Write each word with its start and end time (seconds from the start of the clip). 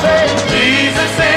say, 0.00 0.26
Jesus 0.50 1.27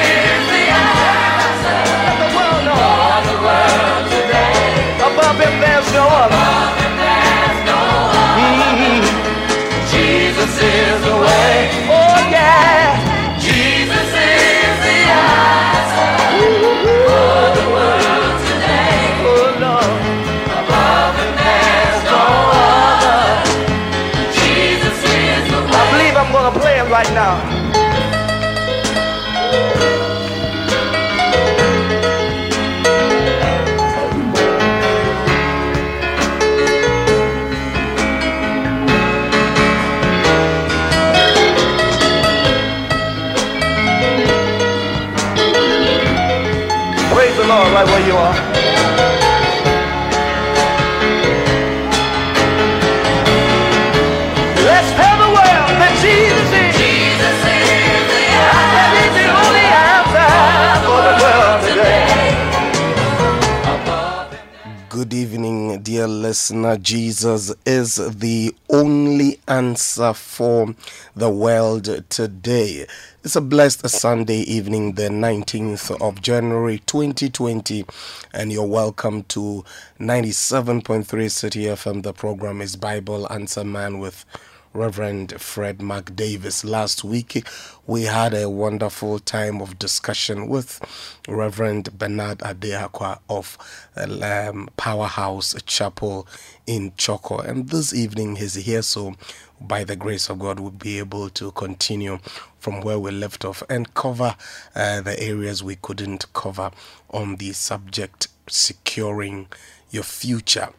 listener. 66.31 66.77
Jesus 66.77 67.53
is 67.65 67.95
the 67.95 68.55
only 68.69 69.41
answer 69.49 70.13
for 70.13 70.73
the 71.13 71.29
world 71.29 72.07
today. 72.07 72.87
It's 73.21 73.35
a 73.35 73.41
blessed 73.41 73.89
Sunday 73.89 74.37
evening, 74.37 74.93
the 74.93 75.09
19th 75.09 75.99
of 75.99 76.21
January 76.21 76.79
2020, 76.85 77.83
and 78.33 78.49
you're 78.49 78.65
welcome 78.65 79.23
to 79.23 79.65
97.3 79.99 81.29
City 81.29 81.63
FM. 81.63 82.01
The 82.01 82.13
program 82.13 82.61
is 82.61 82.77
Bible 82.77 83.29
Answer 83.29 83.65
Man 83.65 83.99
with 83.99 84.23
Reverend 84.73 85.39
Fred 85.41 85.79
McDavis. 85.79 86.63
Last 86.63 87.03
week, 87.03 87.45
we 87.85 88.03
had 88.03 88.33
a 88.33 88.49
wonderful 88.49 89.19
time 89.19 89.61
of 89.61 89.77
discussion 89.77 90.47
with 90.47 90.79
Reverend 91.27 91.97
Bernard 91.97 92.39
Adeakwa 92.39 93.19
of 93.29 93.57
um, 93.97 94.69
Powerhouse 94.77 95.55
Chapel 95.65 96.25
in 96.65 96.93
Choco. 96.95 97.39
And 97.39 97.69
this 97.69 97.93
evening, 97.93 98.37
he's 98.37 98.55
here, 98.55 98.81
so 98.81 99.15
by 99.59 99.83
the 99.83 99.95
grace 99.97 100.29
of 100.29 100.39
God, 100.39 100.59
we'll 100.59 100.71
be 100.71 100.99
able 100.99 101.29
to 101.31 101.51
continue 101.51 102.19
from 102.57 102.81
where 102.81 102.99
we 102.99 103.11
left 103.11 103.43
off 103.43 103.63
and 103.69 103.93
cover 103.93 104.35
uh, 104.75 105.01
the 105.01 105.19
areas 105.21 105.61
we 105.61 105.75
couldn't 105.75 106.31
cover 106.33 106.71
on 107.09 107.35
the 107.35 107.51
subject 107.51 108.29
securing 108.47 109.47
your 109.89 110.03
future. 110.03 110.69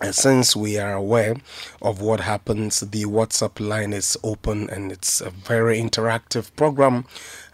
And 0.00 0.14
since 0.14 0.56
we 0.56 0.76
are 0.76 0.92
aware 0.92 1.36
of 1.80 2.00
what 2.00 2.20
happens, 2.20 2.80
the 2.80 3.04
WhatsApp 3.04 3.60
line 3.60 3.92
is 3.92 4.16
open 4.24 4.68
and 4.68 4.90
it's 4.90 5.20
a 5.20 5.30
very 5.30 5.78
interactive 5.78 6.54
program. 6.56 7.04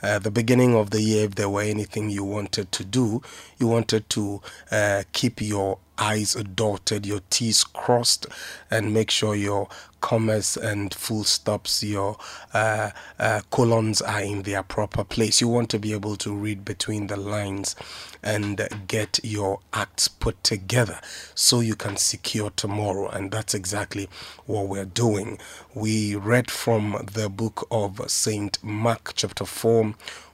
Uh, 0.02 0.18
the 0.18 0.30
beginning 0.30 0.74
of 0.74 0.90
the 0.90 1.00
year, 1.00 1.24
if 1.26 1.34
there 1.34 1.48
were 1.48 1.62
anything 1.62 2.10
you 2.10 2.24
wanted 2.24 2.70
to 2.72 2.84
do, 2.84 3.22
you 3.58 3.66
wanted 3.66 4.08
to 4.10 4.40
uh, 4.70 5.02
keep 5.12 5.40
your 5.40 5.78
I's 6.00 6.32
dotted, 6.32 7.04
your 7.04 7.20
T's 7.28 7.62
crossed, 7.62 8.26
and 8.70 8.94
make 8.94 9.10
sure 9.10 9.34
your 9.34 9.68
commas 10.00 10.56
and 10.56 10.94
full 10.94 11.24
stops, 11.24 11.82
your 11.82 12.16
uh, 12.54 12.90
uh, 13.18 13.42
colons 13.50 14.00
are 14.00 14.22
in 14.22 14.42
their 14.42 14.62
proper 14.62 15.04
place. 15.04 15.42
You 15.42 15.48
want 15.48 15.68
to 15.70 15.78
be 15.78 15.92
able 15.92 16.16
to 16.16 16.34
read 16.34 16.64
between 16.64 17.08
the 17.08 17.18
lines 17.18 17.76
and 18.22 18.66
get 18.88 19.20
your 19.22 19.60
acts 19.74 20.08
put 20.08 20.42
together 20.42 21.00
so 21.34 21.60
you 21.60 21.74
can 21.74 21.96
secure 21.96 22.50
tomorrow. 22.50 23.08
And 23.08 23.30
that's 23.30 23.54
exactly 23.54 24.08
what 24.46 24.68
we're 24.68 24.86
doing. 24.86 25.38
We 25.74 26.16
read 26.16 26.50
from 26.50 27.06
the 27.12 27.28
book 27.28 27.66
of 27.70 28.10
Saint 28.10 28.62
Mark, 28.64 29.12
chapter 29.14 29.44
4 29.44 29.89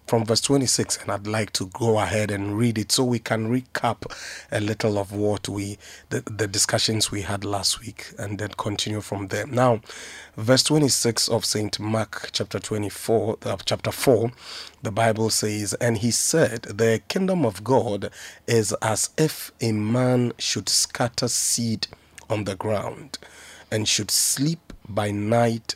from 0.06 0.24
verse 0.24 0.40
26 0.40 1.02
and 1.02 1.10
i'd 1.10 1.26
like 1.26 1.52
to 1.52 1.66
go 1.66 1.98
ahead 1.98 2.30
and 2.30 2.56
read 2.56 2.78
it 2.78 2.92
so 2.92 3.02
we 3.04 3.18
can 3.18 3.50
recap 3.50 4.10
a 4.52 4.60
little 4.60 4.98
of 4.98 5.12
what 5.12 5.48
we 5.48 5.78
the, 6.10 6.20
the 6.30 6.46
discussions 6.46 7.10
we 7.10 7.22
had 7.22 7.44
last 7.44 7.80
week 7.80 8.12
and 8.18 8.38
then 8.38 8.50
continue 8.56 9.00
from 9.00 9.28
there. 9.28 9.46
Now 9.46 9.80
verse 10.36 10.62
26 10.62 11.28
of 11.28 11.44
saint 11.44 11.80
mark 11.80 12.30
chapter 12.32 12.58
24 12.60 13.38
uh, 13.42 13.56
chapter 13.64 13.90
4 13.90 14.30
the 14.82 14.92
bible 14.92 15.30
says 15.30 15.74
and 15.74 15.98
he 15.98 16.10
said 16.10 16.62
the 16.62 17.02
kingdom 17.08 17.44
of 17.44 17.64
god 17.64 18.10
is 18.46 18.72
as 18.82 19.10
if 19.18 19.50
a 19.60 19.72
man 19.72 20.32
should 20.38 20.68
scatter 20.68 21.28
seed 21.28 21.88
on 22.30 22.44
the 22.44 22.54
ground 22.54 23.18
and 23.70 23.88
should 23.88 24.10
sleep 24.10 24.72
by 24.88 25.10
night 25.10 25.74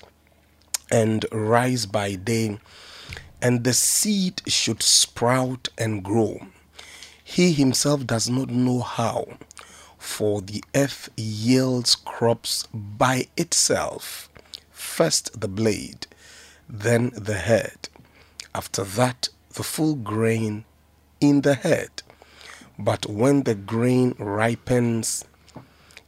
and 0.92 1.26
rise 1.32 1.86
by 1.86 2.14
day 2.14 2.58
and 3.42 3.64
the 3.64 3.72
seed 3.72 4.42
should 4.46 4.82
sprout 4.82 5.68
and 5.78 6.02
grow. 6.02 6.46
He 7.22 7.52
himself 7.52 8.06
does 8.06 8.28
not 8.28 8.50
know 8.50 8.80
how, 8.80 9.26
for 9.98 10.40
the 10.40 10.62
earth 10.74 11.08
yields 11.16 11.94
crops 11.94 12.66
by 12.72 13.28
itself 13.36 14.30
first 15.00 15.40
the 15.40 15.48
blade, 15.48 16.06
then 16.68 17.10
the 17.14 17.34
head, 17.34 17.88
after 18.54 18.82
that, 18.82 19.28
the 19.54 19.62
full 19.62 19.94
grain 19.94 20.64
in 21.20 21.42
the 21.42 21.54
head. 21.54 22.02
But 22.78 23.06
when 23.06 23.44
the 23.44 23.54
grain 23.54 24.14
ripens, 24.18 25.24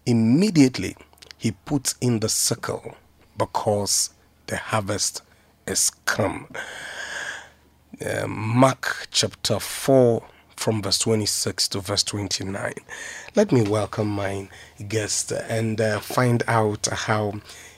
immediately 0.07 0.97
he 1.39 1.53
puts 1.53 1.95
in 2.01 2.21
the 2.21 2.29
sickle 2.29 2.97
because 3.37 4.11
the 4.47 4.57
harvest 4.57 5.23
is 5.67 5.91
come 6.05 6.49
uh, 8.03 8.27
Mark 8.27 9.09
chapter 9.11 9.59
4 9.59 10.23
from 10.57 10.83
verse 10.83 10.99
26 10.99 11.69
to 11.69 11.81
verse 11.81 12.03
29. 12.03 12.75
Let 13.35 13.53
me 13.53 13.63
welcome 13.63 14.09
my 14.09 14.49
guest 14.89 15.33
and 15.33 15.81
uh, 15.81 16.01
find 16.01 16.43
out 16.47 16.87
how 16.87 17.35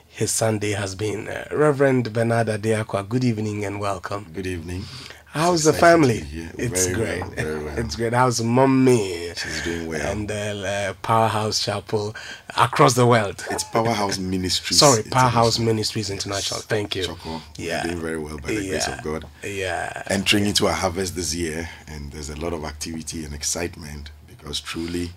his 0.07 0.31
Sunday 0.31 0.73
has 0.73 0.95
been. 0.95 1.29
Uh, 1.29 1.47
Reverend 1.51 2.13
Bernard 2.13 2.47
Adeakwa, 2.49 3.09
good 3.09 3.25
evening 3.25 3.65
and 3.65 3.81
welcome. 3.81 4.27
Good 4.33 4.47
evening. 4.47 4.85
How's 5.35 5.65
the 5.65 5.73
family? 5.73 6.21
here. 6.21 6.49
It's 6.57 6.87
great. 6.93 7.21
well, 7.37 7.65
well. 7.65 7.79
It's 7.85 7.97
great. 7.97 8.13
How's 8.13 8.41
mommy? 8.41 9.33
She's 9.35 9.65
doing 9.65 9.89
well. 9.89 10.01
And 10.13 10.31
uh, 10.31 10.95
Powerhouse 11.03 11.65
Chapel 11.65 12.15
across 12.57 12.95
the 12.95 13.05
world. 13.05 13.45
It's 13.51 13.65
Powerhouse 13.65 14.17
Ministries. 14.17 14.79
Sorry, 14.79 15.03
Powerhouse 15.03 15.59
Ministries 15.59 16.09
International. 16.09 16.61
Thank 16.61 16.95
you. 16.95 17.07
Choco. 17.07 17.41
Yeah. 17.57 17.83
You're 17.83 17.95
doing 17.95 18.03
very 18.05 18.19
well 18.19 18.39
by 18.39 18.51
the 18.53 18.69
grace 18.69 18.87
of 18.87 19.03
God. 19.03 19.25
Yeah. 19.43 20.05
Entering 20.07 20.47
into 20.47 20.69
a 20.69 20.73
harvest 20.73 21.17
this 21.17 21.35
year, 21.35 21.69
and 21.89 22.13
there's 22.13 22.31
a 22.31 22.37
lot 22.41 22.53
of 22.53 22.65
activity 22.65 23.25
and 23.25 23.35
excitement 23.35 24.13
because 24.29 24.61
truly, 24.61 25.11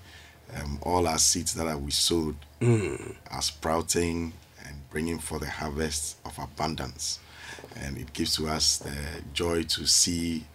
um, 0.56 0.80
all 0.82 1.08
our 1.08 1.20
seeds 1.20 1.54
that 1.54 1.80
we 1.80 1.92
sowed 1.92 2.38
Mm. 2.60 3.14
are 3.30 3.42
sprouting 3.44 4.34
and 4.66 4.90
bringing 4.90 5.20
forth 5.20 5.44
a 5.44 5.50
harvest 5.50 6.18
of 6.26 6.40
abundance, 6.40 7.20
and 7.82 7.98
it 7.98 8.14
gives 8.14 8.36
to 8.36 8.48
us 8.48 8.78
the 8.78 8.96
joy 9.34 9.64
to 9.64 9.86
see 9.86 10.46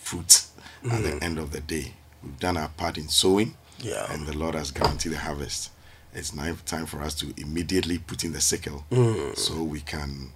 fruit 0.00 0.44
at 0.84 0.90
Mm. 0.90 1.02
the 1.02 1.24
end 1.24 1.38
of 1.38 1.50
the 1.52 1.60
day. 1.60 1.94
We've 2.22 2.38
done 2.38 2.56
our 2.56 2.68
part 2.68 2.96
in 2.98 3.08
sowing, 3.08 3.54
Yeah. 3.78 4.12
and 4.12 4.26
the 4.26 4.36
Lord 4.36 4.54
has 4.54 4.70
guaranteed 4.70 5.12
the 5.12 5.18
harvest. 5.18 5.70
It's 6.14 6.32
now 6.34 6.56
time 6.66 6.86
for 6.86 7.02
us 7.02 7.14
to 7.16 7.32
immediately 7.36 7.98
put 7.98 8.24
in 8.24 8.32
the 8.32 8.40
sickle 8.40 8.84
Mm. 8.90 9.36
so 9.36 9.62
we 9.62 9.80
can 9.80 10.32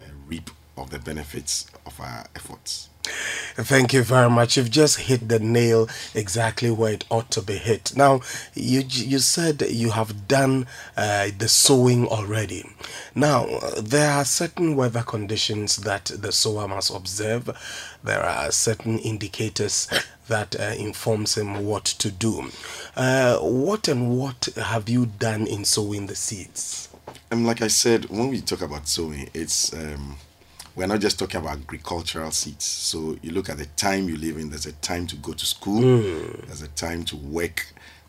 uh, 0.00 0.04
reap 0.28 0.50
of 0.76 0.90
the 0.90 0.98
benefits 0.98 1.66
of 1.86 1.98
our 2.00 2.26
efforts. 2.36 2.88
Thank 3.58 3.92
you 3.92 4.02
very 4.02 4.28
much. 4.28 4.56
You've 4.56 4.70
just 4.70 5.00
hit 5.00 5.28
the 5.28 5.38
nail 5.38 5.88
exactly 6.14 6.70
where 6.70 6.92
it 6.92 7.04
ought 7.10 7.30
to 7.30 7.42
be 7.42 7.54
hit. 7.54 7.96
Now, 7.96 8.20
you 8.54 8.82
you 8.86 9.18
said 9.18 9.62
you 9.62 9.90
have 9.92 10.28
done 10.28 10.66
uh, 10.96 11.30
the 11.38 11.48
sowing 11.48 12.06
already. 12.06 12.64
Now, 13.14 13.46
there 13.80 14.10
are 14.10 14.24
certain 14.24 14.76
weather 14.76 15.02
conditions 15.02 15.76
that 15.78 16.04
the 16.06 16.32
sower 16.32 16.68
must 16.68 16.94
observe. 16.94 17.50
There 18.04 18.22
are 18.22 18.50
certain 18.52 18.98
indicators 18.98 19.88
that 20.28 20.58
uh, 20.58 20.74
informs 20.78 21.36
him 21.36 21.64
what 21.64 21.84
to 21.84 22.10
do. 22.10 22.50
Uh, 22.96 23.38
what 23.38 23.88
and 23.88 24.18
what 24.18 24.48
have 24.56 24.88
you 24.88 25.06
done 25.06 25.46
in 25.46 25.64
sowing 25.64 26.06
the 26.06 26.14
seeds? 26.16 26.88
And 27.30 27.46
like 27.46 27.62
I 27.62 27.68
said, 27.68 28.06
when 28.06 28.28
we 28.28 28.40
talk 28.40 28.60
about 28.60 28.88
sowing, 28.88 29.28
it's 29.34 29.72
um, 29.72 30.16
we're 30.76 30.86
not 30.86 31.00
just 31.00 31.18
talking 31.18 31.40
about 31.40 31.54
agricultural 31.54 32.30
seeds. 32.30 32.64
So 32.64 33.16
you 33.22 33.32
look 33.32 33.48
at 33.48 33.56
the 33.56 33.64
time 33.66 34.08
you 34.08 34.16
live 34.16 34.36
in, 34.36 34.50
there's 34.50 34.66
a 34.66 34.72
time 34.72 35.06
to 35.08 35.16
go 35.16 35.32
to 35.32 35.46
school, 35.46 35.80
hmm. 35.80 36.46
there's 36.46 36.62
a 36.62 36.68
time 36.68 37.02
to 37.06 37.16
work, 37.16 37.66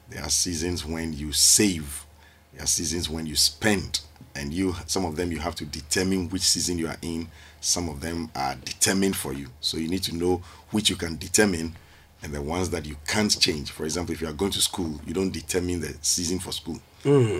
there 0.09 0.21
are 0.21 0.29
seasons 0.29 0.85
when 0.85 1.13
you 1.13 1.31
save, 1.31 2.05
there 2.53 2.63
are 2.63 2.67
seasons 2.67 3.09
when 3.09 3.25
you 3.25 3.35
spend. 3.35 4.01
And 4.35 4.53
you 4.53 4.75
some 4.85 5.03
of 5.03 5.15
them 5.15 5.31
you 5.31 5.39
have 5.39 5.55
to 5.55 5.65
determine 5.65 6.29
which 6.29 6.43
season 6.43 6.77
you 6.77 6.87
are 6.87 6.97
in. 7.01 7.27
Some 7.59 7.89
of 7.89 8.01
them 8.01 8.29
are 8.35 8.53
determined 8.53 9.15
for 9.15 9.33
you. 9.33 9.47
So 9.61 9.77
you 9.77 9.87
need 9.87 10.03
to 10.03 10.15
know 10.15 10.43
which 10.69 10.91
you 10.91 10.95
can 10.95 11.17
determine 11.17 11.75
and 12.21 12.33
the 12.33 12.41
ones 12.41 12.69
that 12.69 12.85
you 12.85 12.97
can't 13.07 13.39
change. 13.39 13.71
For 13.71 13.83
example, 13.85 14.13
if 14.13 14.21
you 14.21 14.27
are 14.27 14.33
going 14.33 14.51
to 14.51 14.61
school, 14.61 14.99
you 15.07 15.13
don't 15.13 15.31
determine 15.31 15.81
the 15.81 15.95
season 16.01 16.37
for 16.37 16.51
school. 16.51 16.79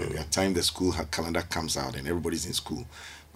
And 0.04 0.12
there 0.14 0.22
are 0.22 0.26
time 0.26 0.54
the 0.54 0.64
school 0.64 0.92
calendar 1.12 1.42
comes 1.42 1.78
out 1.78 1.96
and 1.96 2.08
everybody's 2.08 2.46
in 2.46 2.54
school. 2.54 2.86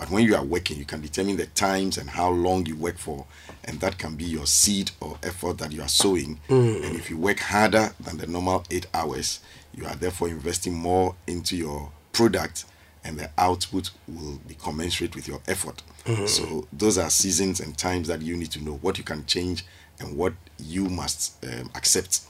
But 0.01 0.09
when 0.09 0.25
you 0.25 0.35
are 0.35 0.43
working, 0.43 0.79
you 0.79 0.85
can 0.85 0.99
determine 0.99 1.37
the 1.37 1.45
times 1.45 1.95
and 1.99 2.09
how 2.09 2.31
long 2.31 2.65
you 2.65 2.75
work 2.75 2.97
for, 2.97 3.27
and 3.63 3.79
that 3.81 3.99
can 3.99 4.15
be 4.15 4.23
your 4.23 4.47
seed 4.47 4.89
or 4.99 5.19
effort 5.21 5.59
that 5.59 5.71
you 5.71 5.83
are 5.83 5.87
sowing. 5.87 6.39
And 6.49 6.95
if 6.95 7.11
you 7.11 7.17
work 7.19 7.37
harder 7.39 7.91
than 7.99 8.17
the 8.17 8.25
normal 8.25 8.63
eight 8.71 8.87
hours, 8.95 9.41
you 9.75 9.85
are 9.85 9.93
therefore 9.95 10.27
investing 10.29 10.73
more 10.73 11.13
into 11.27 11.55
your 11.55 11.91
product, 12.13 12.65
and 13.03 13.19
the 13.19 13.29
output 13.37 13.91
will 14.07 14.39
be 14.47 14.55
commensurate 14.55 15.15
with 15.15 15.27
your 15.27 15.39
effort. 15.47 15.83
So 16.25 16.67
those 16.73 16.97
are 16.97 17.11
seasons 17.11 17.59
and 17.59 17.77
times 17.77 18.07
that 18.07 18.23
you 18.23 18.35
need 18.35 18.49
to 18.53 18.63
know 18.63 18.77
what 18.81 18.97
you 18.97 19.03
can 19.03 19.23
change 19.27 19.63
and 19.99 20.17
what 20.17 20.33
you 20.57 20.89
must 20.89 21.35
um, 21.45 21.69
accept. 21.75 22.21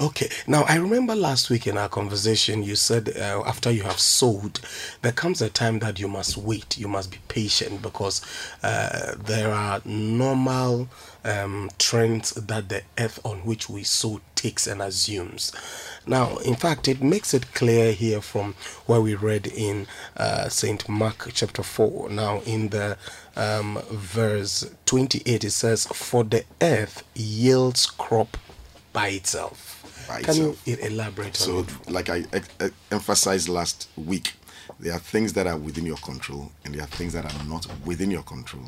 Okay. 0.00 0.28
Now, 0.48 0.64
I 0.64 0.76
remember 0.76 1.14
last 1.14 1.50
week 1.50 1.68
in 1.68 1.78
our 1.78 1.88
conversation, 1.88 2.64
you 2.64 2.74
said 2.74 3.16
uh, 3.16 3.44
after 3.46 3.70
you 3.70 3.84
have 3.84 4.00
sowed, 4.00 4.58
there 5.02 5.12
comes 5.12 5.40
a 5.40 5.48
time 5.48 5.78
that 5.80 6.00
you 6.00 6.08
must 6.08 6.36
wait. 6.36 6.76
You 6.76 6.88
must 6.88 7.12
be 7.12 7.18
patient 7.28 7.80
because 7.80 8.20
uh, 8.64 9.14
there 9.16 9.52
are 9.52 9.80
normal 9.84 10.88
um, 11.24 11.70
trends 11.78 12.32
that 12.32 12.68
the 12.68 12.82
earth 12.98 13.20
on 13.24 13.38
which 13.44 13.68
we 13.70 13.84
sow 13.84 14.20
takes 14.34 14.66
and 14.66 14.82
assumes. 14.82 15.52
Now, 16.06 16.38
in 16.38 16.56
fact, 16.56 16.88
it 16.88 17.00
makes 17.00 17.32
it 17.32 17.54
clear 17.54 17.92
here 17.92 18.20
from 18.20 18.56
where 18.86 19.00
we 19.00 19.14
read 19.14 19.46
in 19.46 19.86
uh, 20.16 20.48
St. 20.48 20.88
Mark 20.88 21.30
chapter 21.32 21.62
4. 21.62 22.10
Now, 22.10 22.40
in 22.40 22.70
the 22.70 22.98
um, 23.36 23.80
verse 23.90 24.68
28, 24.86 25.44
it 25.44 25.50
says, 25.50 25.86
For 25.86 26.24
the 26.24 26.44
earth 26.60 27.04
yields 27.14 27.86
crop 27.86 28.36
by 28.94 29.08
itself. 29.08 30.06
By 30.08 30.22
Can 30.22 30.30
itself. 30.30 30.66
you 30.66 30.76
elaborate 30.76 31.36
So, 31.36 31.58
on 31.58 31.66
like 31.88 32.08
I 32.08 32.24
emphasized 32.90 33.50
last 33.50 33.88
week, 33.96 34.32
there 34.80 34.94
are 34.94 34.98
things 34.98 35.34
that 35.34 35.46
are 35.46 35.58
within 35.58 35.84
your 35.84 35.98
control 35.98 36.50
and 36.64 36.74
there 36.74 36.82
are 36.82 36.86
things 36.86 37.12
that 37.12 37.26
are 37.26 37.44
not 37.44 37.66
within 37.84 38.10
your 38.10 38.22
control. 38.22 38.64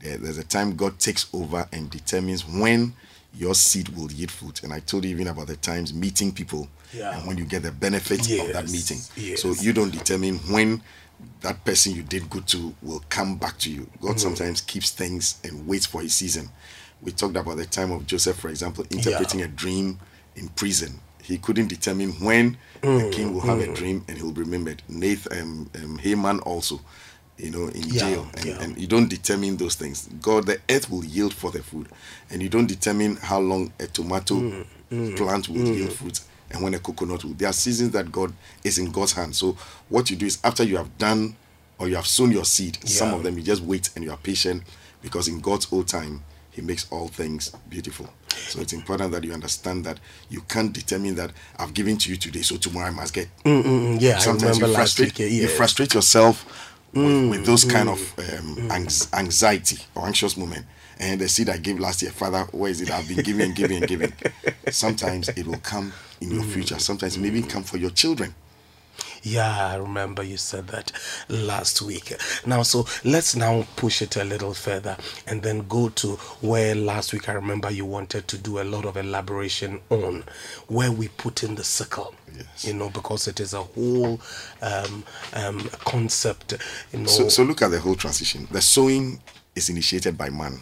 There, 0.00 0.16
there's 0.16 0.38
a 0.38 0.44
time 0.44 0.76
God 0.76 0.98
takes 0.98 1.26
over 1.34 1.68
and 1.72 1.90
determines 1.90 2.46
when 2.46 2.94
your 3.34 3.54
seed 3.54 3.90
will 3.90 4.10
yield 4.10 4.30
fruit. 4.30 4.62
And 4.62 4.72
I 4.72 4.80
told 4.80 5.04
you 5.04 5.10
even 5.10 5.26
about 5.28 5.48
the 5.48 5.56
times 5.56 5.92
meeting 5.92 6.32
people 6.32 6.68
Yeah. 6.94 7.18
and 7.18 7.26
when 7.26 7.36
you 7.36 7.44
get 7.44 7.62
the 7.62 7.72
benefits 7.72 8.30
of 8.30 8.52
that 8.52 8.70
meeting. 8.70 8.98
yes. 9.16 9.42
So 9.42 9.52
you 9.60 9.72
don't 9.72 9.90
determine 9.90 10.38
when 10.50 10.80
that 11.40 11.64
person 11.64 11.94
you 11.94 12.02
did 12.02 12.28
good 12.30 12.46
to 12.48 12.74
will 12.82 13.02
come 13.08 13.36
back 13.36 13.58
to 13.58 13.70
you. 13.70 13.88
God 14.00 14.10
mm-hmm. 14.10 14.18
sometimes 14.18 14.60
keeps 14.60 14.90
things 14.90 15.40
and 15.44 15.66
waits 15.66 15.86
for 15.86 16.02
his 16.02 16.14
season. 16.14 16.50
We 17.02 17.12
talked 17.12 17.36
about 17.36 17.56
the 17.56 17.66
time 17.66 17.92
of 17.92 18.06
Joseph, 18.06 18.38
for 18.38 18.48
example, 18.48 18.84
interpreting 18.90 19.42
a 19.42 19.48
dream 19.48 19.98
in 20.34 20.48
prison. 20.48 21.00
He 21.22 21.38
couldn't 21.38 21.68
determine 21.68 22.12
when 22.12 22.56
the 22.80 22.86
mm, 22.86 23.12
king 23.12 23.34
will 23.34 23.40
have 23.40 23.58
a 23.58 23.66
mm. 23.66 23.74
dream 23.74 24.04
and 24.08 24.16
he'll 24.16 24.32
be 24.32 24.42
remembered. 24.42 24.82
Nathan, 24.88 25.40
um, 25.40 25.70
um, 25.82 25.98
Haman 25.98 26.38
also, 26.40 26.80
you 27.36 27.50
know, 27.50 27.66
in 27.68 27.82
Yeah, 27.88 28.00
jail. 28.00 28.30
And, 28.36 28.44
yeah. 28.44 28.62
and 28.62 28.78
you 28.78 28.86
don't 28.86 29.08
determine 29.08 29.56
those 29.56 29.74
things. 29.74 30.08
God, 30.22 30.46
the 30.46 30.60
earth 30.70 30.88
will 30.88 31.04
yield 31.04 31.34
for 31.34 31.50
the 31.50 31.62
food. 31.62 31.88
And 32.30 32.42
you 32.42 32.48
don't 32.48 32.66
determine 32.66 33.16
how 33.16 33.40
long 33.40 33.72
a 33.80 33.86
tomato 33.88 34.36
mm, 34.90 35.16
plant 35.16 35.48
will 35.48 35.66
yield 35.66 35.92
fruit 35.92 36.20
and 36.50 36.62
when 36.62 36.74
a 36.74 36.78
coconut 36.78 37.24
will. 37.24 37.34
There 37.34 37.48
are 37.48 37.52
seasons 37.52 37.90
that 37.92 38.12
God 38.12 38.32
is 38.62 38.78
in 38.78 38.90
God's 38.90 39.12
hand. 39.12 39.34
So 39.34 39.56
what 39.88 40.10
you 40.10 40.16
do 40.16 40.26
is 40.26 40.38
after 40.44 40.62
you 40.62 40.76
have 40.76 40.96
done 40.96 41.36
or 41.78 41.88
you 41.88 41.96
have 41.96 42.06
sown 42.06 42.30
your 42.30 42.44
seed, 42.44 42.78
some 42.88 43.12
of 43.14 43.22
them 43.22 43.36
you 43.36 43.42
just 43.42 43.62
wait 43.62 43.90
and 43.96 44.04
you 44.04 44.10
are 44.10 44.16
patient 44.16 44.62
because 45.02 45.28
in 45.28 45.40
God's 45.40 45.66
own 45.72 45.84
time, 45.84 46.22
He 46.56 46.62
makes 46.62 46.90
all 46.90 47.08
things 47.08 47.50
beautiful. 47.68 48.08
So 48.30 48.60
it's 48.62 48.72
important 48.72 49.12
that 49.12 49.22
you 49.24 49.34
understand 49.34 49.84
that 49.84 50.00
you 50.30 50.40
can't 50.40 50.72
determine 50.72 51.14
that 51.16 51.32
I've 51.58 51.74
given 51.74 51.98
to 51.98 52.10
you 52.10 52.16
today, 52.16 52.40
so 52.40 52.56
tomorrow 52.56 52.86
I 52.86 52.90
must 52.90 53.12
get. 53.12 53.28
Mm, 53.44 54.00
yeah, 54.00 54.16
Sometimes 54.18 54.58
you 54.58 54.72
frustrate, 54.72 55.08
week. 55.08 55.18
yeah, 55.18 55.26
you. 55.26 55.46
Mm, 55.48 55.50
frustrate 55.50 55.92
yourself 55.92 56.72
with, 56.94 57.28
with 57.28 57.44
those 57.44 57.64
kind 57.64 57.90
of 57.90 58.18
um, 58.18 58.70
anx- 58.70 59.12
anxiety 59.12 59.76
or 59.94 60.06
anxious 60.06 60.34
moment. 60.38 60.64
And 60.98 61.20
the 61.20 61.28
seed 61.28 61.50
I 61.50 61.58
gave 61.58 61.78
last 61.78 62.00
year, 62.00 62.10
Father, 62.10 62.44
where 62.52 62.70
is 62.70 62.80
it? 62.80 62.90
I've 62.90 63.06
been 63.06 63.22
giving 63.22 63.52
giving 63.52 63.82
giving. 63.82 64.14
Sometimes 64.70 65.28
it 65.28 65.46
will 65.46 65.58
come 65.58 65.92
in 66.22 66.30
your 66.30 66.42
future. 66.42 66.78
Sometimes 66.78 67.18
it 67.18 67.20
may 67.20 67.28
even 67.28 67.44
come 67.44 67.64
for 67.64 67.76
your 67.76 67.90
children. 67.90 68.34
Yeah, 69.26 69.66
I 69.72 69.74
remember 69.74 70.22
you 70.22 70.36
said 70.36 70.68
that 70.68 70.92
last 71.28 71.82
week. 71.82 72.12
Now, 72.46 72.62
so 72.62 72.86
let's 73.02 73.34
now 73.34 73.66
push 73.74 74.00
it 74.00 74.14
a 74.14 74.22
little 74.22 74.54
further 74.54 74.96
and 75.26 75.42
then 75.42 75.66
go 75.66 75.88
to 75.88 76.10
where 76.42 76.76
last 76.76 77.12
week 77.12 77.28
I 77.28 77.32
remember 77.32 77.68
you 77.68 77.84
wanted 77.84 78.28
to 78.28 78.38
do 78.38 78.60
a 78.60 78.62
lot 78.62 78.84
of 78.84 78.96
elaboration 78.96 79.80
on 79.90 80.22
where 80.68 80.92
we 80.92 81.08
put 81.08 81.42
in 81.42 81.56
the 81.56 81.64
sickle. 81.64 82.14
Yes. 82.36 82.66
You 82.66 82.74
know, 82.74 82.88
because 82.88 83.26
it 83.26 83.40
is 83.40 83.52
a 83.52 83.62
whole 83.62 84.20
um, 84.62 85.02
um, 85.32 85.58
concept. 85.84 86.54
You 86.92 87.00
know, 87.00 87.06
So, 87.06 87.28
so 87.28 87.42
look 87.42 87.62
at 87.62 87.72
the 87.72 87.80
whole 87.80 87.96
transition. 87.96 88.46
The 88.52 88.62
sowing 88.62 89.20
is 89.56 89.68
initiated 89.68 90.16
by 90.16 90.30
man, 90.30 90.60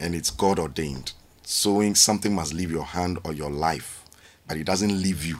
and 0.00 0.14
it's 0.14 0.30
God 0.30 0.58
ordained. 0.58 1.12
Sowing 1.42 1.94
something 1.94 2.34
must 2.34 2.54
leave 2.54 2.70
your 2.70 2.84
hand 2.84 3.18
or 3.24 3.34
your 3.34 3.50
life, 3.50 4.04
but 4.48 4.56
it 4.56 4.64
doesn't 4.64 5.02
leave 5.02 5.22
you. 5.22 5.36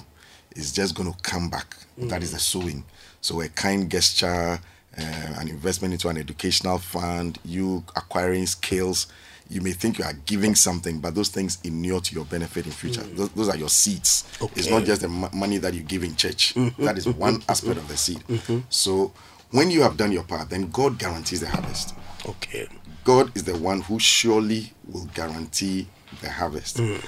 It's 0.51 0.73
just 0.73 0.95
going 0.95 1.11
to 1.11 1.19
come 1.23 1.49
back. 1.49 1.75
That 1.99 2.23
is 2.23 2.33
the 2.33 2.39
sowing. 2.39 2.85
So 3.21 3.41
a 3.41 3.49
kind 3.49 3.91
gesture, 3.91 4.59
uh, 4.99 5.35
an 5.39 5.49
investment 5.49 5.95
into 5.95 6.09
an 6.09 6.17
educational 6.19 6.79
fund, 6.79 7.39
you 7.45 7.85
acquiring 7.97 8.47
skills. 8.47 9.07
You 9.49 9.61
may 9.61 9.73
think 9.73 9.99
you 9.99 10.05
are 10.05 10.13
giving 10.27 10.55
something, 10.57 10.99
but 10.99 11.15
those 11.15 11.29
things 11.29 11.59
inure 11.63 12.01
to 12.01 12.15
your 12.15 12.25
benefit 12.25 12.67
in 12.67 12.73
future. 12.73 13.03
Mm. 13.03 13.17
Those, 13.17 13.29
those 13.31 13.49
are 13.49 13.57
your 13.57 13.69
seeds. 13.69 14.25
It's 14.57 14.69
not 14.69 14.85
just 14.85 15.03
the 15.03 15.09
mo- 15.09 15.31
money 15.33 15.59
that 15.59 15.73
you 15.73 15.83
give 15.83 16.03
in 16.03 16.17
church. 16.17 16.55
Mm-hmm. 16.55 16.85
That 16.85 16.99
is 16.99 17.07
one 17.07 17.43
aspect 17.49 17.77
of 17.79 17.87
the 17.89 17.97
seed. 17.97 18.19
Mm-hmm. 18.29 18.59
So 18.69 19.13
when 19.53 19.71
you 19.71 19.83
have 19.83 19.97
done 19.97 20.11
your 20.11 20.25
part, 20.25 20.51
then 20.51 20.71
God 20.71 20.99
guarantees 20.99 21.41
the 21.41 21.49
harvest. 21.49 21.95
okay. 22.29 22.69
God 23.05 23.37
is 23.37 23.45
the 23.45 23.57
one 23.57 23.83
who 23.83 24.01
surely 24.01 24.73
will 24.89 25.05
guarantee 25.15 25.87
the 26.23 26.29
harvest. 26.29 26.79
Mm. 26.79 27.01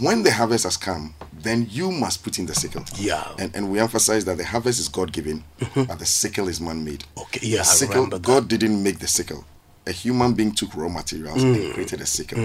When 0.00 0.22
the 0.22 0.32
harvest 0.32 0.64
has 0.64 0.76
come, 0.76 1.14
then 1.32 1.66
you 1.70 1.90
must 1.90 2.22
put 2.24 2.38
in 2.38 2.46
the 2.46 2.54
sickle. 2.54 2.84
Yeah. 2.96 3.26
And, 3.38 3.54
and 3.54 3.70
we 3.70 3.78
emphasize 3.78 4.24
that 4.24 4.38
the 4.38 4.44
harvest 4.44 4.80
is 4.80 4.88
God 4.88 5.12
given, 5.12 5.44
but 5.74 5.98
the 5.98 6.06
sickle 6.06 6.48
is 6.48 6.60
man 6.60 6.84
made. 6.84 7.04
Okay, 7.18 7.40
yeah, 7.46 7.58
the 7.58 7.64
sickle. 7.64 8.06
God 8.06 8.48
didn't 8.48 8.82
make 8.82 8.98
the 8.98 9.08
sickle. 9.08 9.44
A 9.86 9.92
human 9.92 10.32
being 10.32 10.52
took 10.54 10.74
raw 10.74 10.88
materials 10.88 11.44
Mm. 11.44 11.54
and 11.62 11.74
created 11.74 12.00
a 12.00 12.06
sickle. 12.06 12.38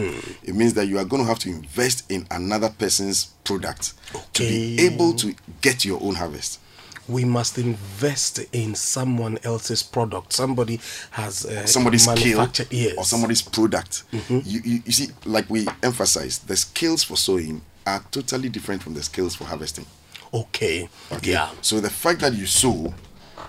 It 0.44 0.56
means 0.56 0.74
that 0.74 0.88
you 0.88 0.98
are 1.00 1.06
going 1.06 1.22
to 1.24 1.28
have 1.28 1.40
to 1.40 1.50
invest 1.50 2.04
in 2.12 2.28
another 2.30 2.70
person's 2.70 3.26
product 3.46 3.94
to 4.34 4.44
be 4.44 4.82
able 4.86 5.14
to 5.14 5.34
get 5.62 5.86
your 5.86 6.02
own 6.04 6.16
harvest. 6.16 6.60
We 7.10 7.26
must 7.26 7.58
invest 7.58 8.40
in 8.54 8.76
someone 8.76 9.40
else's 9.44 9.82
product. 9.84 10.34
Somebody 10.34 10.80
has 11.12 11.46
uh, 11.46 11.66
somebody's 11.66 12.04
skill 12.04 12.38
manufactured- 12.38 12.68
yes. 12.72 12.96
or 12.98 13.04
somebody's 13.04 13.42
product. 13.42 14.04
You, 14.12 14.42
you, 14.46 14.82
you 14.86 14.92
see, 14.92 15.08
like 15.26 15.50
we 15.50 15.68
emphasize, 15.84 16.40
the 16.40 16.56
skills 16.56 17.04
for 17.04 17.18
sowing 17.18 17.62
are 17.88 18.04
totally 18.12 18.50
different 18.50 18.84
from 18.84 18.94
the 18.94 19.02
skills 19.04 19.36
for 19.36 19.46
harvesting. 19.46 19.86
Okay. 20.34 20.88
Okay? 21.12 21.32
Yeah. 21.32 21.50
So 21.62 21.80
the 21.80 21.90
fact 21.90 22.20
that 22.22 22.34
you 22.34 22.46
sow 22.46 22.94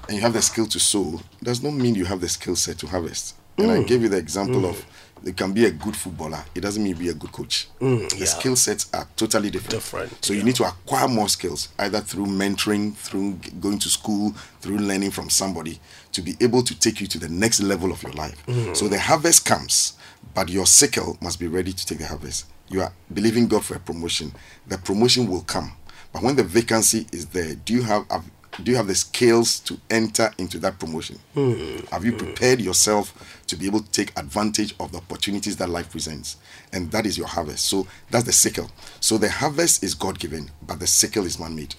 and 0.08 0.16
you 0.16 0.22
have 0.22 0.32
the 0.32 0.42
skill 0.42 0.66
to 0.66 0.80
sow 0.80 1.20
does 1.42 1.62
not 1.62 1.74
mean 1.74 1.94
you 1.94 2.06
have 2.06 2.20
the 2.22 2.28
skill 2.28 2.56
set 2.56 2.78
to 2.78 2.86
harvest. 2.86 3.34
And 3.58 3.68
Mm. 3.68 3.80
I 3.84 3.86
gave 3.86 4.00
you 4.02 4.08
the 4.08 4.16
example 4.16 4.64
of 4.64 4.82
you 5.24 5.32
can 5.32 5.52
be 5.52 5.64
a 5.66 5.70
good 5.70 5.96
footballer. 5.96 6.42
It 6.54 6.60
doesn't 6.60 6.82
mean 6.82 6.96
be 6.96 7.08
a 7.08 7.14
good 7.14 7.32
coach. 7.32 7.68
the 7.78 7.84
Mm, 7.84 8.18
yeah. 8.20 8.26
skill 8.26 8.56
sets 8.56 8.88
are 8.94 9.06
totally 9.16 9.50
different. 9.50 9.70
Different, 9.70 10.24
So 10.24 10.32
you 10.32 10.42
need 10.42 10.54
to 10.56 10.64
acquire 10.64 11.08
more 11.08 11.28
skills, 11.28 11.68
either 11.78 12.00
through 12.00 12.26
mentoring, 12.26 12.94
through 12.94 13.34
going 13.60 13.78
to 13.80 13.88
school, 13.88 14.34
through 14.60 14.78
learning 14.78 15.10
from 15.10 15.28
somebody, 15.30 15.78
to 16.12 16.22
be 16.22 16.36
able 16.40 16.62
to 16.62 16.78
take 16.78 17.00
you 17.00 17.06
to 17.08 17.18
the 17.18 17.28
next 17.28 17.60
level 17.60 17.92
of 17.92 18.02
your 18.02 18.12
life. 18.12 18.36
Mm. 18.46 18.76
So 18.76 18.88
the 18.88 18.98
harvest 18.98 19.44
comes, 19.44 19.94
but 20.34 20.48
your 20.48 20.66
sickle 20.66 21.18
must 21.20 21.38
be 21.38 21.46
ready 21.48 21.72
to 21.72 21.86
take 21.86 21.98
the 21.98 22.06
harvest. 22.06 22.46
You 22.68 22.82
are 22.82 22.92
believing 23.12 23.48
God 23.48 23.64
for 23.64 23.74
a 23.74 23.80
promotion. 23.80 24.32
The 24.68 24.78
promotion 24.78 25.26
will 25.28 25.42
come, 25.42 25.72
but 26.12 26.22
when 26.22 26.36
the 26.36 26.44
vacancy 26.44 27.06
is 27.12 27.26
there, 27.26 27.54
do 27.56 27.72
you 27.74 27.82
have, 27.82 28.04
have 28.10 28.24
do 28.64 28.70
you 28.70 28.76
have 28.76 28.86
the 28.86 28.94
skills 28.94 29.60
to 29.60 29.78
enter 29.90 30.30
into 30.38 30.58
that 30.58 30.78
promotion? 30.78 31.18
Hmm. 31.34 31.78
Have 31.90 32.04
you 32.04 32.12
prepared 32.12 32.60
yourself 32.60 33.42
to 33.46 33.56
be 33.56 33.66
able 33.66 33.80
to 33.80 33.90
take 33.90 34.16
advantage 34.18 34.74
of 34.78 34.92
the 34.92 34.98
opportunities 34.98 35.56
that 35.56 35.68
life 35.68 35.90
presents? 35.90 36.36
And 36.72 36.90
that 36.92 37.06
is 37.06 37.18
your 37.18 37.26
harvest. 37.26 37.64
So 37.66 37.86
that's 38.10 38.24
the 38.24 38.32
sickle. 38.32 38.70
So 39.00 39.18
the 39.18 39.30
harvest 39.30 39.82
is 39.82 39.94
God 39.94 40.18
given, 40.18 40.50
but 40.66 40.80
the 40.80 40.86
sickle 40.86 41.26
is 41.26 41.38
man 41.38 41.54
made. 41.56 41.74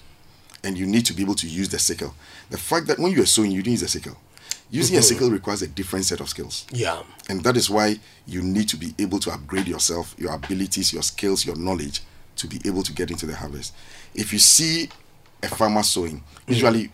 And 0.64 0.78
you 0.78 0.86
need 0.86 1.06
to 1.06 1.14
be 1.14 1.22
able 1.22 1.34
to 1.36 1.48
use 1.48 1.68
the 1.68 1.78
sickle. 1.78 2.14
The 2.50 2.58
fact 2.58 2.86
that 2.86 2.98
when 2.98 3.12
you 3.12 3.22
are 3.22 3.26
sowing, 3.26 3.50
you 3.50 3.62
didn't 3.62 3.72
use 3.72 3.80
the 3.80 3.88
sickle. 3.88 4.16
Using 4.70 4.96
a 4.96 5.00
mm-hmm. 5.00 5.06
sickle 5.06 5.30
requires 5.30 5.60
a 5.60 5.68
different 5.68 6.06
set 6.06 6.20
of 6.20 6.28
skills. 6.28 6.66
Yeah. 6.72 7.02
And 7.28 7.42
that 7.44 7.56
is 7.56 7.68
why 7.68 7.98
you 8.26 8.42
need 8.42 8.68
to 8.70 8.76
be 8.76 8.94
able 8.98 9.18
to 9.20 9.30
upgrade 9.30 9.68
yourself, 9.68 10.14
your 10.18 10.32
abilities, 10.32 10.92
your 10.92 11.02
skills, 11.02 11.44
your 11.44 11.56
knowledge 11.56 12.00
to 12.36 12.46
be 12.46 12.58
able 12.64 12.82
to 12.82 12.92
get 12.92 13.10
into 13.10 13.26
the 13.26 13.36
harvest. 13.36 13.74
If 14.14 14.32
you 14.32 14.38
see 14.38 14.88
a 15.42 15.48
farmer 15.48 15.82
sowing, 15.82 16.22
usually 16.46 16.90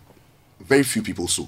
very 0.61 0.83
few 0.83 1.03
people 1.03 1.29
sow, 1.29 1.47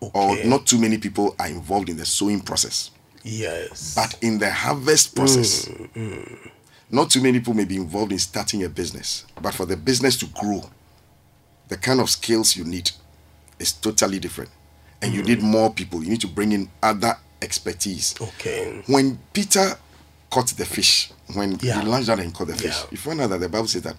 or 0.00 0.36
not 0.44 0.66
too 0.66 0.78
many 0.78 0.98
people 0.98 1.34
are 1.38 1.48
involved 1.48 1.88
in 1.88 1.96
the 1.96 2.04
sowing 2.04 2.40
process. 2.40 2.90
Yes. 3.22 3.94
But 3.94 4.16
in 4.22 4.38
the 4.38 4.50
harvest 4.50 5.16
process, 5.16 5.66
mm, 5.66 5.88
mm. 5.92 6.50
not 6.90 7.10
too 7.10 7.20
many 7.20 7.38
people 7.40 7.54
may 7.54 7.64
be 7.64 7.76
involved 7.76 8.12
in 8.12 8.18
starting 8.18 8.62
a 8.62 8.68
business. 8.68 9.24
But 9.42 9.54
for 9.54 9.66
the 9.66 9.76
business 9.76 10.16
to 10.18 10.26
grow, 10.26 10.62
the 11.68 11.76
kind 11.76 12.00
of 12.00 12.08
skills 12.08 12.56
you 12.56 12.64
need 12.64 12.90
is 13.58 13.72
totally 13.72 14.20
different. 14.20 14.50
And 15.02 15.12
you 15.12 15.22
mm. 15.22 15.26
need 15.26 15.42
more 15.42 15.72
people. 15.72 16.04
You 16.04 16.10
need 16.10 16.20
to 16.20 16.28
bring 16.28 16.52
in 16.52 16.70
other 16.82 17.16
expertise. 17.42 18.14
okay. 18.20 18.82
When 18.86 19.18
Peter 19.32 19.76
caught 20.30 20.48
the 20.48 20.64
fish, 20.64 21.10
when 21.34 21.58
Yeah. 21.60 21.80
he 21.80 21.86
launched 21.86 22.08
out 22.08 22.20
and 22.20 22.32
caught 22.32 22.46
the 22.48 22.56
fish, 22.56 22.76
Yeah. 22.76 22.86
you 22.92 22.96
find 22.96 23.20
out 23.20 23.30
that 23.30 23.40
the 23.40 23.48
Bible 23.48 23.68
says 23.68 23.82
that 23.82 23.96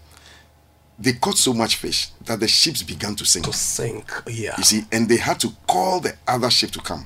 they 0.99 1.13
caught 1.13 1.37
so 1.37 1.53
much 1.53 1.75
fish 1.75 2.09
that 2.25 2.39
the 2.39 2.47
ships 2.47 2.81
began 2.83 3.15
to 3.15 3.25
sink. 3.25 3.45
To 3.45 3.53
sink. 3.53 4.11
Yeah. 4.27 4.55
You 4.57 4.63
see, 4.63 4.83
and 4.91 5.07
they 5.07 5.17
had 5.17 5.39
to 5.41 5.49
call 5.67 5.99
the 5.99 6.13
other 6.27 6.49
ship 6.49 6.71
to 6.71 6.79
come. 6.79 7.05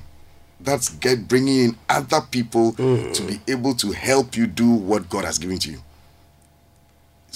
That's 0.60 0.88
get 0.90 1.26
bringing 1.28 1.58
in 1.58 1.76
other 1.88 2.20
people 2.22 2.72
Mm. 2.74 3.12
to 3.14 3.22
be 3.22 3.40
able 3.48 3.74
to 3.74 3.90
help 3.92 4.36
you 4.36 4.46
do 4.46 4.70
what 4.70 5.08
God 5.10 5.24
has 5.24 5.38
given 5.38 5.58
to 5.58 5.70
you. 5.72 5.82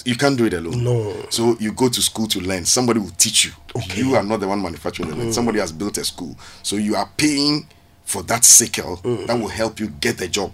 You 0.05 0.15
can't 0.15 0.37
do 0.37 0.45
it 0.45 0.53
alone. 0.53 0.83
No. 0.83 1.25
So 1.29 1.57
you 1.59 1.71
go 1.73 1.89
to 1.89 2.01
school 2.01 2.27
to 2.27 2.39
learn. 2.39 2.65
Somebody 2.65 2.99
will 2.99 3.11
teach 3.17 3.45
you. 3.45 3.51
Okay. 3.75 3.99
You 4.01 4.15
are 4.15 4.23
not 4.23 4.39
the 4.39 4.47
one 4.47 4.61
manufacturing 4.61 5.09
the 5.09 5.15
land. 5.15 5.33
Somebody 5.33 5.59
has 5.59 5.71
built 5.71 5.97
a 5.97 6.05
school. 6.05 6.37
So 6.63 6.75
you 6.77 6.95
are 6.95 7.09
paying 7.17 7.67
for 8.05 8.23
that 8.23 8.45
sickle 8.45 8.97
Mm. 8.97 9.27
that 9.27 9.37
will 9.39 9.47
help 9.49 9.79
you 9.79 9.87
get 9.87 10.17
the 10.17 10.27
job, 10.27 10.53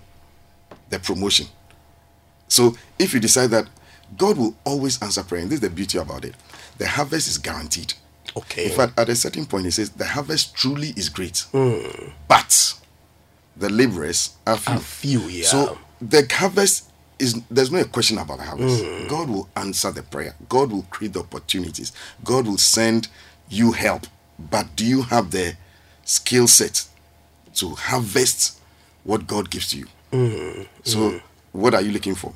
the 0.89 0.97
promotion. 0.99 1.47
So 2.47 2.75
if 2.97 3.13
you 3.13 3.19
decide 3.19 3.51
that 3.51 3.67
God 4.17 4.37
will 4.37 4.55
always 4.63 5.01
answer 5.01 5.23
prayer, 5.23 5.41
and 5.41 5.49
this 5.49 5.57
is 5.57 5.61
the 5.61 5.69
beauty 5.69 5.97
about 5.97 6.25
it, 6.25 6.35
the 6.77 6.87
harvest 6.87 7.27
is 7.27 7.37
guaranteed. 7.37 7.93
Okay. 8.35 8.65
In 8.65 8.71
fact, 8.71 8.97
at 8.97 9.09
a 9.09 9.15
certain 9.15 9.45
point, 9.45 9.65
he 9.65 9.71
says, 9.71 9.91
The 9.91 10.05
harvest 10.05 10.55
truly 10.55 10.89
is 10.95 11.09
great, 11.09 11.39
Hmm. 11.51 12.09
but 12.27 12.73
the 13.55 13.69
laborers 13.69 14.31
are 14.47 14.57
few. 14.57 14.73
Are 14.73 14.79
few, 14.79 15.19
yeah. 15.21 15.45
So 15.45 15.77
the 16.01 16.27
harvest 16.31 16.89
is, 17.19 17.39
there's 17.51 17.71
no 17.71 17.83
question 17.85 18.17
about 18.17 18.37
the 18.39 18.43
harvest. 18.45 18.83
Hmm. 18.83 19.07
God 19.07 19.29
will 19.29 19.49
answer 19.55 19.91
the 19.91 20.03
prayer, 20.03 20.35
God 20.49 20.71
will 20.71 20.83
create 20.89 21.13
the 21.13 21.19
opportunities, 21.19 21.91
God 22.23 22.47
will 22.47 22.57
send 22.57 23.07
you 23.49 23.71
help. 23.71 24.07
But 24.39 24.75
do 24.75 24.85
you 24.85 25.03
have 25.03 25.29
the 25.31 25.55
skill 26.05 26.47
set 26.47 26.85
to 27.55 27.69
harvest 27.75 28.59
what 29.03 29.27
God 29.27 29.49
gives 29.51 29.69
to 29.69 29.77
you? 29.77 29.87
Hmm. 30.11 30.63
So, 30.83 31.21
what 31.51 31.73
are 31.75 31.81
you 31.81 31.91
looking 31.91 32.15
for? 32.15 32.33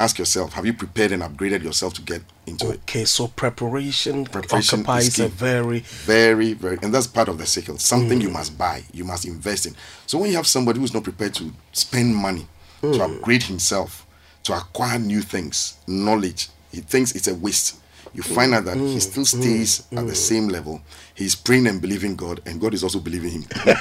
Ask 0.00 0.18
yourself, 0.18 0.54
have 0.54 0.64
you 0.64 0.72
prepared 0.72 1.12
and 1.12 1.22
upgraded 1.22 1.62
yourself 1.62 1.92
to 1.94 2.02
get 2.02 2.22
into 2.46 2.70
it? 2.70 2.80
Okay, 2.80 3.04
so 3.04 3.28
preparation, 3.28 4.24
Preparation 4.24 4.80
occupies 4.80 5.18
a 5.18 5.28
very 5.28 5.80
very 5.80 6.54
very 6.54 6.78
and 6.82 6.92
that's 6.92 7.06
part 7.06 7.28
of 7.28 7.36
the 7.36 7.46
cycle 7.46 7.76
something 7.76 8.18
you 8.20 8.30
mm. 8.30 8.32
must 8.32 8.56
buy 8.56 8.82
you 8.92 9.04
must 9.04 9.26
invest 9.26 9.66
in. 9.66 9.76
So 10.06 10.18
when 10.18 10.30
you 10.30 10.36
have 10.36 10.46
somebody 10.46 10.80
who's 10.80 10.94
not 10.94 11.04
prepared 11.04 11.34
to 11.34 11.52
spend 11.72 12.16
money 12.16 12.46
to 12.80 12.86
mm. 12.86 13.18
upgrade 13.18 13.42
himself 13.42 14.06
to 14.44 14.54
acquire 14.54 14.98
new 14.98 15.20
things 15.20 15.76
knowledge 15.86 16.48
he 16.72 16.80
thinks 16.80 17.14
it's 17.14 17.28
a 17.28 17.34
waste 17.34 17.79
you 18.14 18.22
find 18.22 18.54
out 18.54 18.64
that 18.64 18.76
he 18.76 18.96
mm, 18.96 19.00
still 19.00 19.22
mm, 19.24 19.40
stays 19.40 19.80
at 19.92 20.06
the 20.06 20.12
mm. 20.12 20.16
same 20.16 20.48
level 20.48 20.80
he's 21.14 21.34
praying 21.34 21.66
and 21.66 21.80
believing 21.80 22.16
god 22.16 22.40
and 22.46 22.60
god 22.60 22.74
is 22.74 22.82
also 22.82 22.98
believing 23.00 23.30
him 23.32 23.44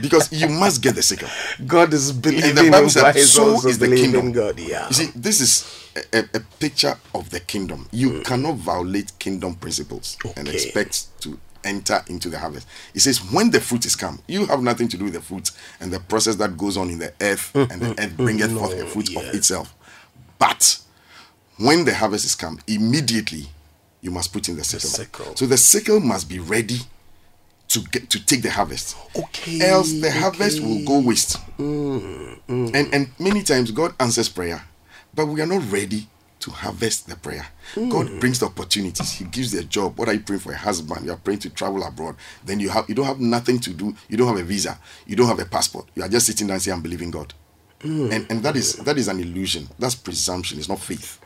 because 0.00 0.32
you 0.32 0.48
must 0.48 0.82
get 0.82 0.94
the 0.94 1.02
sickle 1.02 1.28
God 1.66 1.92
is 1.92 2.12
believing 2.12 2.54
the 2.54 2.70
Bible 2.70 2.88
said, 2.90 3.12
"So 3.18 3.66
is 3.66 3.78
the 3.78 3.88
kingdom." 3.88 4.32
God. 4.32 4.58
Yeah. 4.58 4.86
You 4.88 4.94
see, 4.94 5.10
this 5.14 5.40
is 5.40 5.88
a, 6.12 6.24
a, 6.34 6.40
picture 6.60 6.96
of 7.14 7.30
the 7.30 7.40
kingdom. 7.40 7.88
You 7.90 8.20
cannot 8.22 8.56
violate 8.56 9.12
kingdom 9.18 9.54
principles 9.54 10.16
and 10.36 10.48
expect 10.48 11.20
to 11.22 11.38
enter 11.64 12.02
into 12.08 12.28
the 12.28 12.38
harvest. 12.38 12.66
It 12.94 13.00
says, 13.00 13.18
when 13.32 13.50
the 13.50 13.60
fruit 13.60 13.84
is 13.84 13.96
come, 13.96 14.20
you 14.28 14.46
have 14.46 14.62
nothing 14.62 14.88
to 14.88 14.96
do 14.96 15.04
with 15.04 15.14
the 15.14 15.20
fruit 15.20 15.50
and 15.80 15.92
the 15.92 15.98
process 16.00 16.36
that 16.36 16.56
goes 16.56 16.76
on 16.76 16.90
in 16.90 16.98
the 16.98 17.12
earth, 17.20 17.54
and 17.54 17.80
the 17.80 18.00
earth 18.00 18.16
bringeth 18.16 18.52
forth 18.52 18.74
a 18.80 18.86
fruit 18.86 19.14
of 19.16 19.22
itself. 19.34 19.74
But 20.38 20.78
when 21.58 21.84
the 21.84 21.94
harvest 21.94 22.24
is 22.24 22.34
come, 22.34 22.58
immediately 22.66 23.46
you 24.00 24.10
must 24.10 24.32
put 24.32 24.48
in 24.48 24.56
the 24.56 24.64
sickle. 24.64 24.88
sickle. 24.88 25.36
So 25.36 25.46
the 25.46 25.56
sickle 25.56 26.00
must 26.00 26.28
be 26.28 26.38
ready 26.38 26.78
to 27.68 27.80
get 27.80 28.08
to 28.10 28.24
take 28.24 28.40
the 28.42 28.50
harvest 28.50 28.96
okay. 29.14 29.60
else 29.60 29.92
the 29.92 30.10
harvest 30.10 30.60
will 30.60 30.82
go 30.84 31.00
waste. 31.00 31.36
Mm, 31.58 32.38
mm. 32.48 32.74
And 32.74 32.94
and 32.94 33.10
many 33.18 33.42
times 33.42 33.70
God 33.70 33.94
answers 34.00 34.28
prayer, 34.28 34.64
but 35.14 35.26
we 35.26 35.40
are 35.42 35.46
not 35.46 35.70
ready 35.70 36.08
to 36.40 36.50
harvest 36.50 37.08
the 37.08 37.16
prayer. 37.16 37.46
God 37.74 38.06
mm. 38.06 38.20
brings 38.20 38.38
the 38.38 38.46
opportunities. 38.46 39.12
He 39.12 39.24
gives 39.24 39.52
the 39.52 39.64
job. 39.64 39.98
What 39.98 40.08
are 40.08 40.14
you 40.14 40.20
praying 40.20 40.40
for 40.40 40.52
a 40.52 40.56
husband? 40.56 41.04
You 41.04 41.12
are 41.12 41.16
praying 41.16 41.40
to 41.40 41.50
travel 41.50 41.82
abroad. 41.82 42.16
Then 42.44 42.60
you 42.60 42.70
have 42.70 42.88
you 42.88 42.94
don't 42.94 43.06
have 43.06 43.20
nothing 43.20 43.58
to 43.60 43.70
do. 43.70 43.94
You 44.08 44.16
don't 44.16 44.28
have 44.28 44.38
a 44.38 44.44
visa. 44.44 44.78
You 45.06 45.16
don't 45.16 45.28
have 45.28 45.40
a 45.40 45.44
passport. 45.44 45.86
You 45.94 46.04
are 46.04 46.08
just 46.08 46.26
sitting 46.26 46.46
down 46.46 46.54
and 46.54 46.62
saying, 46.62 46.76
I'm 46.76 46.82
believing 46.82 47.10
God. 47.10 47.34
And 47.82 48.26
and 48.30 48.42
that 48.42 48.56
is 48.56 48.74
that 48.76 48.96
is 48.98 49.08
an 49.08 49.20
illusion. 49.20 49.68
That's 49.78 49.94
presumption. 49.94 50.58
It's 50.58 50.68
not 50.68 50.80
faith. 50.80 51.20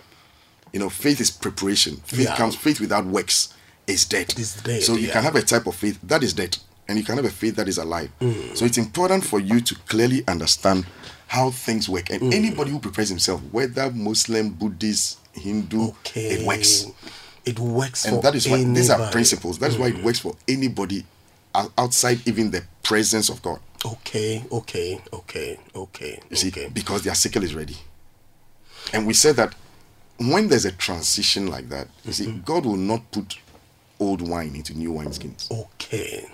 You 0.72 0.80
know, 0.80 0.88
faith 0.88 1.20
is 1.20 1.30
preparation. 1.30 1.96
Faith 2.06 2.20
Yeah. 2.28 2.36
comes. 2.36 2.54
Faith 2.56 2.80
without 2.80 3.04
works 3.06 3.54
is 3.86 4.04
dead. 4.04 4.32
Is 4.38 4.54
dead, 4.54 4.82
so 4.82 4.94
you 4.94 5.08
yeah. 5.08 5.12
can 5.14 5.22
have 5.24 5.36
a 5.36 5.42
type 5.42 5.66
of 5.66 5.74
faith 5.74 5.98
that 6.04 6.22
is 6.22 6.32
dead, 6.32 6.56
and 6.88 6.98
you 6.98 7.04
can 7.04 7.16
have 7.16 7.24
a 7.24 7.30
faith 7.30 7.56
that 7.56 7.68
is 7.68 7.78
alive. 7.78 8.10
Mm. 8.20 8.56
So 8.56 8.64
it's 8.64 8.78
important 8.78 9.24
for 9.24 9.38
you 9.40 9.60
to 9.60 9.74
clearly 9.86 10.24
understand 10.28 10.86
how 11.26 11.50
things 11.50 11.88
work. 11.88 12.10
And 12.10 12.22
Mm. 12.22 12.34
anybody 12.34 12.70
who 12.70 12.78
prepares 12.78 13.08
himself, 13.08 13.40
whether 13.50 13.90
Muslim, 13.90 14.50
Buddhist, 14.50 15.18
Hindu, 15.32 15.88
Okay. 15.88 16.34
it 16.40 16.46
works. 16.46 16.86
It 17.44 17.58
works 17.58 18.04
And 18.04 18.22
that 18.22 18.34
is 18.34 18.46
why 18.48 18.62
these 18.62 18.88
are. 18.90 18.98
Mm. 19.00 19.10
principles. 19.12 19.58
That 19.58 19.70
is 19.72 19.76
why 19.78 19.88
it 19.88 20.02
works 20.04 20.20
for 20.20 20.36
anybody 20.46 21.04
ou- 21.56 21.72
outside 21.76 22.20
even 22.26 22.50
the 22.50 22.62
presence 22.82 23.28
of 23.28 23.42
God. 23.42 23.58
Okay, 23.84 24.44
okay, 24.52 25.00
okay, 25.12 25.58
okay. 25.74 26.20
You 26.30 26.36
see, 26.36 26.48
okay. 26.48 26.68
because 26.72 27.02
their 27.02 27.16
sickle 27.16 27.42
is 27.42 27.52
ready. 27.54 27.76
And 28.92 29.06
we 29.06 29.14
said 29.14 29.36
that 29.36 29.54
when 30.18 30.48
there's 30.48 30.64
a 30.64 30.72
transition 30.72 31.46
like 31.48 31.68
that, 31.70 31.88
you 32.04 32.12
see, 32.12 32.26
Mm-hmm. 32.26 32.40
God 32.42 32.64
will 32.66 32.76
not 32.76 33.10
put 33.10 33.38
old 33.98 34.26
wine 34.26 34.54
into 34.54 34.74
new 34.76 34.92
wineskins. 34.92 35.50
Okay. 35.50 36.26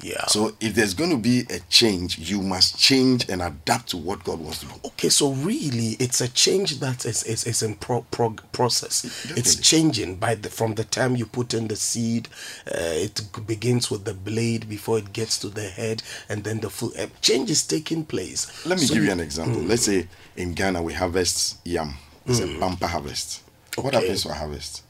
Yeah. 0.00 0.26
So 0.26 0.52
if 0.60 0.76
there's 0.76 0.94
going 0.94 1.10
to 1.10 1.16
be 1.16 1.40
a 1.50 1.58
change, 1.68 2.18
you 2.18 2.40
must 2.40 2.78
change 2.78 3.28
and 3.28 3.42
adapt 3.42 3.88
to 3.88 3.96
what 3.96 4.22
God 4.22 4.38
wants 4.38 4.60
to 4.60 4.66
do. 4.66 4.72
Okay, 4.84 5.08
so 5.08 5.32
really, 5.32 5.96
it's 5.98 6.20
a 6.20 6.28
change 6.28 6.78
that 6.78 7.04
is 7.04 7.24
is, 7.24 7.44
is 7.48 7.62
in 7.64 7.74
pro, 7.74 8.02
prog 8.12 8.40
process. 8.52 9.04
It's 9.36 9.56
changing 9.56 10.14
by 10.16 10.36
the 10.36 10.50
from 10.50 10.74
the 10.76 10.84
time 10.84 11.16
you 11.16 11.26
put 11.26 11.52
in 11.52 11.66
the 11.66 11.74
seed. 11.74 12.28
Uh, 12.64 12.78
it 12.78 13.20
begins 13.44 13.90
with 13.90 14.04
the 14.04 14.14
blade 14.14 14.68
before 14.68 14.98
it 14.98 15.12
gets 15.12 15.36
to 15.40 15.48
the 15.48 15.68
head, 15.68 16.04
and 16.28 16.44
then 16.44 16.60
the 16.60 16.70
full 16.70 16.92
uh, 16.96 17.06
change 17.20 17.50
is 17.50 17.66
taking 17.66 18.04
place. 18.04 18.64
Let 18.64 18.78
me 18.78 18.84
So 18.86 18.94
give 18.94 19.02
you 19.04 19.10
an 19.10 19.20
example. 19.20 19.60
Let's 19.62 19.82
say 19.82 20.06
in 20.36 20.54
Ghana 20.54 20.80
we 20.80 20.92
harvest 20.92 21.58
yam. 21.64 21.94
It's 22.28 22.40
a 22.40 22.58
bumper 22.58 22.86
harvest. 22.86 23.42
What 23.76 23.94
happens 23.94 24.22
to 24.22 24.28
our 24.30 24.34
harvest? 24.34 24.82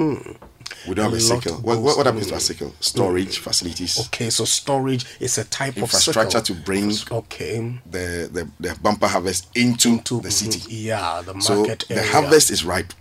We 0.00 0.94
don't 0.94 1.04
have 1.04 1.12
A 1.12 1.16
a 1.16 1.20
sickle. 1.20 1.54
What, 1.58 1.80
what, 1.80 1.96
what 1.96 2.06
happens 2.06 2.26
to 2.28 2.34
our 2.34 2.40
sickle? 2.40 2.74
Storage 2.80 3.38
facilities. 3.38 4.00
Okay, 4.06 4.30
so 4.30 4.44
storage 4.44 5.04
is 5.20 5.38
a 5.38 5.44
type 5.44 5.76
of 5.76 5.82
Infrastructure 5.82 6.40
to 6.40 6.54
bring 6.54 6.90
Okay. 7.10 7.78
the, 7.88 8.28
the, 8.32 8.48
the 8.68 8.76
bumper 8.82 9.06
harvest 9.06 9.48
into, 9.56 10.00
To 10.00 10.20
the 10.20 10.30
city. 10.30 10.60
Yeah, 10.74 11.22
the 11.24 11.34
market 11.34 11.42
So 11.44 11.56
market 11.56 11.84
the 11.88 12.02
harvest 12.02 12.50
is 12.50 12.64
ripe. 12.64 12.92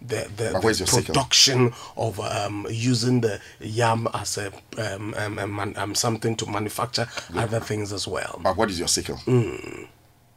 the, 0.00 0.30
the, 0.36 0.50
But 0.54 0.64
where's 0.64 0.78
your 0.80 0.86
the 0.86 0.92
sickle? 0.92 1.12
production 1.14 1.72
of 1.96 2.18
um, 2.20 2.66
using 2.70 3.20
the 3.20 3.40
yam 3.60 4.08
as 4.14 4.38
a 4.38 4.50
um, 4.78 5.12
um, 5.18 5.38
um, 5.38 5.74
um, 5.76 5.94
something 5.94 6.34
to 6.36 6.46
manufacture 6.46 7.08
other 7.34 7.60
things 7.60 7.92
as 7.92 8.06
well. 8.08 8.40
But 8.42 8.56
what 8.56 8.70
is 8.70 8.78
your 8.78 8.88
sickle? 8.88 9.16
Hmm. 9.16 9.84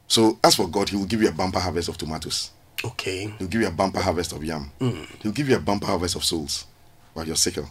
So 0.08 0.38
as 0.44 0.56
for 0.56 0.68
God, 0.68 0.90
He 0.90 0.96
will 0.96 1.06
give 1.06 1.22
you 1.22 1.28
a 1.28 1.32
bumper 1.32 1.60
harvest 1.60 1.88
of 1.88 1.96
tomatoes. 1.96 2.50
Okay. 2.84 3.32
He'll 3.38 3.48
give 3.48 3.60
you 3.60 3.68
a 3.68 3.70
bumper 3.72 4.00
harvest 4.00 4.32
of 4.32 4.44
yam. 4.44 4.70
Hmm. 4.78 5.02
He'll 5.20 5.32
give 5.32 5.48
you 5.48 5.56
a 5.56 5.60
bumper 5.60 5.86
harvest 5.86 6.16
of 6.16 6.24
souls. 6.24 6.66
But 7.14 7.26
your 7.26 7.36
sickle. 7.36 7.68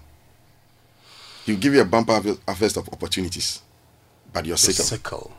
He'll 1.45 1.57
give 1.57 1.73
you 1.73 1.81
a 1.81 1.85
bumper 1.85 2.13
harvest 2.47 2.77
of 2.77 2.87
opportunities. 2.89 3.61
But 4.31 4.45
your 4.45 4.55
The 4.55 4.61
sickle. 4.61 4.85
sickle. 4.85 5.31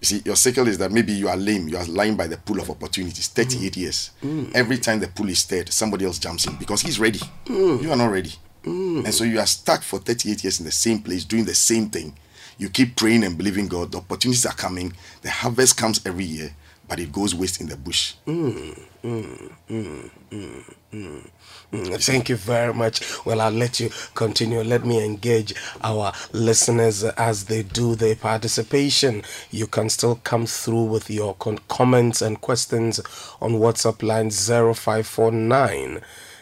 You 0.00 0.04
see, 0.06 0.22
your 0.24 0.36
sickle 0.36 0.68
is 0.68 0.76
that 0.78 0.92
maybe 0.92 1.12
you 1.12 1.28
are 1.28 1.36
lame, 1.36 1.68
you 1.68 1.76
are 1.78 1.84
lying 1.86 2.16
by 2.16 2.26
the 2.26 2.36
pool 2.36 2.60
of 2.60 2.68
opportunities, 2.68 3.28
hmm. 3.28 3.34
38 3.34 3.76
years. 3.76 4.10
Hmm. 4.20 4.44
Every 4.54 4.78
time 4.78 5.00
the 5.00 5.08
pool 5.08 5.28
is 5.30 5.38
stirred, 5.38 5.72
somebody 5.72 6.04
else 6.04 6.18
jumps 6.18 6.46
in 6.46 6.56
because 6.56 6.82
he's 6.82 6.98
ready. 7.00 7.20
Hmm. 7.46 7.78
You 7.80 7.92
are 7.92 7.96
not 7.96 8.10
ready. 8.10 8.32
And 8.64 9.14
so 9.14 9.22
you 9.22 9.38
are 9.38 9.46
stuck 9.46 9.82
for 9.82 10.00
38 10.00 10.42
years 10.42 10.58
in 10.58 10.66
the 10.66 10.72
same 10.72 10.98
place, 11.00 11.24
doing 11.24 11.44
the 11.44 11.54
same 11.54 11.88
thing. 11.88 12.16
You 12.58 12.68
keep 12.68 12.96
praying 12.96 13.22
and 13.22 13.38
believing 13.38 13.68
God. 13.68 13.92
The 13.92 13.98
opportunities 13.98 14.44
are 14.44 14.54
coming. 14.54 14.92
The 15.22 15.30
harvest 15.30 15.76
comes 15.76 16.04
every 16.04 16.24
year. 16.24 16.52
But 16.88 16.98
it 17.00 17.12
goes 17.12 17.34
waste 17.34 17.60
in 17.60 17.68
the 17.68 17.76
bush. 17.76 18.14
Mm, 18.26 18.78
Thank 21.98 22.28
you 22.28 22.36
very 22.36 22.72
much. 22.72 23.02
Well, 23.26 23.40
I'll 23.40 23.50
let 23.50 23.80
you 23.80 23.90
continue. 24.14 24.60
Let 24.62 24.84
me 24.84 25.04
engage 25.04 25.54
our 25.82 26.12
listeners 26.32 27.04
as 27.04 27.44
they 27.46 27.62
do 27.62 27.94
their 27.94 28.14
participation. 28.14 29.22
You 29.50 29.66
can 29.66 29.88
still 29.90 30.20
come 30.24 30.46
through 30.46 30.84
with 30.84 31.10
your 31.10 31.34
con- 31.34 31.58
comments 31.68 32.22
and 32.22 32.40
questions 32.40 33.00
on 33.40 33.52
WhatsApp 33.54 34.02
line 34.02 34.30
0549 34.30 36.00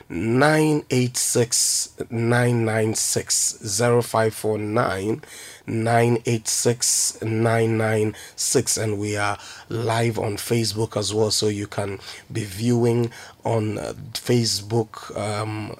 986 0.08 1.94
996 2.10 3.58
0549 3.62 5.22
986 5.66 7.22
996 7.22 8.76
and 8.76 8.98
we 8.98 9.16
are 9.16 9.38
live 9.70 10.18
on 10.18 10.36
facebook 10.36 10.94
as 10.96 11.14
well 11.14 11.30
so 11.30 11.48
you 11.48 11.66
can 11.66 11.98
be 12.30 12.44
viewing 12.44 13.10
on 13.44 13.76
facebook.com 14.12 15.74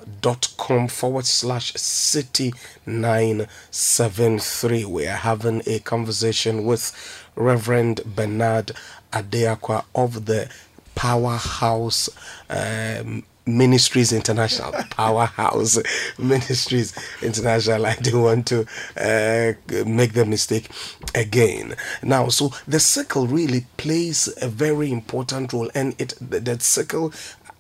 um, 0.71 0.89
forward 0.89 1.27
slash 1.27 1.75
city 1.75 2.55
973 2.87 4.87
we 4.87 5.07
are 5.07 5.17
having 5.17 5.61
a 5.67 5.79
conversation 5.81 6.65
with 6.65 6.93
reverend 7.37 8.01
bernard 8.17 8.73
adeakwa 9.13 9.85
of 9.95 10.25
the 10.25 10.49
powerhouse 10.95 12.09
um, 12.49 13.23
Ministries 13.47 14.13
International, 14.13 14.73
Powerhouse 14.91 15.79
Ministries 16.19 16.95
International. 17.23 17.87
I 17.87 17.95
don't 17.97 18.23
want 18.23 18.47
to 18.49 18.61
uh, 18.97 19.53
make 19.85 20.15
the 20.15 20.25
mistake 20.27 20.71
again. 21.15 21.77
Now, 22.03 22.29
so 22.29 22.53
the 22.67 22.81
circle 22.81 23.27
really 23.27 23.67
plays 23.77 24.29
a 24.41 24.49
very 24.49 24.91
important 24.91 25.53
role, 25.53 25.71
and 25.75 25.95
it 26.01 26.15
that 26.21 26.63
circle 26.63 27.13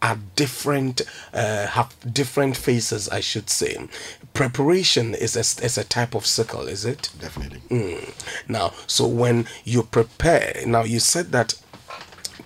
are 0.04 0.18
different, 0.36 1.00
uh, 1.32 1.66
have 1.66 1.94
different 2.12 2.56
faces, 2.56 3.08
I 3.08 3.20
should 3.20 3.48
say. 3.48 3.88
Preparation 4.34 5.14
is 5.14 5.34
a, 5.34 5.64
is 5.64 5.78
a 5.78 5.84
type 5.84 6.14
of 6.14 6.26
circle, 6.26 6.68
is 6.68 6.84
it? 6.84 7.08
Definitely. 7.18 7.60
Mm. 7.70 8.12
Now, 8.46 8.74
so 8.86 9.06
when 9.06 9.46
you 9.64 9.82
prepare, 9.82 10.62
now 10.66 10.82
you 10.84 11.00
said 11.00 11.32
that 11.32 11.54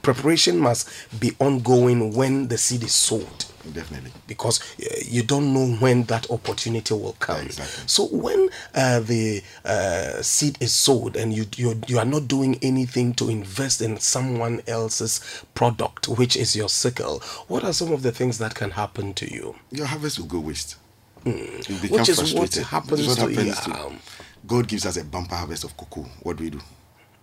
preparation 0.02 0.58
must 0.58 0.88
be 1.20 1.32
ongoing 1.38 2.14
when 2.14 2.48
the 2.48 2.58
seed 2.58 2.82
is 2.82 2.92
sowed 2.94 3.44
Definitely. 3.72 4.12
because 4.26 4.60
uh, 4.80 4.86
you 5.04 5.22
don't 5.22 5.52
know 5.52 5.76
when 5.76 6.04
that 6.04 6.30
opportunity 6.30 6.94
will 6.94 7.16
come. 7.18 7.44
Exactly. 7.46 7.82
So 7.86 8.06
when 8.06 8.48
uh, 8.74 9.00
the 9.00 9.42
uh, 9.64 10.22
seed 10.22 10.56
is 10.60 10.74
sowed 10.74 11.16
and 11.16 11.32
you, 11.34 11.44
you 11.56 11.80
you 11.86 11.98
are 11.98 12.04
not 12.06 12.28
doing 12.28 12.58
anything 12.62 13.12
to 13.14 13.28
invest 13.28 13.82
in 13.82 13.98
someone 13.98 14.62
else's 14.66 15.20
product, 15.54 16.08
which 16.08 16.36
is 16.36 16.56
your 16.56 16.68
sickle, 16.68 17.20
what 17.48 17.64
are 17.64 17.72
some 17.72 17.92
of 17.92 18.02
the 18.02 18.12
things 18.12 18.38
that 18.38 18.54
can 18.54 18.70
happen 18.72 19.12
to 19.14 19.32
you? 19.32 19.54
Your 19.70 19.86
harvest 19.86 20.18
will 20.18 20.26
go 20.26 20.40
waste. 20.40 20.76
You 21.26 21.32
become 21.32 21.78
Hmm. 21.88 21.94
Which 21.94 22.08
is 22.08 22.32
what 22.32 22.54
happens 22.54 23.06
what 23.06 23.16
to- 23.16 23.20
happens 23.20 23.46
yeah. 23.68 23.74
to 23.74 23.92
God 24.46 24.68
gives 24.68 24.86
us 24.86 24.96
a 24.96 25.04
bumper 25.04 25.34
harvest 25.34 25.64
of 25.64 25.76
cocoa. 25.76 26.06
What 26.22 26.36
do 26.38 26.44
we 26.44 26.50
do? 26.50 26.60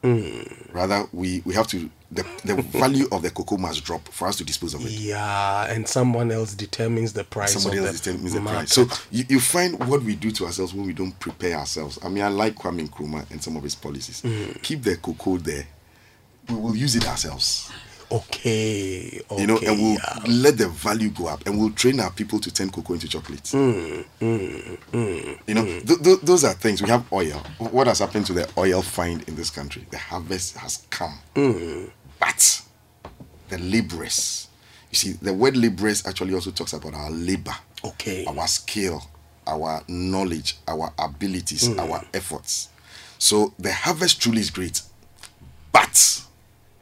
Hmm. 0.05 0.41
Rather, 0.71 1.05
we, 1.11 1.41
we 1.45 1.55
have 1.55 1.67
to 1.67 1.89
the, 2.11 2.23
the 2.45 2.61
value 2.61 3.07
of 3.11 3.23
the 3.23 3.31
cocoa 3.31 3.57
must 3.57 3.83
drop 3.83 4.07
for 4.09 4.27
us 4.27 4.35
to 4.37 4.43
dispose 4.43 4.73
of 4.75 4.81
it. 4.85 4.91
Yeah, 4.91 5.65
and 5.65 5.87
someone 5.87 6.31
else 6.31 6.53
determines 6.53 7.13
the 7.13 7.23
price. 7.23 7.53
Somebody 7.53 7.79
else 7.79 7.99
the 7.99 8.11
determines 8.11 8.33
the 8.33 8.41
price. 8.41 8.71
So 8.71 8.85
you, 9.11 9.25
you 9.27 9.39
find 9.39 9.83
what 9.87 10.03
we 10.03 10.15
do 10.15 10.31
to 10.31 10.45
ourselves 10.45 10.73
when 10.73 10.85
we 10.85 10.93
don't 10.93 11.17
prepare 11.19 11.57
ourselves. 11.57 11.97
I 12.03 12.09
mean, 12.09 12.23
I 12.23 12.27
like 12.27 12.55
Kwame 12.55 12.87
Nkrumah 12.87 13.31
and 13.31 13.41
some 13.43 13.57
of 13.57 13.63
his 13.63 13.73
policies. 13.75 14.21
Mm. 14.21 14.61
Keep 14.61 14.83
the 14.83 14.97
cocoa 14.97 15.37
there. 15.37 15.65
We 16.49 16.55
will 16.55 16.75
use 16.75 16.95
it 16.95 17.07
ourselves. 17.07 17.71
Okay, 18.11 19.21
okay, 19.29 19.41
you 19.41 19.47
know, 19.47 19.57
and 19.57 19.79
we'll 19.81 19.93
yeah. 19.93 20.19
let 20.27 20.57
the 20.57 20.67
value 20.69 21.09
go 21.09 21.27
up, 21.27 21.45
and 21.45 21.57
we'll 21.57 21.71
train 21.71 21.99
our 21.99 22.11
people 22.11 22.39
to 22.39 22.51
turn 22.53 22.69
cocoa 22.69 22.93
into 22.93 23.07
chocolate. 23.07 23.43
Mm, 23.43 24.05
you 25.47 25.53
know, 25.53 25.63
th- 25.65 26.01
th- 26.03 26.19
those 26.21 26.43
are 26.43 26.53
things. 26.53 26.81
We 26.81 26.89
have 26.89 27.11
oil. 27.11 27.41
What 27.57 27.87
has 27.87 27.99
happened 27.99 28.25
to 28.27 28.33
the 28.33 28.49
oil 28.57 28.81
find 28.81 29.27
in 29.27 29.35
this 29.35 29.49
country? 29.49 29.85
The 29.91 29.97
harvest 29.97 30.57
has 30.57 30.85
come, 30.89 31.17
Mm. 31.35 31.89
but 32.19 32.61
the 33.49 33.57
laborers. 33.57 34.47
You 34.91 34.95
see, 34.95 35.11
the 35.13 35.33
word 35.33 35.57
laborers 35.57 36.05
actually 36.07 36.33
also 36.33 36.51
talks 36.51 36.73
about 36.73 36.93
our 36.93 37.11
labor, 37.11 37.55
Okay. 37.83 38.25
our 38.25 38.47
skill, 38.47 39.03
our 39.47 39.83
knowledge, 39.87 40.57
our 40.67 40.93
abilities, 40.97 41.67
Mm. 41.67 41.79
our 41.79 42.03
efforts. 42.13 42.69
So 43.17 43.53
the 43.59 43.73
harvest 43.73 44.21
truly 44.21 44.41
is 44.41 44.49
great, 44.49 44.81
but 45.71 46.21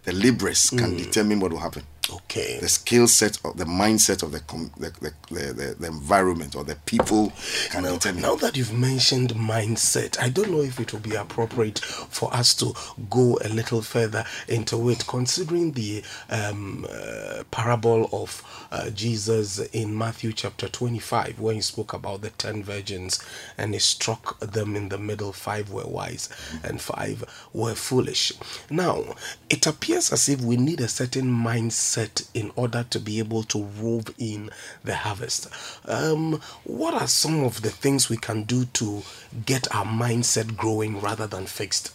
the 0.04 0.12
laborers 0.12 0.70
can 0.70 0.92
hmm. 0.92 0.98
determine 0.98 1.40
what 1.40 1.52
will 1.52 1.60
happen 1.60 1.84
Okay. 2.12 2.60
the 2.60 2.68
skill 2.68 3.08
set 3.08 3.38
of 3.46 3.56
the 3.58 3.64
mindset 3.64 4.24
of 4.24 4.34
the 4.34 4.42
com- 4.42 4.72
the, 4.78 4.92
the, 5.00 5.14
the, 5.34 5.76
the, 5.80 5.88
environment 5.88 6.54
or 6.56 6.64
the 6.66 6.76
people 6.86 7.32
can 7.70 7.84
Now, 7.84 7.94
determine 7.94 8.22
now 8.22 8.36
that 8.36 8.58
you've 8.58 8.74
mentioned 8.74 9.30
mindset, 9.36 10.20
I 10.20 10.28
don't 10.28 10.52
know 10.52 10.62
if 10.62 10.80
it 10.82 10.92
will 10.92 11.00
be 11.00 11.16
appropriate 11.16 11.80
for 11.80 12.34
us 12.34 12.54
to 12.56 12.74
go 13.10 13.40
a 13.44 13.48
little 13.48 13.82
further 13.82 14.26
into 14.50 14.90
it, 14.90 15.08
considering 15.08 15.72
the 15.72 16.04
um, 16.30 16.86
uh, 16.92 17.44
parable 17.52 18.10
of 18.12 18.44
uh, 18.72 18.90
Jesus 18.90 19.60
in 19.60 19.98
Matthew 19.98 20.34
chapter 20.34 20.68
25, 20.68 21.40
when 21.40 21.56
he 21.56 21.62
spoke 21.62 21.94
about 21.94 22.22
the 22.22 22.32
ten 22.32 22.64
virgins 22.64 23.24
and 23.58 23.74
he 23.74 23.80
struck 23.80 24.40
them 24.42 24.76
in 24.76 24.90
the 24.90 24.98
middle. 24.98 25.32
Five 25.32 25.72
were 25.72 25.88
wise 25.88 26.28
and 26.64 26.82
five 26.82 27.24
were 27.54 27.76
foolish. 27.76 28.34
Now, 28.70 29.16
it 29.50 29.66
appears 29.68 30.12
as 30.12 30.28
if 30.28 30.42
we 30.42 30.58
need 30.58 30.82
a 30.82 30.88
certain 30.90 31.26
mindset 31.32 31.93
in 32.34 32.52
order 32.56 32.86
to 32.90 33.00
be 33.00 33.20
able 33.20 33.44
to 33.44 33.64
rove 33.80 34.14
in 34.18 34.50
the 34.84 34.96
harvest. 34.96 35.48
Um, 35.86 36.42
what 36.64 36.94
are 36.94 37.08
some 37.08 37.44
of 37.44 37.62
the 37.62 37.70
things 37.70 38.10
we 38.10 38.18
can 38.18 38.44
do 38.44 38.66
to 38.66 39.04
get 39.46 39.74
our 39.76 39.86
mindset 39.86 40.56
growing 40.56 41.02
rather 41.02 41.28
than 41.28 41.46
fixed? 41.46 41.94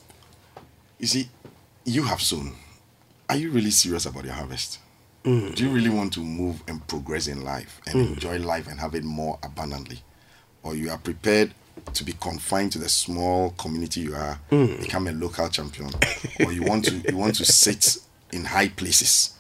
you 0.99 1.07
see 1.07 1.29
you 1.85 2.03
have 2.03 2.21
sown. 2.21 2.53
Are 3.29 3.37
you 3.37 3.51
really 3.51 3.71
serious 3.71 4.07
about 4.07 4.25
your 4.25 4.35
harvest? 4.35 4.79
Mm. 5.25 5.55
Do 5.55 5.65
you 5.65 5.71
really 5.71 5.89
want 5.89 6.13
to 6.15 6.21
move 6.21 6.63
and 6.69 6.87
progress 6.87 7.27
in 7.27 7.45
life 7.45 7.81
and 7.87 7.97
mm. 7.97 8.13
enjoy 8.15 8.39
life 8.39 8.69
and 8.69 8.79
have 8.81 8.95
it 8.95 9.05
more 9.05 9.39
abundantly? 9.43 10.01
Or 10.63 10.75
you 10.75 10.91
are 10.91 10.99
prepared 10.99 11.55
to 11.95 12.05
be 12.05 12.13
confined 12.13 12.73
to 12.73 12.79
the 12.79 12.89
small 12.89 13.51
community 13.51 14.01
you 14.01 14.15
are 14.15 14.39
mm. 14.51 14.81
become 14.81 15.07
a 15.07 15.13
local 15.13 15.49
champion 15.49 15.89
or 16.45 16.53
you 16.53 16.63
want 16.63 16.85
to 16.85 16.97
you 17.09 17.17
want 17.17 17.35
to 17.37 17.45
sit 17.45 17.99
in 18.33 18.45
high 18.45 18.69
places 18.69 19.38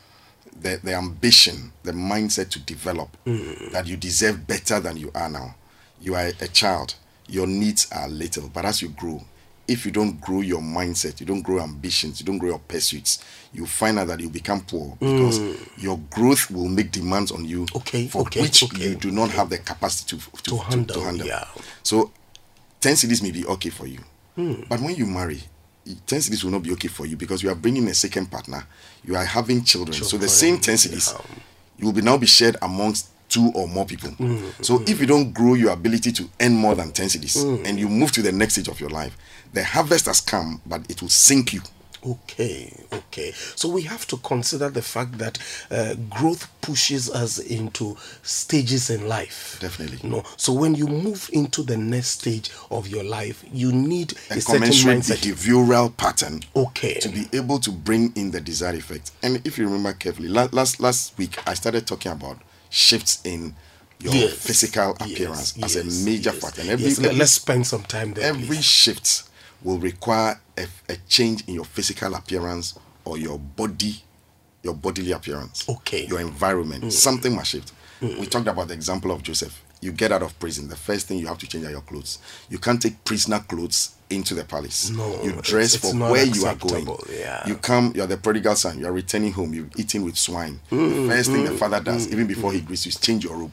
the, 0.60 0.80
the 0.82 0.94
ambition, 0.94 1.72
the 1.82 1.92
mindset 1.92 2.50
to 2.50 2.58
develop 2.60 3.16
that 3.72 3.86
you 3.86 3.96
deserve 3.96 4.46
better 4.46 4.80
than 4.80 4.96
you 4.96 5.10
are 5.14 5.28
now. 5.28 5.54
You 6.00 6.14
are 6.14 6.30
a 6.40 6.48
child, 6.48 6.94
your 7.26 7.46
needs 7.46 7.88
are 7.92 8.08
little, 8.08 8.48
but 8.48 8.64
as 8.64 8.82
you 8.82 8.88
grow, 8.90 9.22
if 9.66 9.84
you 9.84 9.92
don't 9.92 10.18
grow 10.20 10.40
your 10.40 10.62
mindset, 10.62 11.20
you 11.20 11.26
don't 11.26 11.42
grow 11.42 11.60
ambitions, 11.60 12.20
you 12.20 12.26
don't 12.26 12.38
grow 12.38 12.50
your 12.50 12.58
pursuits, 12.60 13.22
you 13.52 13.66
find 13.66 13.98
out 13.98 14.06
that 14.08 14.18
you 14.18 14.30
become 14.30 14.62
poor 14.62 14.96
because 14.98 15.40
your 15.76 15.98
growth 16.10 16.50
will 16.50 16.68
make 16.68 16.90
demands 16.90 17.30
on 17.30 17.44
you 17.44 17.66
Okay, 17.76 18.06
for 18.08 18.22
okay, 18.22 18.40
which 18.40 18.62
okay. 18.64 18.88
you 18.90 18.94
do 18.94 19.10
not 19.10 19.30
have 19.30 19.50
the 19.50 19.58
capacity 19.58 20.16
to, 20.16 20.30
to, 20.42 20.50
To 20.50 20.56
handle, 21.00 21.26
yeah. 21.26 21.44
So 21.82 22.12
10 22.80 22.96
cities 22.96 23.22
may 23.22 23.30
be 23.30 23.44
okay 23.46 23.70
for 23.70 23.86
you. 23.86 23.98
Hmm. 24.36 24.62
But 24.68 24.80
when 24.80 24.94
you 24.94 25.04
marry, 25.04 25.40
10 26.06 26.20
cities 26.22 26.44
will 26.44 26.50
not 26.52 26.62
be 26.62 26.72
okay 26.72 26.88
for 26.88 27.06
you 27.06 27.16
because 27.16 27.42
you 27.42 27.50
are 27.50 27.54
bringing 27.54 27.86
a 27.88 27.94
second 27.94 28.30
partner. 28.30 28.64
You 29.04 29.16
are 29.16 29.24
having 29.24 29.64
children. 29.64 29.92
so 30.04 30.16
the 30.16 30.28
same 30.28 30.58
10 30.58 30.76
cities, 30.78 31.14
yeah. 31.14 31.24
you 31.78 31.86
will 31.86 31.92
be 31.92 32.02
now 32.02 32.16
be 32.18 32.26
shared 32.26 32.56
amongst 32.62 33.08
two 33.28 33.50
or 33.54 33.68
more 33.68 33.84
people. 33.84 34.10
Hmm, 34.10 34.38
So 34.62 34.82
if 34.86 35.00
you 35.00 35.06
don't 35.06 35.32
grow 35.32 35.54
your 35.54 35.72
ability 35.72 36.12
to 36.12 36.28
earn 36.40 36.54
more 36.56 36.74
than 36.74 36.92
10 36.92 37.08
cities 37.10 37.42
Hmm. 37.42 37.62
and 37.66 37.78
you 37.78 37.88
move 37.88 38.10
to 38.12 38.22
the 38.22 38.32
next 38.32 38.54
stage 38.54 38.68
of 38.68 38.80
your 38.80 38.90
life, 38.90 39.16
the 39.52 39.62
harvest 39.64 40.06
has 40.06 40.20
come, 40.20 40.60
but 40.66 40.80
it 40.90 41.00
will 41.02 41.10
sink 41.10 41.52
you. 41.52 41.60
Okay, 42.06 42.72
okay. 42.92 43.32
So 43.32 43.68
we 43.68 43.82
have 43.82 44.06
to 44.08 44.16
consider 44.18 44.70
the 44.70 44.82
fact 44.82 45.18
that 45.18 45.38
uh, 45.70 45.94
growth 46.08 46.48
pushes 46.60 47.10
us 47.10 47.38
into 47.38 47.96
stages 48.22 48.90
in 48.90 49.08
life. 49.08 49.58
Definitely. 49.60 50.08
No. 50.08 50.22
So 50.36 50.52
when 50.52 50.74
you 50.74 50.86
move 50.86 51.28
into 51.32 51.62
the 51.62 51.76
next 51.76 52.20
stage 52.20 52.50
of 52.70 52.86
your 52.86 53.02
life, 53.04 53.44
you 53.52 53.72
need 53.72 54.12
a, 54.30 54.34
A 54.34 54.40
certain 54.40 54.60
commensurate 54.60 54.98
mindset. 54.98 55.16
behavioral 55.32 55.96
pattern 55.96 56.42
Okay. 56.54 56.94
to 57.00 57.08
be 57.08 57.26
able 57.32 57.58
to 57.60 57.70
bring 57.72 58.12
in 58.16 58.30
the 58.30 58.40
desired 58.40 58.76
effect. 58.76 59.10
And 59.22 59.44
if 59.46 59.58
you 59.58 59.64
remember 59.66 59.92
carefully, 59.92 60.28
la- 60.28 60.48
last 60.52 60.80
last 60.80 61.16
week 61.18 61.36
I 61.48 61.54
started 61.54 61.86
talking 61.86 62.12
about 62.12 62.38
shifts 62.70 63.20
in 63.24 63.54
your 64.00 64.14
Yes, 64.14 64.34
physical 64.34 64.96
yes, 65.00 65.10
appearance 65.12 65.62
as 65.64 65.74
yes, 65.74 66.02
a 66.02 66.04
major 66.04 66.30
yes. 66.30 66.38
factor. 66.40 66.60
And 66.60 66.78
Yes, 66.80 66.98
every 67.00 67.16
let's 67.18 67.32
spend 67.32 67.66
some 67.66 67.82
time 67.82 68.14
there. 68.14 68.24
every 68.26 68.46
please. 68.46 68.64
shift 68.64 69.24
will 69.62 69.78
require 69.78 70.40
a, 70.56 70.66
a 70.88 70.96
change 71.08 71.46
in 71.48 71.54
your 71.54 71.64
physical 71.64 72.14
appearance 72.14 72.78
or 73.04 73.18
your 73.18 73.38
body 73.38 74.02
your 74.62 74.74
bodily 74.74 75.12
appearance. 75.12 75.68
Okay. 75.68 76.06
your 76.06 76.20
environment. 76.20 76.84
Mm. 76.84 76.92
Something 76.92 77.34
must 77.34 77.50
shift. 77.50 77.72
Mm. 78.00 78.18
We 78.18 78.26
talked 78.26 78.48
about 78.48 78.68
the 78.68 78.74
example 78.74 79.10
of 79.12 79.22
joseph. 79.22 79.62
You 79.80 79.92
get 79.92 80.10
out 80.10 80.22
of 80.22 80.38
prison 80.40 80.68
the 80.68 80.76
first 80.76 81.06
thing 81.06 81.18
you 81.18 81.28
have 81.28 81.38
to 81.38 81.46
change 81.46 81.64
are 81.64 81.70
your 81.70 81.80
clothes. 81.82 82.18
You 82.50 82.58
can't 82.58 82.82
take 82.82 83.04
prisoner 83.04 83.38
clothes 83.40 83.94
into 84.10 84.34
the 84.34 84.44
palace. 84.44 84.90
No, 84.90 85.22
you 85.22 85.32
dress 85.42 85.74
it's- 85.74 85.84
it's 85.84 85.92
for 85.92 86.10
where 86.10 86.24
you 86.24 86.46
are 86.46 86.54
going. 86.54 86.88
yeah. 87.12 87.46
You 87.46 87.56
come, 87.56 87.92
you're 87.94 88.06
the 88.06 88.16
prodigal 88.16 88.56
son, 88.56 88.78
you're 88.78 88.92
returning 88.92 89.32
home, 89.32 89.54
you've 89.54 89.70
eaten 89.78 90.04
with 90.04 90.16
swine. 90.16 90.60
Mm, 90.70 91.06
the 91.08 91.14
first 91.14 91.30
thing 91.30 91.44
the 91.44 91.50
mm, 91.50 91.58
father 91.58 91.80
does, 91.80 92.06
mm, 92.06 92.12
even 92.12 92.26
before 92.26 92.52
he 92.52 92.60
mm. 92.60 92.66
greets 92.66 92.86
you, 92.86 92.90
is 92.90 92.96
change 92.96 93.24
your 93.24 93.36
robe. 93.36 93.52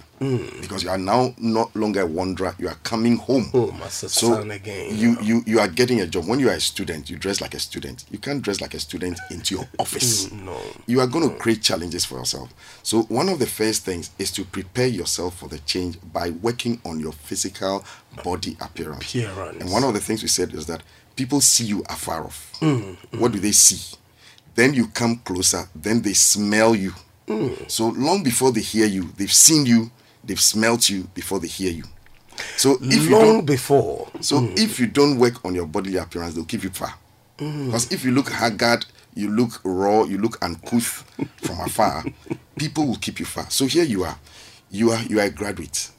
Because 0.62 0.82
you 0.82 0.90
are 0.90 0.98
now 0.98 1.34
not 1.38 1.76
longer 1.76 2.02
a 2.02 2.06
wanderer, 2.06 2.56
you 2.58 2.70
are 2.70 2.78
coming 2.84 3.18
home. 3.18 3.50
Oh, 3.54 3.70
a 3.84 3.90
son 3.90 4.50
again, 4.50 4.98
You, 4.98 5.18
you 5.22 5.44
you 5.46 5.60
are 5.60 5.68
getting 5.68 6.00
a 6.00 6.08
job. 6.08 6.26
When 6.26 6.40
you 6.40 6.50
are 6.50 6.54
a 6.54 6.60
student, 6.62 7.10
you 7.10 7.18
dress 7.18 7.42
like 7.42 7.54
a 7.54 7.60
student. 7.60 8.06
You 8.10 8.18
can't 8.18 8.42
dress 8.42 8.62
like 8.62 8.74
a 8.74 8.80
student 8.80 9.20
into 9.30 9.56
your 9.56 9.68
office. 9.78 10.28
Mm, 10.28 10.46
no. 10.46 10.58
You 10.88 11.02
are 11.02 11.08
going 11.08 11.30
to 11.30 11.36
create 11.36 11.62
challenges 11.62 12.06
for 12.06 12.18
yourself. 12.18 12.54
So 12.82 13.04
one 13.04 13.28
of 13.28 13.40
the 13.40 13.46
first 13.46 13.84
things 13.84 14.10
is 14.18 14.32
to 14.32 14.46
prepare 14.46 14.88
yourself 14.88 15.38
for 15.38 15.50
the 15.50 15.60
change 15.60 15.98
by 16.14 16.30
working 16.30 16.80
on 16.86 17.00
your 17.00 17.12
physical 17.12 17.84
body 18.24 18.58
appearance. 18.62 19.04
Appearance. 19.16 19.62
And 19.62 19.72
one 19.72 19.84
of 19.84 19.94
the 19.94 20.00
things 20.00 20.22
we 20.22 20.28
said 20.30 20.54
is 20.54 20.66
that 20.68 20.84
people 21.16 21.42
see 21.42 21.66
you 21.66 21.84
afar 21.90 22.24
off. 22.26 22.52
Mm, 22.60 22.98
What 23.20 23.32
do 23.32 23.40
they 23.40 23.52
see? 23.52 23.98
Then 24.56 24.74
you 24.74 24.88
come 24.88 25.18
closer, 25.18 25.68
then 25.76 26.02
they 26.02 26.14
smell 26.14 26.76
you. 26.76 26.94
Mm. 27.28 27.70
So 27.70 27.88
long 27.90 28.24
before 28.24 28.52
they 28.52 28.62
hear 28.62 28.86
you, 28.88 29.12
they've 29.18 29.32
seen 29.34 29.66
you, 29.66 29.92
they've 30.24 30.40
smelt 30.40 30.90
you 30.90 31.04
before 31.14 31.40
they 31.40 31.48
hear 31.48 31.72
you. 31.72 31.84
So 32.58 32.78
if 32.82 33.04
you 33.04 33.10
don't 33.10 33.36
Long 33.38 33.46
before. 33.46 34.10
so 34.22 34.48
if 34.58 34.80
you 34.80 34.88
don't 34.88 35.18
work 35.18 35.44
on 35.46 35.56
your 35.56 35.66
bodily 35.66 35.98
appearance, 35.98 36.36
they'll 36.36 36.44
keep 36.46 36.64
you 36.64 36.70
far. 36.70 36.94
Because 37.38 37.92
if 37.92 38.04
you 38.06 38.12
look 38.12 38.30
haggard, 38.30 38.86
you 39.14 39.30
look 39.30 39.60
raw, 39.64 40.04
you 40.04 40.18
look 40.18 40.38
uncouth 40.44 41.04
from 41.38 41.60
afar, 41.62 42.04
people 42.58 42.88
will 42.88 42.98
keep 42.98 43.20
you 43.20 43.26
far. 43.26 43.50
So 43.50 43.66
here 43.66 43.84
you 43.86 44.04
are, 44.04 44.18
you 44.70 44.92
are 44.92 45.02
you 45.04 45.20
are 45.22 45.26
a 45.26 45.30
graduate, 45.30 45.90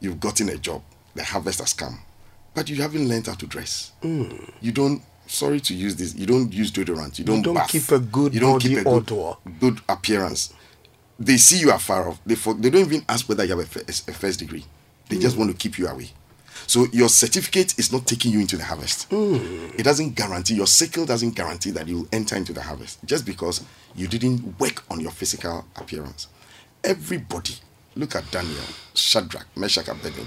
you've 0.00 0.20
gotten 0.20 0.48
a 0.50 0.56
job, 0.58 0.82
the 1.14 1.24
harvest 1.24 1.60
has 1.60 1.72
come, 1.74 2.00
but 2.54 2.68
you 2.68 2.76
haven't 2.76 3.08
learned 3.08 3.26
how 3.26 3.34
to 3.34 3.46
dress. 3.46 3.92
Hmm. 4.02 4.24
You 4.60 4.72
don't. 4.72 5.02
Sorry 5.26 5.60
to 5.60 5.74
use 5.74 5.94
this. 5.96 6.14
You 6.14 6.26
don't 6.26 6.52
use 6.52 6.72
deodorant. 6.72 7.18
You 7.18 7.24
don't. 7.24 7.42
don't 7.42 7.54
bath, 7.54 7.70
keep 7.70 7.90
a 7.90 7.98
good 7.98 8.34
You 8.34 8.40
don't 8.40 8.60
keep 8.60 8.78
a 8.78 8.84
good, 8.84 9.12
odor. 9.12 9.36
good 9.60 9.80
appearance. 9.88 10.52
They 11.18 11.36
see 11.36 11.58
you 11.58 11.70
are 11.70 11.78
far 11.78 12.08
off. 12.08 12.20
They 12.24 12.34
for, 12.34 12.54
they 12.54 12.70
don't 12.70 12.80
even 12.86 13.04
ask 13.08 13.28
whether 13.28 13.44
you 13.44 13.56
have 13.56 13.76
a, 13.76 13.80
a 13.90 14.14
first 14.14 14.38
degree. 14.38 14.64
They 15.08 15.18
just 15.18 15.34
hmm. 15.34 15.42
want 15.42 15.52
to 15.52 15.56
keep 15.56 15.78
you 15.78 15.86
away. 15.86 16.10
So 16.66 16.86
your 16.92 17.08
certificate 17.08 17.78
is 17.78 17.92
not 17.92 18.06
taking 18.06 18.32
you 18.32 18.40
into 18.40 18.56
the 18.56 18.64
harvest. 18.64 19.08
Hmm. 19.10 19.70
It 19.76 19.82
doesn't 19.82 20.14
guarantee 20.14 20.54
your 20.54 20.66
sickle 20.66 21.04
doesn't 21.04 21.34
guarantee 21.34 21.70
that 21.72 21.88
you 21.88 21.98
will 21.98 22.08
enter 22.12 22.36
into 22.36 22.52
the 22.52 22.62
harvest 22.62 22.98
just 23.04 23.26
because 23.26 23.64
you 23.94 24.06
didn't 24.06 24.58
work 24.60 24.84
on 24.90 25.00
your 25.00 25.10
physical 25.10 25.64
appearance. 25.76 26.28
Everybody, 26.84 27.54
look 27.96 28.14
at 28.14 28.30
Daniel, 28.30 28.62
Shadrach, 28.94 29.46
Meshach, 29.56 29.88
Abednego. 29.88 30.26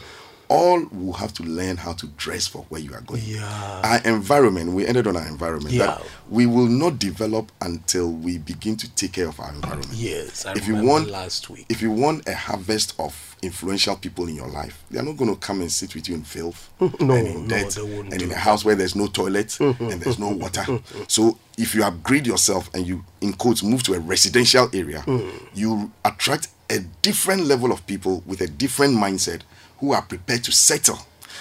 All 0.55 0.85
will 0.91 1.13
have 1.13 1.33
to 1.33 1.43
learn 1.43 1.77
how 1.77 1.93
to 1.93 2.05
dress 2.15 2.45
for 2.47 2.61
where 2.69 2.79
you 2.79 2.93
are 2.93 3.01
going. 3.01 3.23
Yeah. 3.25 3.81
Our 3.83 3.97
environment, 4.05 4.73
we 4.73 4.85
ended 4.85 5.07
on 5.07 5.17
our 5.17 5.27
environment. 5.27 5.73
Yeah. 5.73 5.87
That 5.87 6.03
we 6.29 6.45
will 6.45 6.67
not 6.67 6.99
develop 6.99 7.51
until 7.59 8.11
we 8.11 8.37
begin 8.37 8.75
to 8.77 8.89
take 8.95 9.13
care 9.13 9.27
of 9.27 9.39
our 9.39 9.49
environment 9.51 9.89
Yes, 9.93 10.45
I 10.45 10.53
if 10.53 10.67
you 10.67 10.75
want 10.75 11.09
last 11.09 11.49
week. 11.49 11.65
if 11.69 11.81
you 11.81 11.91
want 11.91 12.27
a 12.29 12.35
harvest 12.35 12.93
of 12.99 13.35
influential 13.41 13.95
people 13.97 14.27
in 14.29 14.35
your 14.35 14.47
life 14.47 14.83
they 14.89 14.99
are 14.99 15.03
not 15.03 15.17
going 15.17 15.29
to 15.33 15.39
come 15.39 15.59
and 15.61 15.71
sit 15.71 15.93
with 15.95 16.07
you 16.07 16.15
in 16.15 16.23
filth 16.23 16.69
No, 16.79 17.13
and 17.15 17.27
in 17.27 17.47
no, 17.47 17.55
dirt 17.57 17.77
and 17.77 18.21
in 18.21 18.31
a 18.31 18.35
house 18.37 18.63
where 18.63 18.75
there's 18.75 18.95
no 18.95 19.07
toilet 19.07 19.59
and 19.59 20.01
there's 20.01 20.17
no 20.17 20.29
water 20.29 20.65
so 21.07 21.37
if 21.57 21.75
you 21.75 21.83
upgrade 21.83 22.25
yourself 22.25 22.69
and 22.73 22.87
you 22.87 23.03
in 23.21 23.33
quotes 23.33 23.61
move 23.63 23.83
to 23.83 23.93
a 23.95 23.99
residential 23.99 24.69
area 24.73 25.01
Hmm. 25.01 25.27
you 25.53 25.91
attract 26.05 26.47
a 26.69 26.79
different 27.01 27.45
level 27.45 27.71
of 27.71 27.85
people 27.85 28.23
with 28.25 28.39
a 28.41 28.47
different 28.47 28.95
mindset 28.95 29.41
who 29.83 29.91
are 29.91 30.01
prepared 30.01 30.41
to 30.45 30.51
settle 30.51 30.97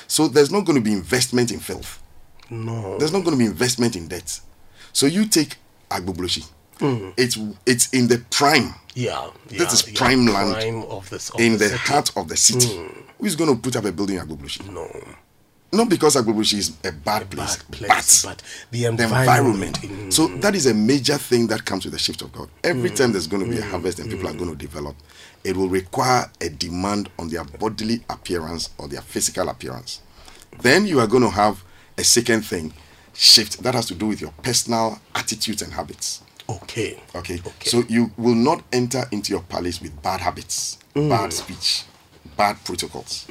so 0.09 0.27
there's 0.27 0.51
not 0.51 0.65
going 0.65 0.77
to 0.77 0.83
be 0.85 0.93
investment 0.93 1.53
in 1.53 1.61
filth 1.61 2.03
No. 2.51 2.99
there's 2.99 3.13
not 3.13 3.23
going 3.25 3.37
to 3.39 3.43
be 3.45 3.47
investment 3.47 3.95
in 3.97 4.09
debt. 4.09 4.41
So 4.93 5.07
you 5.07 5.25
take 5.27 5.57
Agbogbloshie. 5.91 6.47
Mm. 6.81 7.15
It's 7.17 7.39
it's 7.65 7.87
in 7.99 8.09
the 8.09 8.19
prime, 8.39 8.75
Yeah, 8.95 9.31
yeah. 9.49 9.59
This 9.61 9.73
is 9.75 9.83
yeah, 9.89 9.99
prime 9.99 10.27
land 10.27 10.53
Prime 10.55 10.83
of 10.97 11.09
this. 11.09 11.31
Of 11.31 11.41
in 11.41 11.53
the 11.53 11.59
the 11.59 11.69
city. 11.69 11.79
heart 11.93 12.09
of 12.17 12.25
the 12.29 12.37
city. 12.37 12.67
Mm. 12.69 13.03
Who's 13.21 13.37
going 13.37 13.55
to 13.55 13.61
put 13.67 13.77
up 13.77 13.85
a 13.85 13.93
building 13.93 14.17
in 14.19 14.23
Agbogbloshie? 14.27 14.69
No, 14.71 14.87
Not 15.73 15.89
because 15.89 16.17
Agbogbloshie 16.17 16.59
is 16.65 16.69
a 16.85 16.93
bad 16.93 17.31
place, 17.31 17.57
bad 17.57 17.73
place, 17.79 18.25
but, 18.25 18.37
but 18.37 18.43
the 18.73 18.81
the 18.83 18.89
environment. 18.89 19.77
environment. 19.83 20.13
So 20.13 20.29
mm. 20.29 20.41
that 20.43 20.55
is 20.55 20.67
a 20.67 20.75
major 20.75 21.17
thing 21.19 21.47
that 21.53 21.65
comes 21.65 21.85
with 21.87 21.95
the 21.95 22.01
shift 22.07 22.21
of 22.23 22.31
God. 22.33 22.49
Every 22.65 22.91
Mm. 22.91 22.97
time 22.97 23.13
there's 23.13 23.29
going 23.33 23.45
to 23.45 23.51
be 23.51 23.59
a 23.59 23.65
harvest 23.73 23.99
and 24.01 24.11
people 24.11 24.29
are 24.29 24.35
going 24.35 24.51
to 24.51 24.57
develop, 24.69 24.97
it 25.45 25.57
will 25.57 25.69
require 25.69 26.31
a 26.41 26.49
demand 26.49 27.11
on 27.19 27.29
their 27.29 27.45
bodily 27.45 28.05
appearance 28.09 28.71
or 28.79 28.89
their 28.89 29.01
physical 29.01 29.49
appearance. 29.49 30.01
Then 30.61 30.87
you 30.87 31.01
are 31.01 31.07
going 31.07 31.23
to 31.25 31.31
have 31.31 31.63
a 31.99 32.05
second 32.05 32.43
thing 32.43 32.73
shift 33.15 33.63
that 33.63 33.75
has 33.75 33.87
to 33.87 33.95
do 33.95 34.07
with 34.07 34.21
your 34.21 34.33
personal 34.43 34.99
attitudes 35.15 35.63
and 35.63 35.73
habits. 35.73 36.23
Okay. 36.49 37.01
Okay. 37.15 37.41
Okay. 37.47 37.69
So 37.69 37.83
you 37.89 38.11
will 38.17 38.35
not 38.35 38.63
enter 38.73 39.05
into 39.13 39.33
your 39.33 39.43
palace 39.43 39.81
with 39.81 40.01
bad 40.03 40.21
habits, 40.21 40.79
Mm. 40.95 41.09
bad 41.09 41.33
speech, 41.33 41.85
bad 42.37 42.63
protocols. 42.65 43.27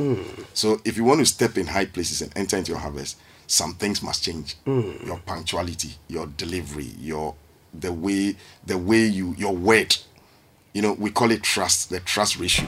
So 0.53 0.81
if 0.85 0.97
you 0.97 1.03
want 1.03 1.19
to 1.19 1.25
step 1.25 1.57
in 1.57 1.67
high 1.67 1.85
places 1.85 2.21
and 2.21 2.31
enter 2.35 2.57
into 2.57 2.71
your 2.71 2.79
harvest, 2.79 3.17
some 3.47 3.73
things 3.75 4.01
must 4.01 4.23
change. 4.23 4.55
Mm. 4.65 5.05
Your 5.05 5.17
punctuality, 5.19 5.95
your 6.07 6.25
delivery, 6.27 6.91
your 6.99 7.35
the 7.73 7.91
way 7.93 8.35
the 8.65 8.77
way 8.77 9.05
you 9.05 9.35
your 9.37 9.55
word. 9.55 9.95
You 10.73 10.81
know, 10.81 10.93
we 10.93 11.11
call 11.11 11.31
it 11.31 11.43
trust, 11.43 11.89
the 11.89 11.99
trust 11.99 12.39
ratio. 12.39 12.67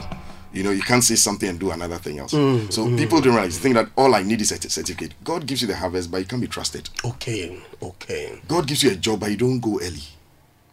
You 0.52 0.62
know, 0.62 0.70
you 0.70 0.82
can't 0.82 1.02
say 1.02 1.16
something 1.16 1.48
and 1.48 1.58
do 1.58 1.72
another 1.72 1.96
thing 1.96 2.20
else. 2.20 2.32
Mm. 2.32 2.72
So 2.72 2.84
people 2.96 3.20
don't 3.20 3.34
realize, 3.34 3.58
think 3.58 3.74
that 3.74 3.88
all 3.96 4.14
I 4.14 4.22
need 4.22 4.40
is 4.40 4.52
a 4.52 4.70
certificate. 4.70 5.14
God 5.24 5.46
gives 5.46 5.62
you 5.62 5.66
the 5.68 5.74
harvest, 5.74 6.10
but 6.10 6.18
you 6.18 6.26
can't 6.26 6.40
be 6.40 6.46
trusted. 6.46 6.88
Okay. 7.04 7.60
Okay. 7.82 8.40
God 8.46 8.66
gives 8.68 8.82
you 8.82 8.92
a 8.92 8.94
job, 8.94 9.20
but 9.20 9.30
you 9.30 9.36
don't 9.36 9.58
go 9.58 9.80
early 9.80 10.02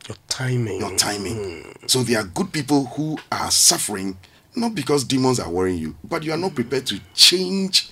Your 0.08 0.18
timing. 0.28 0.80
your 0.80 0.96
timing. 0.98 1.66
So 1.88 2.04
there 2.04 2.20
are 2.20 2.26
good 2.26 2.52
people 2.52 2.86
who 2.86 3.18
are 3.32 3.50
suffering 3.50 4.18
not 4.56 4.76
because 4.76 5.04
demons 5.04 5.40
are 5.40 5.50
worrying 5.50 5.78
you, 5.78 5.96
but 6.04 6.24
you 6.24 6.32
are 6.32 6.38
not 6.38 6.56
prepared 6.56 6.86
to 6.88 7.00
change 7.14 7.90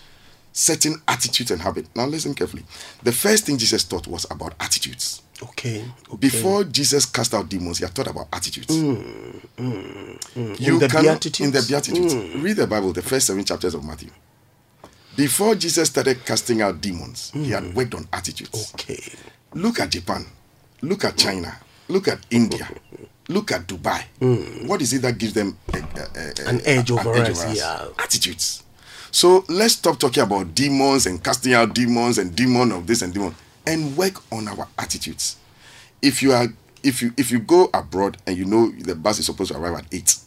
certain 0.51 0.95
attitudes 1.07 1.51
and 1.51 1.61
habits. 1.61 1.89
Now 1.95 2.05
listen 2.05 2.33
carefully. 2.33 2.63
The 3.03 3.11
first 3.11 3.45
thing 3.45 3.57
Jesus 3.57 3.83
taught 3.83 4.07
was 4.07 4.25
about 4.29 4.55
attitudes. 4.59 5.21
Okay. 5.41 5.85
okay. 6.07 6.17
Before 6.17 6.63
Jesus 6.65 7.05
cast 7.05 7.33
out 7.33 7.47
demons, 7.49 7.77
he 7.79 7.85
had 7.85 7.93
taught 7.95 8.07
about 8.07 8.27
attitudes. 8.33 8.67
Mm, 8.75 9.41
mm, 9.57 10.19
mm. 10.35 10.59
You 10.59 10.73
In 10.73 10.79
the 10.79 10.87
cannot- 10.87 11.03
Beatitudes? 11.03 11.39
In 11.39 11.51
the 11.51 11.61
Beatitudes. 11.67 12.13
Read 12.43 12.57
the 12.57 12.67
Bible, 12.67 12.91
the 12.93 13.01
first 13.01 13.27
seven 13.27 13.43
chapters 13.45 13.73
of 13.73 13.83
Matthew. 13.83 14.09
Before 15.15 15.55
Jesus 15.55 15.89
started 15.89 16.23
casting 16.25 16.61
out 16.61 16.81
demons, 16.81 17.31
he 17.33 17.49
had 17.51 17.73
worked 17.75 17.93
on 17.95 18.07
attitudes. 18.13 18.71
Okay. 18.73 19.01
Look 19.53 19.79
at 19.79 19.89
Japan. 19.91 20.25
Look 20.81 21.03
at 21.03 21.17
China. 21.17 21.57
Look 21.89 22.07
at 22.07 22.19
India. 22.29 22.69
Look 23.27 23.51
at 23.51 23.67
Dubai. 23.67 24.03
What 24.67 24.81
is 24.81 24.93
it 24.93 25.01
that 25.01 25.17
gives 25.17 25.33
them 25.33 25.57
a, 25.73 25.77
a- 25.77 26.43
a- 26.45 26.47
An 26.49 26.61
edge 26.65 26.91
over 26.91 27.13
an 27.13 27.31
us, 27.31 27.55
yeah. 27.57 27.87
Attitudes. 27.97 28.63
So 29.11 29.43
let's 29.49 29.73
stop 29.73 29.99
talking 29.99 30.23
about 30.23 30.53
demons 30.53 31.05
and 31.07 31.21
casting 31.23 31.53
out 31.53 31.73
demons 31.73 32.17
and 32.17 32.35
demon 32.35 32.71
of 32.71 32.85
this 32.87 33.01
and 33.01 33.13
demon 33.13 33.35
and 33.69 33.95
work 33.95 34.21
on 34.31 34.47
our 34.47 34.67
attitudes. 34.77 35.37
If 36.01 36.21
you 36.23 36.31
are 36.33 36.47
if 36.83 37.01
you 37.01 37.13
if 37.17 37.31
you 37.31 37.39
go 37.39 37.69
abroad 37.73 38.17
and 38.25 38.37
you 38.37 38.45
know 38.45 38.71
the 38.71 38.95
bus 38.95 39.19
is 39.19 39.25
supposed 39.27 39.51
to 39.51 39.57
arrive 39.59 39.75
at 39.79 39.85
eight, 39.93 40.17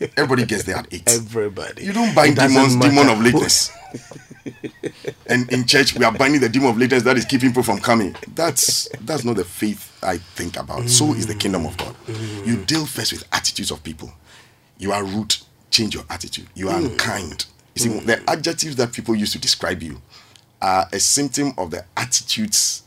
everybody 0.16 0.44
gets 0.46 0.62
there 0.64 0.76
at 0.76 0.92
eight. 0.92 1.10
Everybody. 1.12 1.84
You 1.84 1.92
don't 1.92 2.14
bind 2.14 2.36
demons, 2.36 2.76
demon 2.76 3.08
of 3.08 3.20
lateness. 3.20 3.72
and 5.26 5.50
in 5.50 5.66
church, 5.66 5.94
we 5.98 6.04
are 6.04 6.12
binding 6.12 6.40
the 6.40 6.48
demon 6.48 6.70
of 6.70 6.78
lateness 6.78 7.02
that 7.02 7.16
is 7.16 7.24
keeping 7.24 7.50
people 7.50 7.62
from 7.62 7.78
coming. 7.80 8.14
That's 8.34 8.88
that's 9.00 9.24
not 9.24 9.36
the 9.36 9.44
faith 9.44 9.98
I 10.02 10.18
think 10.18 10.56
about. 10.58 10.88
So 10.88 11.14
is 11.14 11.26
the 11.26 11.34
kingdom 11.34 11.66
of 11.66 11.76
God. 11.76 11.94
You 12.44 12.56
deal 12.64 12.86
first 12.86 13.12
with 13.12 13.26
attitudes 13.32 13.70
of 13.70 13.82
people. 13.82 14.12
You 14.78 14.92
are 14.92 15.02
rude, 15.02 15.34
change 15.70 15.94
your 15.94 16.04
attitude. 16.08 16.46
You 16.54 16.68
are 16.68 16.78
unkind. 16.78 17.46
You 17.74 17.82
see, 17.82 17.98
the 18.00 18.20
adjectives 18.28 18.76
that 18.76 18.92
people 18.92 19.14
use 19.14 19.32
to 19.32 19.38
describe 19.38 19.82
you 19.82 20.00
are 20.60 20.86
a 20.92 20.98
symptom 21.00 21.52
of 21.58 21.70
the 21.70 21.84
attitudes 21.96 22.82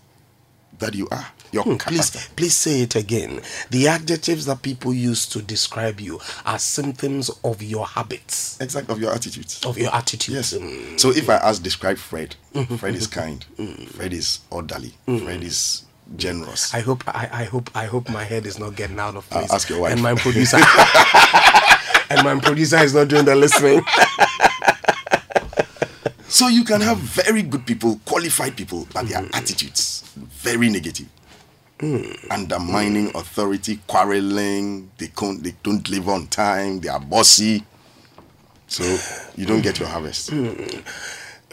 that 0.79 0.93
you 0.95 1.07
are. 1.11 1.27
Your 1.51 1.63
hmm, 1.63 1.75
Please, 1.75 2.09
character. 2.09 2.33
please 2.37 2.55
say 2.55 2.81
it 2.81 2.95
again. 2.95 3.41
The 3.71 3.89
adjectives 3.89 4.45
that 4.45 4.61
people 4.61 4.93
use 4.93 5.25
to 5.27 5.41
describe 5.41 5.99
you 5.99 6.19
are 6.45 6.57
symptoms 6.57 7.29
of 7.43 7.61
your 7.61 7.85
habits, 7.85 8.57
Exact 8.61 8.89
of 8.89 9.01
your 9.01 9.13
attitudes. 9.13 9.61
of 9.65 9.77
your 9.77 9.93
attitude. 9.93 10.35
Yes. 10.35 10.53
Mm. 10.53 10.97
So 10.97 11.09
if 11.09 11.29
I 11.29 11.35
ask, 11.35 11.61
describe 11.61 11.97
Fred, 11.97 12.35
Fred 12.77 12.95
is 12.95 13.05
kind, 13.07 13.43
hmm. 13.57 13.73
Fred 13.85 14.13
is 14.13 14.39
orderly, 14.49 14.93
hmm. 15.05 15.17
Fred 15.17 15.43
is 15.43 15.83
generous. 16.15 16.73
I 16.73 16.79
hope 16.79 17.03
I, 17.07 17.27
I 17.31 17.43
hope 17.43 17.69
I 17.75 17.83
hope 17.85 18.09
my 18.09 18.23
head 18.23 18.45
is 18.45 18.57
not 18.57 18.75
getting 18.77 18.99
out 18.99 19.17
of 19.17 19.27
I'll 19.31 19.39
place. 19.39 19.51
ask 19.53 19.69
your 19.69 19.81
wife. 19.81 19.91
And 19.91 20.01
my 20.01 20.15
producer 20.15 20.55
and 22.09 22.23
my 22.23 22.39
producer 22.41 22.77
is 22.77 22.93
not 22.95 23.09
doing 23.09 23.25
the 23.25 23.35
listening. 23.35 23.81
So 26.41 26.47
you 26.47 26.63
can 26.63 26.81
have 26.81 26.97
very 26.97 27.43
good 27.43 27.67
people, 27.67 27.99
qualified 28.03 28.57
people, 28.57 28.87
but 28.91 29.07
their 29.07 29.21
mm. 29.21 29.29
attitudes 29.35 30.01
very 30.15 30.69
negative. 30.71 31.07
Undermining 32.31 33.09
mm. 33.11 33.13
authority, 33.15 33.79
quarreling, 33.85 34.89
they 34.97 35.09
can't 35.09 35.43
they 35.43 35.53
don't 35.61 35.87
live 35.87 36.09
on 36.09 36.25
time, 36.25 36.79
they 36.79 36.89
are 36.89 36.99
bossy. 36.99 37.63
So 38.65 38.83
you 39.37 39.45
don't 39.45 39.61
get 39.61 39.77
your 39.77 39.87
harvest. 39.87 40.31
Mm. 40.31 40.83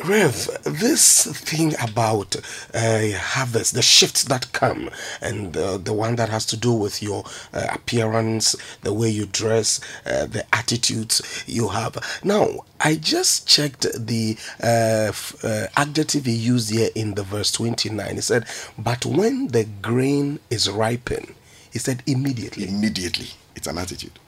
Rev, 0.04 0.62
this 0.64 1.26
thing 1.26 1.74
about 1.82 2.36
uh, 2.72 3.10
harvest, 3.16 3.74
the 3.74 3.82
shifts 3.82 4.24
that 4.24 4.52
come, 4.52 4.90
and 5.20 5.56
uh, 5.56 5.78
the 5.78 5.92
one 5.92 6.16
that 6.16 6.28
has 6.28 6.46
to 6.46 6.56
do 6.56 6.72
with 6.72 7.02
your 7.02 7.24
uh, 7.52 7.66
appearance, 7.72 8.54
the 8.82 8.92
way 8.92 9.08
you 9.08 9.26
dress, 9.26 9.80
uh, 10.06 10.26
the 10.26 10.44
attitudes 10.54 11.44
you 11.46 11.68
have. 11.68 11.96
Now, 12.22 12.64
I 12.80 12.94
just 12.94 13.48
checked 13.48 13.86
the 13.94 14.36
uh, 14.62 15.12
uh, 15.46 15.66
adjective 15.76 16.26
he 16.26 16.32
used 16.32 16.70
here 16.70 16.90
in 16.94 17.14
the 17.14 17.24
verse 17.24 17.50
29. 17.52 18.14
He 18.14 18.20
said, 18.20 18.46
But 18.78 19.04
when 19.04 19.48
the 19.48 19.64
grain 19.64 20.38
is 20.48 20.70
ripened, 20.70 21.34
he 21.72 21.78
said, 21.78 22.02
immediately. 22.06 22.68
Immediately. 22.68 23.28
It's 23.56 23.66
an 23.66 23.78
attitude. 23.78 24.18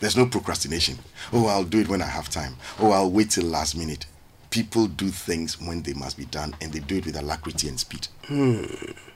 There's 0.00 0.16
no 0.16 0.26
procrastination. 0.26 0.98
Oh, 1.32 1.46
I'll 1.46 1.62
do 1.64 1.80
it 1.80 1.88
when 1.88 2.02
I 2.02 2.06
have 2.06 2.28
time. 2.28 2.56
Oh, 2.80 2.90
I'll 2.90 3.10
wait 3.10 3.30
till 3.30 3.44
last 3.44 3.76
minute. 3.76 4.06
People 4.50 4.86
do 4.86 5.08
things 5.08 5.60
when 5.60 5.82
they 5.82 5.92
must 5.92 6.16
be 6.16 6.24
done 6.26 6.54
and 6.60 6.72
they 6.72 6.78
do 6.78 6.96
it 6.96 7.06
with 7.06 7.16
alacrity 7.16 7.68
and 7.68 7.78
speed. 7.78 8.08
Hmm. 8.26 8.64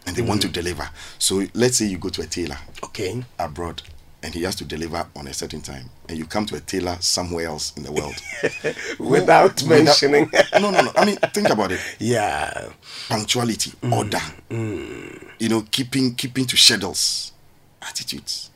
And 0.06 0.16
they 0.16 0.22
want 0.22 0.42
to 0.42 0.48
hmm. 0.48 0.52
deliver. 0.52 0.88
So 1.18 1.46
let's 1.54 1.76
say 1.78 1.86
you 1.86 1.98
go 1.98 2.08
to 2.10 2.22
a 2.22 2.26
tailor 2.26 2.58
Okay. 2.82 3.24
abroad 3.38 3.82
and 4.22 4.34
he 4.34 4.42
has 4.42 4.54
to 4.56 4.64
deliver 4.64 5.06
on 5.16 5.26
a 5.26 5.32
certain 5.32 5.60
time 5.60 5.88
and 6.08 6.18
you 6.18 6.26
come 6.26 6.44
to 6.46 6.56
a 6.56 6.60
tailor 6.60 6.96
somewhere 7.00 7.46
else 7.46 7.72
in 7.76 7.82
the 7.82 7.92
world 7.92 8.14
Without 8.98 9.64
mentioning. 9.66 10.30
no 10.54 10.70
no 10.70 10.80
no 10.82 10.92
i 10.96 11.04
mean 11.04 11.16
think 11.32 11.48
about 11.48 11.72
it 11.72 11.80
yeah. 11.98 12.68
punctuality 13.08 13.70
hmm. 13.82 13.92
order 13.92 14.20
you 14.50 15.48
know 15.48 15.62
keeping 15.70 16.14
keeping 16.14 16.44
to 16.44 16.56
schedules 16.56 17.32
attitudes 17.82 18.50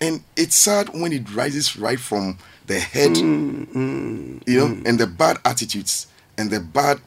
and 0.00 0.22
it's 0.36 0.56
sad 0.56 0.88
when 0.88 1.12
it 1.12 1.32
rises 1.34 1.76
right 1.76 2.00
from 2.00 2.38
the 2.70 2.78
head 2.78 3.16
you 3.16 4.58
know 4.58 4.82
and 4.86 4.98
the 4.98 5.06
bad 5.06 5.36
attitudes 5.44 6.06
and 6.38 6.50
the 6.50 6.60
bad 6.60 7.00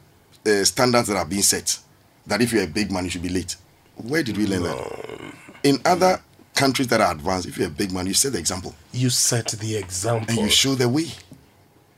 uh, 0.46 0.64
standards 0.64 1.08
that 1.08 1.18
are 1.18 1.26
being 1.26 1.42
set 1.42 1.80
that 2.28 2.42
if 2.42 2.52
you're 2.52 2.64
a 2.64 2.68
big 2.80 2.92
man 2.92 3.04
you 3.06 3.10
should 3.10 3.22
be 3.22 3.30
late 3.30 3.56
where 3.96 4.24
did 4.24 4.38
we 4.38 4.46
learn 4.46 4.64
that 4.64 5.34
in 5.64 5.78
other 5.86 6.20
countries 6.54 6.88
that 6.90 7.00
are 7.02 7.12
advanced 7.14 7.48
if 7.48 7.58
you're 7.58 7.68
a 7.68 7.72
big 7.72 7.92
man 7.92 8.06
you 8.06 8.14
set 8.14 8.32
the 8.34 8.40
example 8.40 8.74
You 8.92 9.10
set 9.10 9.48
the 9.48 9.76
example. 9.78 10.30
and 10.30 10.38
you 10.40 10.50
show 10.50 10.76
the 10.76 10.88
way. 10.88 11.08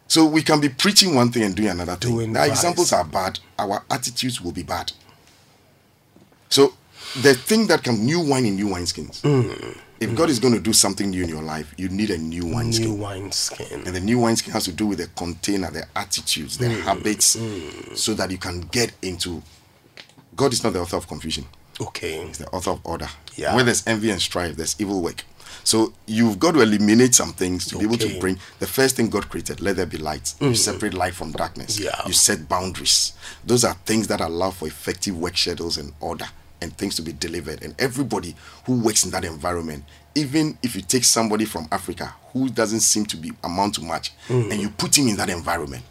So 0.08 0.26
we 0.26 0.42
can 0.44 0.62
be 0.62 0.70
preaching 0.70 1.16
one 1.16 1.32
thing 1.32 1.44
and 1.44 1.56
doing 1.56 1.70
another 1.70 1.96
thing. 1.96 2.12
Doing 2.14 2.38
Our 2.38 2.48
examples 2.48 2.94
are 2.94 3.04
bad. 3.04 3.40
Our 3.58 3.84
attitudes 3.90 4.40
will 4.40 4.52
be 4.54 4.64
bad. 4.64 4.92
So 6.50 6.74
the 7.22 7.34
thing 7.34 7.68
that 7.68 7.84
can 7.84 8.06
new 8.06 8.22
wine 8.22 8.46
in 8.46 8.56
new 8.56 8.68
wineskins. 8.68 9.22
Mm. 9.22 9.78
If 10.00 10.14
God 10.16 10.30
is 10.30 10.40
going 10.40 10.54
to 10.54 10.60
do 10.60 10.74
something 10.74 11.10
new 11.10 11.24
in 11.24 11.30
your 11.30 11.42
life, 11.42 11.74
you 11.78 11.88
need 11.90 12.10
a 12.10 12.18
new 12.18 12.46
wineskin. 12.46 12.90
New 12.90 12.96
wine 12.96 13.32
skin. 13.32 13.84
And 13.86 13.96
the 13.96 14.00
new 14.02 14.20
wineskin 14.20 14.52
has 14.54 14.66
to 14.66 14.72
do 14.74 14.88
with 14.88 14.98
the 15.00 15.08
container, 15.16 15.72
the 15.72 15.86
attitudes, 15.96 16.58
the 16.58 16.66
Mm. 16.68 16.82
habits, 16.82 17.38
so 17.96 18.14
that 18.14 18.30
you 18.30 18.38
can 18.38 18.62
get 18.72 18.92
into. 19.02 19.42
God 20.36 20.52
is 20.52 20.64
not 20.64 20.74
the 20.74 20.80
author 20.82 20.98
of 20.98 21.08
confusion. 21.08 21.46
Okay. 21.80 22.26
He's 22.28 22.40
the 22.40 22.48
author 22.50 22.72
of 22.72 22.80
order. 22.84 23.08
Yeah. 23.36 23.56
Where 23.56 23.64
there's 23.64 23.84
envy 23.88 24.10
and 24.12 24.22
strife, 24.22 24.56
there's 24.58 24.76
evil 24.80 25.02
work. 25.02 25.24
So 25.64 25.94
you've 26.06 26.38
got 26.40 26.52
to 26.54 26.62
eliminate 26.62 27.16
some 27.16 27.32
things 27.34 27.66
to 27.68 27.78
be 27.78 27.86
able 27.86 27.98
to 27.98 28.20
bring 28.20 28.38
the 28.60 28.68
first 28.68 28.96
thing 28.98 29.10
God 29.10 29.30
created, 29.30 29.62
let 29.62 29.78
there 29.78 29.86
be 29.86 29.98
light. 29.98 30.34
You 30.42 30.54
separate 30.56 30.94
light 30.94 31.16
from 31.16 31.32
darkness. 31.32 31.78
Mm. 31.80 31.86
Yeah. 31.86 32.02
You 32.06 32.14
set 32.14 32.48
boundaries. 32.50 33.14
Those 33.46 33.64
are 33.64 33.76
things 33.86 34.08
that 34.08 34.20
allow 34.22 34.52
for 34.52 34.68
effective 34.68 35.18
work 35.18 35.38
schedules 35.38 35.78
and 35.78 35.94
order 36.02 36.28
and 36.66 36.76
things 36.78 36.96
to 36.98 37.02
be 37.02 37.14
delivered. 37.14 37.64
And 37.64 37.74
everybody 37.80 38.36
who 38.66 38.82
works 38.82 39.06
in 39.06 39.12
that 39.12 39.24
environment, 39.24 39.86
even 40.16 40.58
if 40.64 40.76
you 40.76 40.82
take 40.82 41.06
somebody 41.06 41.46
from 41.46 41.68
Africa 41.72 42.14
who 42.34 42.50
doesn't 42.50 42.82
seem 42.82 43.06
to 43.06 43.18
be 43.18 43.32
amount 43.44 43.76
to 43.76 43.82
much 43.82 44.12
and 44.28 44.54
you 44.60 44.70
put 44.70 44.98
him 44.98 45.08
in 45.08 45.16
that 45.18 45.30
environment, 45.30 45.84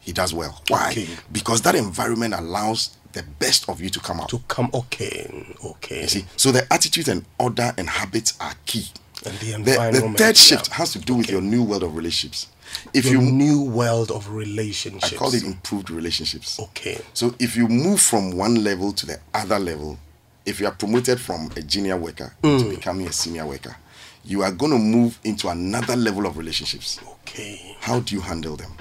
he 0.00 0.12
does 0.12 0.34
well. 0.34 0.60
Why? 0.68 0.92
Mm. 0.94 1.02
Okay. 1.04 1.08
Because 1.30 1.62
that 1.62 1.76
environment 1.76 2.34
allows 2.34 2.96
the 3.12 3.22
best 3.38 3.68
of 3.68 3.80
you 3.80 3.90
to 3.90 4.00
come 4.00 4.20
out. 4.20 4.28
To 4.30 4.40
come. 4.48 4.68
Okay. 4.74 5.44
Okay. 5.64 6.00
You 6.02 6.08
see, 6.08 6.24
so 6.36 6.50
the 6.50 6.66
attitude 6.72 7.08
and 7.08 7.24
order 7.38 7.72
and 7.78 7.88
habits 7.88 8.34
are 8.40 8.54
key. 8.66 8.86
And 9.24 9.34
the 9.38 9.46
The, 9.46 9.54
environment. 9.54 10.16
the 10.18 10.24
third 10.24 10.36
shift 10.36 10.68
yeah. 10.68 10.74
has 10.76 10.92
to 10.94 10.98
do 10.98 11.14
with 11.14 11.30
your 11.30 11.40
new 11.42 11.62
world 11.62 11.82
of 11.84 11.94
relationships. 11.94 12.48
If 12.94 13.04
Your 13.04 13.20
you, 13.22 13.30
new 13.32 13.62
world 13.62 14.10
of 14.10 14.30
relationships, 14.30 15.12
I 15.12 15.16
call 15.16 15.34
it 15.34 15.44
improved 15.44 15.90
relationships. 15.90 16.58
Okay. 16.58 16.98
So 17.12 17.34
if 17.38 17.54
you 17.54 17.68
move 17.68 18.00
from 18.00 18.32
one 18.36 18.64
level 18.64 18.92
to 18.92 19.06
the 19.06 19.20
other 19.34 19.58
level, 19.58 19.98
if 20.46 20.60
you 20.60 20.66
are 20.66 20.74
promoted 20.74 21.20
from 21.20 21.50
a 21.56 21.62
junior 21.62 21.96
worker 21.96 22.34
Mm. 22.42 22.58
to 22.58 22.70
becoming 22.70 23.06
a 23.06 23.12
senior 23.12 23.46
worker, 23.46 23.76
you 24.24 24.42
are 24.42 24.52
going 24.52 24.72
to 24.72 24.78
move 24.78 25.18
into 25.24 25.48
another 25.48 25.96
level 25.96 26.26
of 26.26 26.36
relationships. 26.36 27.00
Okay. 27.22 27.76
How 27.80 28.00
do 28.00 28.14
you 28.14 28.20
handle 28.20 28.56
them? 28.56 28.72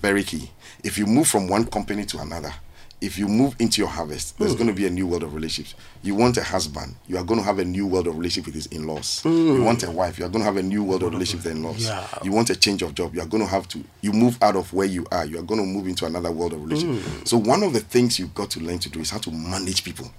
Very 0.00 0.22
key. 0.24 0.50
If 0.82 0.96
you 0.98 1.06
move 1.06 1.28
from 1.28 1.48
one 1.48 1.66
company 1.66 2.04
to 2.06 2.18
another, 2.18 2.52
if 3.00 3.18
you 3.18 3.28
move 3.28 3.54
into 3.58 3.80
your 3.80 3.88
harvest, 3.88 4.38
there's 4.38 4.54
mm. 4.54 4.58
going 4.58 4.68
to 4.68 4.74
be 4.74 4.86
a 4.86 4.90
new 4.90 5.06
world 5.06 5.22
of 5.22 5.34
relationships. 5.34 5.74
You 6.02 6.14
want 6.14 6.36
a 6.36 6.42
husband, 6.42 6.96
you 7.06 7.16
are 7.16 7.24
going 7.24 7.40
to 7.40 7.44
have 7.44 7.58
a 7.58 7.64
new 7.64 7.86
world 7.86 8.06
of 8.06 8.16
relationship 8.16 8.46
with 8.46 8.54
his 8.54 8.66
in-laws. 8.66 9.22
Mm. 9.24 9.56
You 9.56 9.62
want 9.62 9.82
a 9.82 9.90
wife, 9.90 10.18
you 10.18 10.24
are 10.26 10.28
going 10.28 10.40
to 10.40 10.44
have 10.44 10.58
a 10.58 10.62
new 10.62 10.84
world 10.84 11.02
of 11.02 11.12
relationship 11.12 11.44
with 11.44 11.54
the 11.54 11.58
in-laws. 11.58 11.86
Yeah. 11.86 12.06
You 12.22 12.32
want 12.32 12.50
a 12.50 12.56
change 12.56 12.82
of 12.82 12.94
job, 12.94 13.14
you 13.14 13.22
are 13.22 13.26
going 13.26 13.42
to 13.42 13.48
have 13.48 13.66
to. 13.68 13.82
You 14.02 14.12
move 14.12 14.36
out 14.42 14.54
of 14.54 14.72
where 14.74 14.86
you 14.86 15.06
are, 15.10 15.24
you 15.24 15.38
are 15.38 15.42
going 15.42 15.60
to 15.60 15.66
move 15.66 15.86
into 15.86 16.04
another 16.04 16.30
world 16.30 16.52
of 16.52 16.62
relationship. 16.62 17.02
Mm. 17.04 17.28
So 17.28 17.38
one 17.38 17.62
of 17.62 17.72
the 17.72 17.80
things 17.80 18.18
you've 18.18 18.34
got 18.34 18.50
to 18.50 18.60
learn 18.60 18.78
to 18.80 18.90
do 18.90 19.00
is 19.00 19.10
how 19.10 19.18
to 19.18 19.30
manage 19.30 19.82
people. 19.82 20.10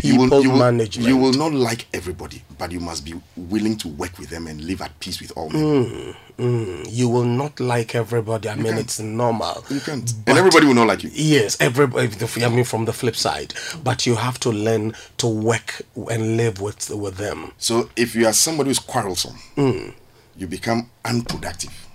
People 0.00 0.24
you 0.24 0.30
will, 0.30 0.42
you 0.42 0.50
will, 0.50 0.58
management. 0.58 1.08
You 1.08 1.16
will 1.16 1.32
not 1.32 1.52
like 1.52 1.86
everybody, 1.92 2.42
but 2.58 2.72
you 2.72 2.80
must 2.80 3.04
be 3.04 3.14
willing 3.36 3.76
to 3.78 3.88
work 3.88 4.18
with 4.18 4.30
them 4.30 4.46
and 4.46 4.60
live 4.62 4.80
at 4.80 4.98
peace 5.00 5.20
with 5.20 5.30
all 5.36 5.50
hmm, 5.50 5.58
men. 5.58 6.16
Hmm. 6.38 6.82
You 6.88 7.08
will 7.08 7.24
not 7.24 7.60
like 7.60 7.94
everybody. 7.94 8.48
I 8.48 8.54
mean, 8.54 8.66
can't. 8.66 8.78
it's 8.80 8.98
normal. 9.00 9.64
You 9.68 9.80
can't. 9.80 10.12
But- 10.24 10.30
and 10.32 10.38
everybody 10.38 10.66
will 10.66 10.74
not 10.74 10.86
like 10.86 11.02
you. 11.02 11.10
Yes, 11.12 11.56
everybody. 11.60 12.08
I 12.44 12.48
mean, 12.48 12.64
from 12.64 12.86
the 12.86 12.92
flip 12.92 13.16
side, 13.16 13.54
but 13.84 14.06
you 14.06 14.16
have 14.16 14.40
to 14.40 14.50
learn 14.50 14.94
to 15.18 15.26
work 15.26 15.82
and 16.10 16.36
live 16.36 16.60
with 16.60 16.88
with 16.90 17.16
them. 17.16 17.52
So 17.58 17.90
if 17.96 18.14
you 18.14 18.26
are 18.26 18.32
somebody 18.32 18.70
who's 18.70 18.78
quarrelsome, 18.78 19.36
hmm. 19.54 19.90
you 20.36 20.46
become 20.46 20.88
unproductive. 21.04 21.89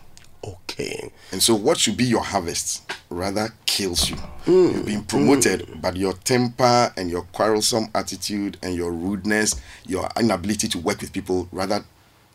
Okay. 0.45 1.11
And 1.31 1.41
so 1.41 1.55
what 1.55 1.77
should 1.77 1.97
be 1.97 2.05
your 2.05 2.23
harvest 2.23 2.91
rather 3.09 3.49
kills 3.65 4.09
you. 4.09 4.15
Hmm. 4.15 4.51
You've 4.51 4.85
been 4.85 5.03
promoted, 5.03 5.61
hmm. 5.61 5.79
but 5.79 5.95
your 5.95 6.13
temper 6.13 6.93
and 6.97 7.09
your 7.09 7.23
quarrelsome 7.33 7.89
attitude 7.95 8.57
and 8.61 8.75
your 8.75 8.91
rudeness, 8.91 9.59
your 9.85 10.09
inability 10.19 10.67
to 10.69 10.79
work 10.79 11.01
with 11.01 11.13
people 11.13 11.47
rather 11.51 11.83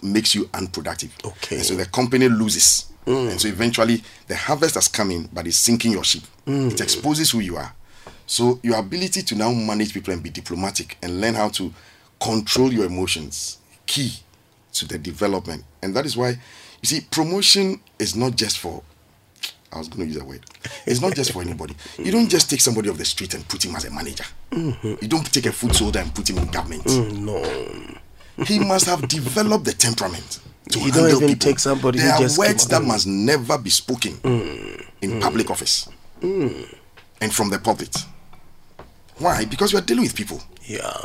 makes 0.02 0.34
you 0.34 0.48
unproductive. 0.54 1.14
Okay. 1.24 1.56
And 1.56 1.64
so 1.64 1.74
the 1.74 1.86
company 1.86 2.28
loses. 2.28 2.90
Hmm. 3.04 3.30
And 3.30 3.40
so 3.40 3.48
eventually 3.48 4.02
the 4.26 4.36
harvest 4.36 4.74
has 4.74 4.88
come 4.88 5.10
in, 5.10 5.28
but 5.32 5.46
it's 5.46 5.56
sinking 5.56 5.92
your 5.92 6.04
ship. 6.04 6.22
It 6.46 6.80
exposes 6.80 7.30
who 7.30 7.40
you 7.40 7.56
are. 7.56 7.72
So 8.26 8.60
your 8.62 8.78
ability 8.78 9.22
to 9.22 9.34
now 9.34 9.52
manage 9.52 9.92
people 9.92 10.12
and 10.12 10.22
be 10.22 10.30
diplomatic 10.30 10.96
and 11.02 11.20
learn 11.20 11.34
how 11.34 11.48
to 11.50 11.72
control 12.20 12.72
your 12.72 12.84
emotions, 12.86 13.58
key 13.86 14.12
to 14.74 14.86
the 14.86 14.98
development. 14.98 15.64
And 15.82 15.94
that 15.94 16.06
is 16.06 16.16
why, 16.16 16.30
you 16.30 16.84
see, 16.84 17.00
promotion 17.10 17.80
is 17.98 18.16
not 18.16 18.36
just 18.36 18.58
for, 18.58 18.82
I 19.72 19.78
was 19.78 19.88
going 19.88 20.00
to 20.00 20.06
use 20.06 20.16
a 20.20 20.24
word, 20.24 20.44
it's 20.86 21.00
not 21.00 21.14
just 21.14 21.32
for 21.32 21.42
anybody. 21.42 21.74
You 21.98 22.12
don't 22.12 22.28
just 22.28 22.50
take 22.50 22.60
somebody 22.60 22.88
off 22.88 22.98
the 22.98 23.04
street 23.04 23.34
and 23.34 23.46
put 23.48 23.64
him 23.64 23.74
as 23.76 23.84
a 23.84 23.90
manager. 23.90 24.24
Mm-hmm. 24.50 24.94
You 25.00 25.08
don't 25.08 25.32
take 25.32 25.46
a 25.46 25.52
food 25.52 25.74
soldier 25.74 26.00
and 26.00 26.14
put 26.14 26.28
him 26.28 26.38
in 26.38 26.46
government. 26.48 26.84
Mm, 26.84 27.18
no. 27.18 28.44
He 28.44 28.58
must 28.58 28.86
have 28.86 29.06
developed 29.06 29.64
the 29.64 29.72
temperament. 29.72 30.40
To 30.70 30.78
You 30.78 30.92
don't 30.92 31.08
even 31.08 31.20
people. 31.20 31.34
take 31.36 31.58
somebody 31.58 31.98
There 31.98 32.12
are 32.12 32.18
just 32.20 32.38
words 32.38 32.66
that 32.68 32.82
must 32.82 33.06
never 33.06 33.58
be 33.58 33.70
spoken 33.70 34.12
mm, 34.18 34.86
in 35.02 35.10
mm. 35.12 35.20
public 35.20 35.50
office 35.50 35.88
and 36.22 37.34
from 37.34 37.50
the 37.50 37.58
pulpit. 37.58 37.96
Why? 39.18 39.44
Because 39.44 39.72
you 39.72 39.78
are 39.78 39.82
dealing 39.82 40.04
with 40.04 40.14
people. 40.14 40.40
Yeah. 40.64 41.04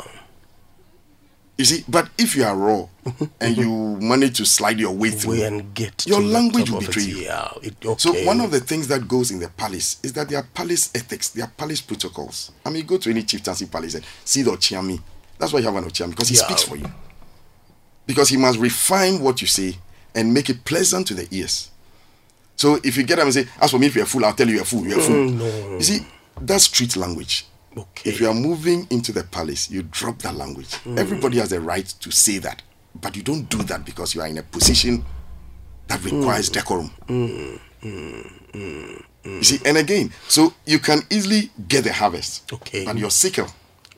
You 1.58 1.64
see, 1.64 1.84
but 1.88 2.10
if 2.18 2.36
you 2.36 2.44
are 2.44 2.54
raw 2.54 2.86
and 3.40 3.56
you 3.56 3.96
manage 4.00 4.36
to 4.38 4.44
slide 4.44 4.78
your 4.78 4.92
way 4.92 5.10
through, 5.10 5.42
and 5.42 5.72
get 5.74 6.06
your 6.06 6.20
language 6.20 6.68
will 6.70 6.80
betray 6.80 7.04
you. 7.04 7.16
Yeah. 7.18 7.50
It, 7.62 7.74
okay. 7.84 7.98
So 7.98 8.12
one 8.26 8.42
of 8.42 8.50
the 8.50 8.60
things 8.60 8.88
that 8.88 9.08
goes 9.08 9.30
in 9.30 9.38
the 9.38 9.48
palace 9.48 9.98
is 10.02 10.12
that 10.14 10.28
there 10.28 10.38
are 10.38 10.46
palace 10.54 10.90
ethics, 10.94 11.30
there 11.30 11.44
are 11.44 11.50
palace 11.56 11.80
protocols. 11.80 12.52
I 12.64 12.70
mean, 12.70 12.84
go 12.84 12.98
to 12.98 13.10
any 13.10 13.22
chieftaincy 13.22 13.66
palace 13.66 13.94
and 13.94 14.04
see 14.24 14.42
the 14.42 14.50
Okyeame. 14.50 15.00
That's 15.38 15.52
why 15.52 15.60
you 15.60 15.64
have 15.66 15.76
an 15.76 15.84
Okyeame 15.84 16.10
because 16.10 16.28
he 16.28 16.36
Yeah. 16.36 16.44
speaks 16.44 16.62
for 16.62 16.76
you. 16.76 16.86
Because 18.06 18.28
he 18.28 18.36
must 18.36 18.58
refine 18.58 19.20
what 19.20 19.40
you 19.40 19.46
say 19.48 19.78
and 20.14 20.34
make 20.34 20.50
it 20.50 20.64
pleasant 20.64 21.06
to 21.08 21.14
the 21.14 21.26
ears. 21.30 21.70
So 22.56 22.78
if 22.84 22.96
you 22.98 23.02
get 23.02 23.18
up 23.18 23.24
and 23.24 23.34
say, 23.34 23.46
"As 23.60 23.70
for 23.70 23.78
me, 23.78 23.86
if 23.86 23.94
you're 23.94 24.04
a 24.04 24.08
fool, 24.08 24.24
I'll 24.24 24.32
tell 24.34 24.46
you 24.46 24.54
you're 24.54 24.62
a 24.62 24.66
fool. 24.66 24.86
You're 24.86 24.98
a 24.98 25.02
fool." 25.02 25.24
no. 25.30 25.76
You 25.76 25.82
see, 25.82 26.06
that's 26.40 26.64
street 26.64 26.96
language. 26.96 27.46
Okay. 27.76 28.10
If 28.10 28.20
you 28.20 28.28
are 28.28 28.34
moving 28.34 28.86
into 28.90 29.12
the 29.12 29.24
palace, 29.24 29.70
you 29.70 29.82
drop 29.82 30.18
that 30.22 30.34
language. 30.34 30.74
Hmm. 30.76 30.98
Everybody 30.98 31.38
has 31.38 31.52
a 31.52 31.60
right 31.60 31.86
to 32.00 32.10
say 32.10 32.38
that, 32.38 32.62
but 32.94 33.16
you 33.16 33.22
don't 33.22 33.48
do 33.50 33.58
that 33.64 33.84
because 33.84 34.14
you 34.14 34.22
are 34.22 34.26
in 34.26 34.38
a 34.38 34.42
position 34.42 35.04
that 35.88 36.02
requires 36.04 36.48
hmm. 36.48 36.54
decorum. 36.54 36.90
Hmm. 37.06 37.56
You 39.24 39.42
see, 39.42 39.58
and 39.66 39.76
again, 39.76 40.12
so 40.28 40.54
you 40.64 40.78
can 40.78 41.00
easily 41.10 41.50
get 41.68 41.84
the 41.84 41.92
harvest, 41.92 42.52
Okay. 42.52 42.84
but 42.84 42.96
your 42.96 43.10
sickle, 43.10 43.48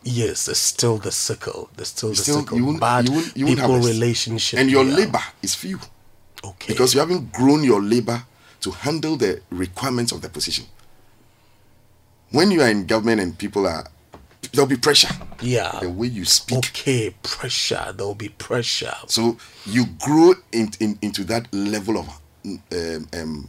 Yes, 0.04 0.48
it's 0.48 0.58
still 0.60 0.96
the 0.98 1.10
sickle. 1.12 1.68
There's 1.76 1.88
still 1.88 2.10
the 2.10 2.16
still 2.16 2.40
sickle. 2.40 2.56
you 2.56 2.64
won't, 2.64 2.80
Bad 2.80 3.08
you 3.08 3.14
won't, 3.14 3.36
you 3.36 3.44
won't 3.46 3.58
people 3.58 3.72
harvest. 3.72 3.92
relationship. 3.92 4.58
and 4.58 4.70
your 4.70 4.84
yeah. 4.84 4.92
Um, 4.92 4.96
labor 4.98 5.20
is 5.42 5.54
few 5.54 5.78
Okay. 6.44 6.72
because 6.72 6.94
you 6.94 7.00
haven't 7.00 7.32
grown 7.32 7.62
your 7.64 7.82
labor 7.82 8.22
to 8.60 8.70
handle 8.70 9.16
the 9.16 9.40
requirements 9.50 10.12
of 10.12 10.22
the 10.22 10.28
position. 10.28 10.64
When 12.30 12.50
you 12.50 12.60
are 12.62 12.68
in 12.68 12.86
government 12.86 13.20
and 13.20 13.36
people 13.38 13.66
are, 13.66 13.86
there'll 14.52 14.68
be 14.68 14.76
pressure. 14.76 15.08
Yeah. 15.40 15.78
The 15.80 15.90
way 15.90 16.08
you 16.08 16.24
speak. 16.24 16.58
Okay, 16.58 17.14
pressure. 17.22 17.92
There'll 17.96 18.14
be 18.14 18.28
pressure. 18.28 18.94
So 19.06 19.38
you 19.66 19.86
grow 20.00 20.34
in, 20.52 20.70
in, 20.80 20.98
into 21.02 21.24
that 21.24 21.52
level 21.54 21.98
of 21.98 22.08
um, 22.72 23.08
um, 23.14 23.48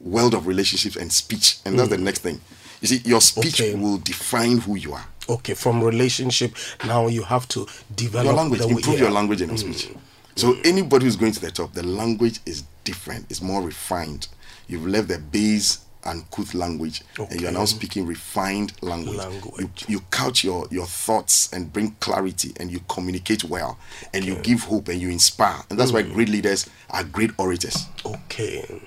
world 0.00 0.34
of 0.34 0.46
relationships 0.46 0.96
and 0.96 1.12
speech, 1.12 1.58
and 1.64 1.78
that's 1.78 1.90
the 1.90 1.98
next 1.98 2.20
thing. 2.20 2.40
You 2.80 2.88
see, 2.88 3.02
your 3.04 3.20
speech 3.20 3.56
Mm. 3.58 3.60
Okay. 3.70 3.74
will 3.74 3.98
define 3.98 4.58
who 4.58 4.76
you 4.76 4.94
are. 4.94 5.04
Okay, 5.28 5.54
from 5.54 5.82
relationship 5.84 6.56
now 6.84 7.06
you 7.06 7.22
have 7.22 7.46
to 7.48 7.66
develop 7.94 8.24
Your 8.26 8.34
language, 8.34 8.60
the 8.60 8.66
way- 8.66 8.72
improve 8.74 8.96
yeah. 8.96 9.02
your 9.02 9.10
language 9.12 9.42
and 9.42 9.50
your 9.50 9.58
speech. 9.58 9.90
So 10.36 10.56
anybody 10.64 11.04
who's 11.04 11.16
going 11.16 11.32
to 11.32 11.40
the 11.40 11.50
top, 11.50 11.74
the 11.74 11.82
language 11.82 12.40
is 12.46 12.64
different. 12.84 13.26
It's 13.30 13.42
more 13.42 13.62
refined. 13.62 14.26
You've 14.68 14.86
left 14.86 15.08
the 15.08 15.18
base 15.18 15.80
and 16.04 16.28
couth 16.30 16.54
language, 16.54 17.02
and 17.18 17.40
you 17.40 17.46
are 17.48 17.52
now 17.52 17.64
speaking 17.66 18.06
refined 18.06 18.72
language. 18.82 19.16
Language. 19.18 19.54
You, 19.58 19.70
you 19.88 20.00
couch 20.10 20.44
your 20.44 20.66
your 20.70 20.86
thoughts 20.86 21.52
and 21.52 21.72
bring 21.72 21.92
clarity, 22.00 22.52
and 22.58 22.70
you 22.70 22.80
communicate 22.88 23.44
well, 23.44 23.78
and 24.14 24.24
you 24.24 24.36
give 24.36 24.62
hope 24.62 24.88
and 24.88 25.00
you 25.00 25.08
inspire. 25.10 25.60
And 25.70 25.78
that's 25.78 25.92
why 25.92 26.02
Mm. 26.02 26.14
great 26.14 26.28
leaders 26.28 26.66
are 26.90 27.04
great 27.04 27.30
orators. 27.38 27.86
Okay. 28.04 28.80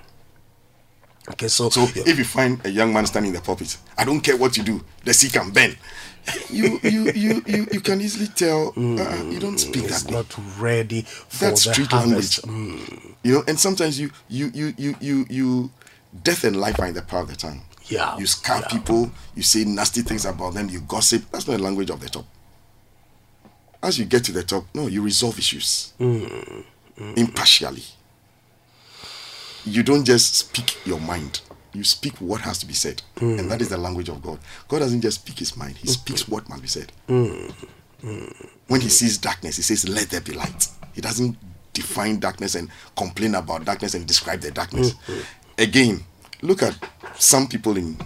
Okay, 1.30 1.48
so, 1.48 1.70
So 1.70 1.84
if 1.96 2.18
you 2.18 2.26
find 2.26 2.60
a 2.66 2.70
young 2.70 2.92
man 2.94 3.06
standing 3.06 3.30
in 3.30 3.36
the 3.36 3.42
pulpit, 3.42 3.78
I 3.98 4.04
don't 4.04 4.20
care 4.20 4.36
what 4.36 4.58
you 4.58 4.64
do, 4.64 4.84
the 5.06 5.14
sea 5.14 5.30
can 5.30 5.52
bend. 5.52 5.78
You 6.50 6.80
you 6.84 7.12
you 7.12 7.42
you, 7.46 7.68
you 7.72 7.80
can 7.82 8.02
easily 8.02 8.28
tell 8.28 8.70
uh, 8.76 9.24
you 9.30 9.40
don't 9.40 9.58
speak 9.58 9.84
Mm. 9.84 9.88
it's 9.90 10.04
that 10.04 10.12
way. 10.12 10.18
not 10.18 10.60
ready 10.60 11.02
for 11.04 11.46
That's 11.46 11.64
the 11.66 11.74
street 11.74 11.92
harvest. 11.92 12.46
language. 12.46 13.16
You 13.24 13.34
know, 13.36 13.44
and 13.48 13.58
sometimes 13.60 14.00
you 14.00 14.12
you 14.30 14.52
you 14.54 14.74
you 14.78 14.96
you 15.00 15.26
you 15.30 15.72
death 16.22 16.44
and 16.44 16.56
life 16.60 16.80
are 16.80 16.88
in 16.88 16.94
the 16.94 17.02
power 17.02 17.22
of 17.22 17.30
the 17.30 17.36
tongue. 17.36 17.62
Yeah, 17.86 18.18
You 18.18 18.26
scar 18.28 18.60
yeah. 18.62 18.68
people, 18.70 19.12
you 19.36 19.44
say 19.44 19.66
nasty 19.66 20.02
things 20.02 20.26
about 20.26 20.54
them, 20.54 20.70
you 20.70 20.82
gossip. 20.82 21.24
That's 21.32 21.48
not 21.48 21.58
the 21.58 21.64
language 21.64 21.90
of 21.90 22.00
the 22.00 22.08
top. 22.10 22.26
As 23.82 24.00
you 24.00 24.06
get 24.06 24.24
to 24.26 24.32
the 24.32 24.44
top, 24.44 24.66
no, 24.74 24.88
you 24.88 25.02
resolve 25.02 25.38
issues 25.38 25.94
Mm. 26.00 26.64
impartially. 27.18 27.84
You 29.66 29.84
don't 29.84 30.06
just 30.06 30.36
speak 30.36 30.86
your 30.86 31.00
mind. 31.00 31.42
You 31.74 31.84
speak 31.84 32.18
what 32.22 32.42
has 32.42 32.60
to 32.60 32.66
be 32.66 32.74
said. 32.74 33.02
Mm. 33.18 33.40
And 33.40 33.52
that 33.52 33.62
is 33.62 33.70
the 33.70 33.78
language 33.78 34.10
of 34.10 34.22
God. 34.22 34.40
God 34.68 34.80
doesn't 34.80 35.02
just 35.02 35.22
speak 35.22 35.40
his 35.40 35.58
mind, 35.58 35.76
he 35.78 35.88
speaks 35.88 36.28
what 36.28 36.48
must 36.50 36.62
be 36.62 36.68
said. 36.68 36.92
Mm. 37.10 37.54
When 38.68 38.82
he 38.82 38.90
sees 38.90 39.18
darkness, 39.18 39.56
he 39.58 39.62
says, 39.62 39.88
Let 39.88 40.10
there 40.10 40.22
be 40.22 40.34
light. 40.34 40.68
He 40.94 41.02
doesn't 41.02 41.38
define 41.74 42.20
darkness 42.20 42.56
and 42.56 42.70
complain 42.96 43.36
about 43.36 43.66
darkness 43.66 43.94
and 43.96 44.06
describe 44.06 44.42
the 44.42 44.52
darkness. 44.52 44.94
Mm-hmm. 44.94 45.22
Again, 45.58 46.04
look 46.42 46.64
at 46.64 46.78
some 47.16 47.48
people 47.48 47.78
in 47.78 47.98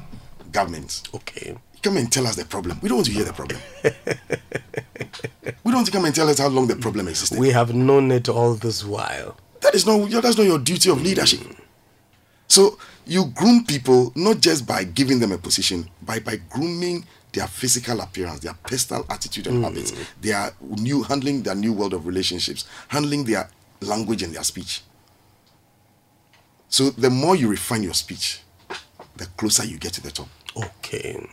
government. 0.52 1.04
Okay. 1.14 1.58
Come 1.82 1.98
and 1.98 2.12
tell 2.12 2.28
us 2.28 2.36
the 2.36 2.46
problem. 2.46 2.80
We 2.82 2.90
don't 2.90 2.98
want 2.98 3.08
to 3.08 3.14
hear 3.14 3.24
the 3.24 3.34
problem. 3.34 3.60
we 3.84 5.72
don't 5.72 5.74
want 5.76 5.86
to 5.86 5.92
come 5.92 6.06
and 6.06 6.14
tell 6.16 6.28
us 6.30 6.40
how 6.40 6.48
long 6.50 6.68
the 6.68 6.76
problem 6.76 7.08
existed. 7.08 7.38
We 7.40 7.50
have 7.52 7.74
known 7.74 8.12
it 8.12 8.28
all 8.28 8.56
this 8.56 8.84
while. 8.84 9.38
That 9.62 9.76
is 9.76 9.86
not 9.86 10.10
that's 10.10 10.38
not 10.38 10.46
your 10.46 10.60
duty 10.60 10.90
of 10.90 11.02
leadership. 11.02 11.40
Mm. 11.40 11.56
So 12.48 12.78
you 13.06 13.26
groom 13.36 13.66
people 13.66 14.12
not 14.16 14.40
just 14.42 14.66
by 14.68 14.84
giving 14.84 15.20
them 15.20 15.32
a 15.32 15.38
position, 15.38 15.90
but 16.02 16.24
by 16.24 16.38
grooming 16.50 17.06
their 17.34 17.48
physical 17.48 18.02
appearance, 18.02 18.40
their 18.40 18.54
personal 18.54 19.06
attitude 19.10 19.48
and 19.48 19.58
mm. 19.58 19.64
habits, 19.64 19.94
their 20.22 20.52
new 20.62 21.04
handling 21.04 21.44
their 21.44 21.56
new 21.56 21.74
world 21.74 21.94
of 21.94 22.06
relationships, 22.08 22.66
handling 22.88 23.24
their 23.26 23.50
language 23.82 24.24
and 24.24 24.34
their 24.34 24.44
speech. 24.44 24.82
So 26.70 26.90
the 26.90 27.10
more 27.10 27.36
you 27.36 27.50
refine 27.50 27.84
your 27.84 27.94
speech, 27.94 28.42
the 29.16 29.26
closer 29.38 29.66
you 29.66 29.78
get 29.78 29.94
to 29.94 30.02
the 30.02 30.12
top. 30.12 30.28
Okay. 30.56 31.28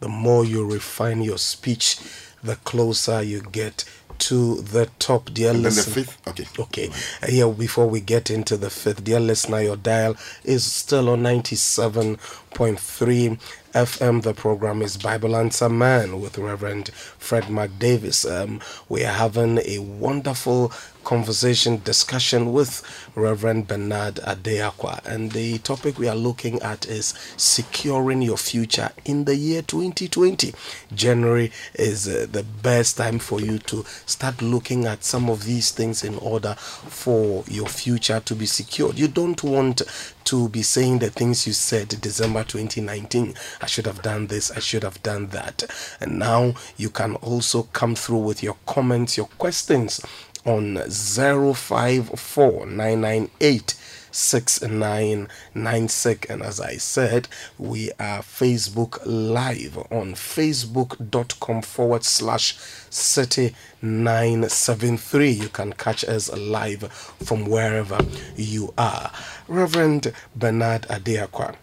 The 0.00 0.08
more 0.08 0.44
you 0.44 0.66
refine 0.66 1.22
your 1.22 1.38
speech, 1.38 1.98
the 2.42 2.56
closer 2.56 3.22
you 3.22 3.42
get 3.42 3.84
to 4.20 4.62
the 4.62 4.88
top, 4.98 5.30
dear 5.32 5.50
And 5.50 5.64
then 5.64 5.74
the 5.74 5.82
fifth, 5.82 6.18
okay. 6.28 6.46
Okay, 6.58 6.90
uh, 7.22 7.26
here 7.26 7.48
before 7.48 7.88
we 7.88 8.00
get 8.00 8.30
into 8.30 8.56
the 8.56 8.70
fifth, 8.70 9.04
dear 9.04 9.20
listener, 9.20 9.62
your 9.62 9.76
dial 9.76 10.16
is 10.44 10.70
still 10.70 11.08
on 11.08 11.22
97.3 11.22 13.38
FM. 13.72 14.22
The 14.22 14.34
program 14.34 14.82
is 14.82 14.96
Bible 14.96 15.36
Answer 15.36 15.68
Man 15.68 16.20
with 16.20 16.38
Reverend 16.38 16.88
Fred 16.88 17.44
McDavis. 17.44 18.28
Um, 18.28 18.60
we 18.88 19.04
are 19.04 19.12
having 19.12 19.58
a 19.58 19.78
wonderful 19.78 20.72
conversation 21.04 21.80
discussion 21.84 22.52
with 22.52 22.82
Reverend 23.14 23.66
Bernard 23.68 24.16
Adeakwa, 24.16 25.04
and 25.06 25.32
the 25.32 25.58
topic 25.58 25.98
we 25.98 26.08
are 26.08 26.16
looking 26.16 26.60
at 26.62 26.86
is 26.86 27.14
securing 27.36 28.22
your 28.22 28.36
future 28.36 28.90
in 29.04 29.24
the 29.24 29.36
year 29.36 29.62
2020. 29.62 30.52
January 30.94 31.52
is 31.74 32.08
uh, 32.08 32.26
the 32.30 32.42
best 32.42 32.96
time 32.96 33.18
for 33.18 33.40
you 33.40 33.58
to 33.58 33.84
start 34.04 34.42
looking 34.42 34.84
at 34.86 35.04
some 35.04 35.30
of 35.30 35.44
these 35.44 35.70
things 35.70 36.04
in 36.04 36.16
order 36.16 36.54
for 36.54 37.44
your 37.48 37.66
future 37.66 38.20
to 38.20 38.34
be 38.34 38.46
secured. 38.46 38.98
You 38.98 39.08
don't 39.08 39.42
want 39.42 39.82
to 40.24 40.48
be 40.50 40.62
saying 40.62 40.98
the 41.00 41.10
things 41.10 41.46
you 41.46 41.52
said 41.52 41.88
December 41.88 42.44
2019. 42.44 43.34
I 43.60 43.66
should 43.66 43.86
have 43.86 44.02
done 44.02 44.26
this, 44.28 44.50
I 44.50 44.58
should 44.60 44.82
have 44.82 45.02
done 45.02 45.28
that. 45.28 45.64
And 46.00 46.18
now 46.18 46.54
you 46.76 46.90
can 46.90 47.14
also 47.16 47.64
come 47.64 47.94
through 47.94 48.18
with 48.18 48.42
your 48.42 48.56
comments, 48.66 49.16
your 49.16 49.28
questions 49.38 50.00
on 50.46 50.76
054998 50.76 53.74
6996 54.12 56.28
and 56.30 56.42
as 56.42 56.60
i 56.60 56.76
said 56.76 57.28
we 57.58 57.92
are 57.92 58.22
facebook 58.22 58.98
live 59.04 59.78
on 59.90 60.14
facebook.com 60.14 61.62
forward 61.62 62.02
slash 62.02 62.56
city 62.90 63.54
973 63.82 65.30
you 65.30 65.48
can 65.48 65.72
catch 65.74 66.02
us 66.04 66.28
live 66.36 66.92
from 67.22 67.46
wherever 67.46 67.98
you 68.36 68.74
are. 68.76 69.10
Reverend 69.48 70.12
bernard 70.34 70.82
adeakwa 70.88 71.54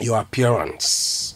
your 0.00 0.20
appearance 0.20 1.34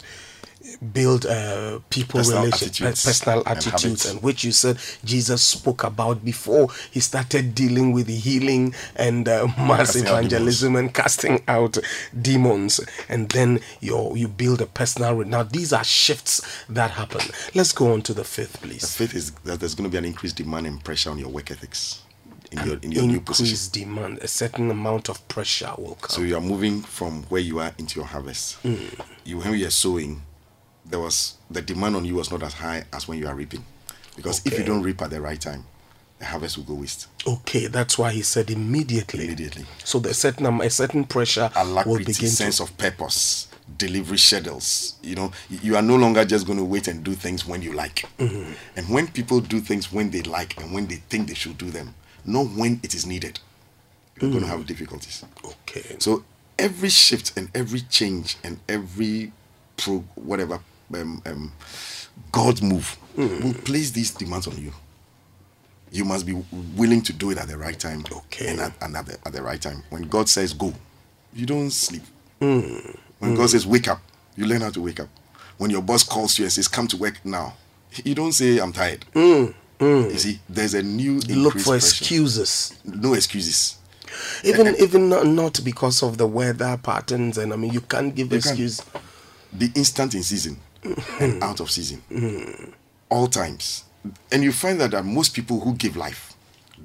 build 0.93 1.25
uh, 1.25 1.79
people 1.89 2.19
Personal 2.21 2.43
relations, 2.45 2.71
attitudes 2.81 3.05
personal 3.07 3.39
and 3.47 3.49
attitudes, 3.57 3.83
habits. 3.83 4.11
and 4.11 4.23
which 4.23 4.45
you 4.45 4.53
said 4.53 4.77
Jesus 5.05 5.43
spoke 5.43 5.83
about 5.85 6.25
before 6.25 6.69
he 6.91 7.01
started 7.01 7.55
dealing 7.55 7.93
with 7.93 8.09
healing 8.09 8.75
and 8.97 9.29
uh, 9.29 9.47
mass 9.57 9.93
Casting 9.95 10.07
evangelism 10.07 10.77
and 10.77 10.93
casting 10.93 11.43
out 11.49 11.79
demons. 12.21 12.81
And 13.09 13.29
then 13.31 13.61
you 13.81 14.15
you 14.17 14.29
build 14.29 14.61
a 14.61 14.67
personal. 14.67 15.15
re- 15.15 15.27
Now 15.27 15.43
these 15.45 15.73
are 15.73 15.85
shifts 15.85 16.41
that 16.69 16.91
happen. 16.93 17.21
Let's 17.55 17.73
go 17.73 17.93
on 17.93 18.03
to 18.03 18.13
the 18.13 18.25
fifth, 18.25 18.61
The 18.61 18.69
please. 18.69 18.95
fifth 18.97 19.15
is 19.15 19.31
that 19.45 19.61
there's 19.61 19.75
going 19.75 19.89
to 19.89 19.93
be 19.93 19.99
an 19.99 20.05
increased 20.05 20.37
demand 20.37 20.67
and 20.67 20.83
pressure 20.83 21.11
on 21.11 21.19
your 21.19 21.29
work 21.29 21.51
ethics 21.51 22.03
in 22.59 22.67
your 22.67 22.79
in 22.83 22.93
your 22.93 23.07
new 23.07 23.21
position. 23.21 23.59
Demand, 23.73 24.19
a 24.19 24.29
certain 24.29 24.71
amount 24.71 25.09
of 25.09 25.27
pressure 25.29 25.73
will 25.79 25.97
come. 25.97 26.11
So 26.11 26.23
you 26.23 26.37
are 26.37 26.41
moving 26.41 26.83
from 26.83 27.25
where 27.25 27.41
you 27.41 27.59
are 27.59 27.73
into 27.79 28.01
your 28.01 28.07
harvest. 28.07 28.63
Mm. 28.63 29.01
You 29.25 29.39
when 29.39 29.55
you 29.55 29.67
are 29.67 29.71
sowing, 29.71 30.23
there 30.85 31.01
was 31.01 31.37
the 31.51 31.63
demand 31.63 31.97
on 31.97 32.05
you 32.05 32.15
was 32.15 32.31
not 32.31 32.43
as 32.43 32.55
high 32.55 32.85
as 32.93 33.09
when 33.09 33.19
you 33.19 33.27
are 33.27 33.35
reaping, 33.35 33.65
because 34.17 34.45
if 34.47 34.59
you 34.59 34.65
don't 34.65 34.83
reap 34.83 35.03
at 35.03 35.11
the 35.11 35.21
right 35.21 35.41
time, 35.41 35.65
the 36.19 36.25
harvest 36.25 36.57
will 36.57 36.65
go 36.65 36.75
waste 36.75 37.09
okay, 37.27 37.67
that's 37.67 37.99
why 37.99 38.11
he 38.13 38.23
said 38.23 38.51
immediately. 38.51 39.25
immediately. 39.25 39.65
So 39.85 39.99
the 39.99 40.15
certain 40.15 40.47
am- 40.47 40.61
a 40.61 40.71
certain 40.71 41.05
pressure 41.05 41.51
will 41.87 41.99
begin 41.99 42.29
sense 42.29 42.59
to 42.59 42.65
of 42.65 42.77
purpose, 42.77 43.49
delivery 43.79 44.19
schedules. 44.19 44.95
You 45.03 45.17
know, 45.17 45.33
you 45.49 45.77
are 45.77 45.83
no 45.83 45.97
longer 45.97 46.25
just 46.25 46.47
going 46.47 46.59
to 46.59 46.65
wait 46.65 46.89
and 46.89 47.03
do 47.03 47.15
things 47.15 47.47
when 47.47 47.63
you 47.63 47.73
like. 47.73 48.05
Mm-hmm. 48.19 48.53
And 48.77 48.89
when 48.89 49.09
people 49.09 49.41
do 49.41 49.61
things 49.61 49.93
when 49.93 50.11
they 50.11 50.23
like 50.23 50.61
and 50.61 50.73
when 50.73 50.87
they 50.87 50.97
think 50.97 51.29
they 51.29 51.35
should 51.35 51.59
do 51.59 51.71
them, 51.71 51.95
not 52.25 52.47
when 52.51 52.81
it 52.83 52.95
is 52.95 53.07
needed, 53.07 53.41
you're 54.21 54.31
going 54.31 54.43
to 54.43 54.49
hmm. 54.49 54.57
have 54.59 54.67
difficulties. 54.67 55.25
okay. 55.45 55.97
So 55.99 56.25
every 56.59 56.89
shift 56.89 57.37
and 57.37 57.51
every 57.55 57.81
change 57.81 58.37
and 58.45 58.61
every 58.69 59.33
pro 59.77 59.99
whatever 60.15 60.61
um, 60.95 61.23
um, 61.27 61.53
God's 62.31 62.63
move 62.63 62.89
hmm. 63.17 63.43
will 63.43 63.55
place 63.55 63.91
these 63.91 64.11
demands 64.13 64.47
on 64.47 64.57
you. 64.57 64.73
You 65.91 66.05
must 66.05 66.27
be 66.27 66.43
willing 66.77 67.03
to 67.03 67.13
do 67.13 67.31
it 67.31 67.39
at 67.39 67.49
the 67.49 67.57
right 67.57 67.79
time. 67.79 68.05
Okay. 68.11 68.49
And 68.49 68.61
at, 68.61 68.73
and 68.81 68.97
at, 68.97 69.07
the, 69.07 69.19
at 69.25 69.33
the 69.33 69.43
right 69.43 69.61
time. 69.61 69.85
When 69.91 70.03
God 70.03 70.29
says 70.29 70.53
go, 70.53 70.73
you 71.33 71.47
don't 71.47 71.71
sleep. 71.71 72.03
Hmm. 72.41 72.79
When 73.19 73.35
God 73.35 73.51
says 73.51 73.67
wake 73.67 73.89
up, 73.89 74.01
you 74.37 74.47
learn 74.47 74.61
how 74.61 74.71
to 74.71 74.81
wake 74.81 75.01
up. 75.01 75.09
When 75.57 75.71
your 75.71 75.83
boss 75.83 76.03
calls 76.03 76.39
you 76.39 76.45
and 76.45 76.53
says 76.53 76.69
come 76.69 76.89
to 76.89 76.97
work 76.97 77.25
now, 77.25 77.55
you 78.05 78.15
don't 78.15 78.33
say 78.33 78.59
I'm 78.59 78.73
tired. 78.73 79.05
Mm. 79.79 80.13
You 80.13 80.19
see, 80.19 80.41
there's 80.49 80.75
a 80.75 80.83
new 80.83 81.19
look 81.21 81.55
for 81.55 81.71
pressure. 81.71 81.77
excuses. 81.77 82.79
No 82.85 83.15
excuses. 83.15 83.79
even 84.45 84.75
even 84.79 85.09
not, 85.09 85.27
not 85.27 85.61
because 85.65 86.03
of 86.03 86.19
the 86.19 86.27
weather 86.27 86.79
patterns 86.81 87.37
and 87.37 87.53
i 87.53 87.57
mean 87.57 87.73
you 87.73 87.81
can't 87.81 88.15
give 88.15 88.31
You 88.31 88.39
excuse 88.39 88.81
be 89.59 89.71
instant 89.75 90.15
in 90.15 90.23
season 90.23 90.57
and 90.85 90.95
mm-hmm. 90.95 91.43
out 91.43 91.59
of 91.59 91.69
season 91.69 92.01
mm-hmm. 92.09 92.71
all 93.09 93.27
times 93.27 93.83
and 94.31 94.45
you 94.45 94.53
find 94.53 94.81
that, 94.81 94.93
that 94.93 95.05
most 95.05 95.35
people 95.35 95.59
who 95.59 95.75
give 95.75 95.97
life 95.97 96.35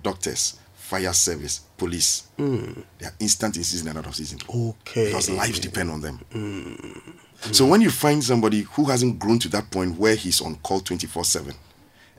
doctors 0.01 0.57
fire 0.89 1.13
service, 1.13 1.61
police. 1.77 2.23
Mm. 2.39 2.83
They 2.97 3.05
are 3.05 3.13
instant 3.19 3.57
in 3.57 3.63
season 3.63 3.89
and 3.89 3.99
out 3.99 4.07
of 4.07 4.15
season. 4.15 4.39
Okay. 4.49 5.05
Because 5.05 5.29
lives 5.29 5.59
depend 5.59 5.91
on 5.91 6.01
them. 6.01 6.19
Mm. 6.33 7.53
So 7.53 7.67
when 7.67 7.79
you 7.81 7.91
find 7.91 8.23
somebody 8.23 8.61
who 8.61 8.85
hasn't 8.85 9.19
grown 9.19 9.37
to 9.39 9.49
that 9.49 9.69
point 9.69 9.99
where 9.99 10.15
he's 10.15 10.41
on 10.41 10.55
call 10.57 10.79
24 10.79 11.25
7 11.25 11.53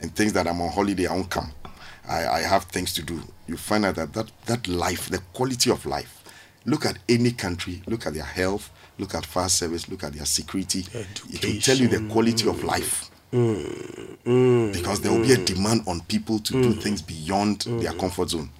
and 0.00 0.14
thinks 0.14 0.32
that 0.32 0.46
I'm 0.46 0.60
on 0.60 0.70
holiday, 0.70 1.06
I 1.06 1.14
won't 1.14 1.30
come. 1.30 1.52
I, 2.08 2.26
I 2.26 2.40
have 2.40 2.64
things 2.64 2.92
to 2.94 3.02
do. 3.02 3.20
You 3.46 3.56
find 3.56 3.84
out 3.84 3.96
that, 3.96 4.12
that 4.14 4.30
that 4.46 4.68
life, 4.68 5.08
the 5.08 5.18
quality 5.32 5.70
of 5.70 5.84
life, 5.86 6.22
look 6.64 6.86
at 6.86 6.98
any 7.08 7.30
country, 7.32 7.82
look 7.86 8.06
at 8.06 8.14
their 8.14 8.24
health, 8.24 8.70
look 8.98 9.14
at 9.14 9.26
fire 9.26 9.48
service, 9.48 9.88
look 9.88 10.04
at 10.04 10.12
their 10.14 10.24
security. 10.26 10.84
It 11.30 11.44
will 11.44 11.60
tell 11.60 11.76
you 11.76 11.88
the 11.88 12.06
quality 12.12 12.48
of 12.48 12.64
life. 12.64 13.10
Because 13.30 15.00
there 15.00 15.12
will 15.12 15.22
be 15.22 15.32
a 15.32 15.36
demand 15.36 15.82
on 15.86 16.00
people 16.02 16.38
to 16.40 16.52
do 16.52 16.72
things 16.72 17.00
beyond 17.02 17.60
their 17.62 17.92
comfort 17.92 18.30
zone. 18.30 18.50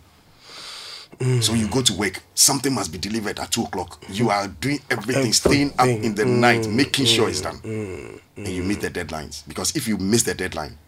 So 1.40 1.52
you 1.54 1.68
go 1.68 1.82
to 1.82 1.92
work, 1.94 2.22
something 2.34 2.72
must 2.72 2.92
be 2.92 2.98
delivered 2.98 3.40
at 3.40 3.50
two 3.50 3.64
o'clock. 3.64 4.02
You 4.08 4.30
are 4.30 4.48
doing 4.48 4.80
everything, 4.90 5.32
staying 5.32 5.72
up 5.78 5.88
in 5.88 6.14
the 6.14 6.24
night, 6.24 6.62
mm. 6.62 6.74
making 6.74 7.04
sure 7.04 7.28
it's 7.28 7.40
mm. 7.40 7.44
done. 7.44 7.58
Mm. 7.58 8.20
And 8.36 8.48
you 8.48 8.62
meet 8.62 8.80
the 8.80 8.90
deadlines. 8.90 9.46
Because 9.46 9.76
if 9.76 9.86
you 9.86 9.98
miss 9.98 10.22
the 10.22 10.32
deadline, 10.34 10.78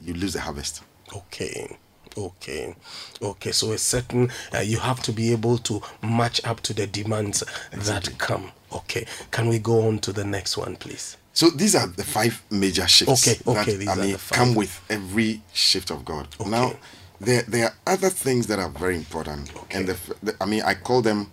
you 0.00 0.14
lose 0.14 0.32
the 0.34 0.40
harvest. 0.40 0.82
Okay. 1.14 1.76
Okay. 2.16 2.74
Okay. 3.22 3.52
So 3.52 3.72
a 3.72 3.78
certain 3.78 4.30
uh, 4.54 4.60
you 4.60 4.78
have 4.78 5.00
to 5.02 5.12
be 5.12 5.32
able 5.32 5.58
to 5.58 5.80
match 6.02 6.44
up 6.44 6.60
to 6.62 6.74
the 6.74 6.86
demands 6.86 7.44
that 7.72 8.10
come. 8.18 8.52
Okay. 8.72 9.06
Can 9.30 9.48
we 9.48 9.58
go 9.58 9.86
on 9.86 9.98
to 10.00 10.12
the 10.12 10.24
next 10.24 10.56
one, 10.56 10.76
please? 10.76 11.16
So 11.32 11.50
these 11.50 11.76
are 11.76 11.86
the 11.86 12.02
five 12.02 12.42
major 12.50 12.88
shifts 12.88 13.28
Okay, 13.28 13.40
okay, 13.46 13.72
that 13.72 13.78
these 13.78 13.88
I 13.88 13.92
are 13.92 13.96
mean 13.96 14.12
the 14.12 14.34
come 14.34 14.56
with 14.56 14.80
every 14.90 15.40
shift 15.52 15.92
of 15.92 16.04
God. 16.04 16.26
Now, 16.44 16.72
there 17.20 17.42
there 17.42 17.66
are 17.66 17.74
other 17.86 18.10
things 18.10 18.48
that 18.48 18.58
are 18.58 18.68
very 18.68 18.96
important, 18.96 19.54
okay. 19.54 19.78
and 19.78 19.86
the, 19.88 19.96
the 20.20 20.36
I 20.40 20.46
mean 20.46 20.62
I 20.62 20.74
call 20.74 21.00
them 21.00 21.30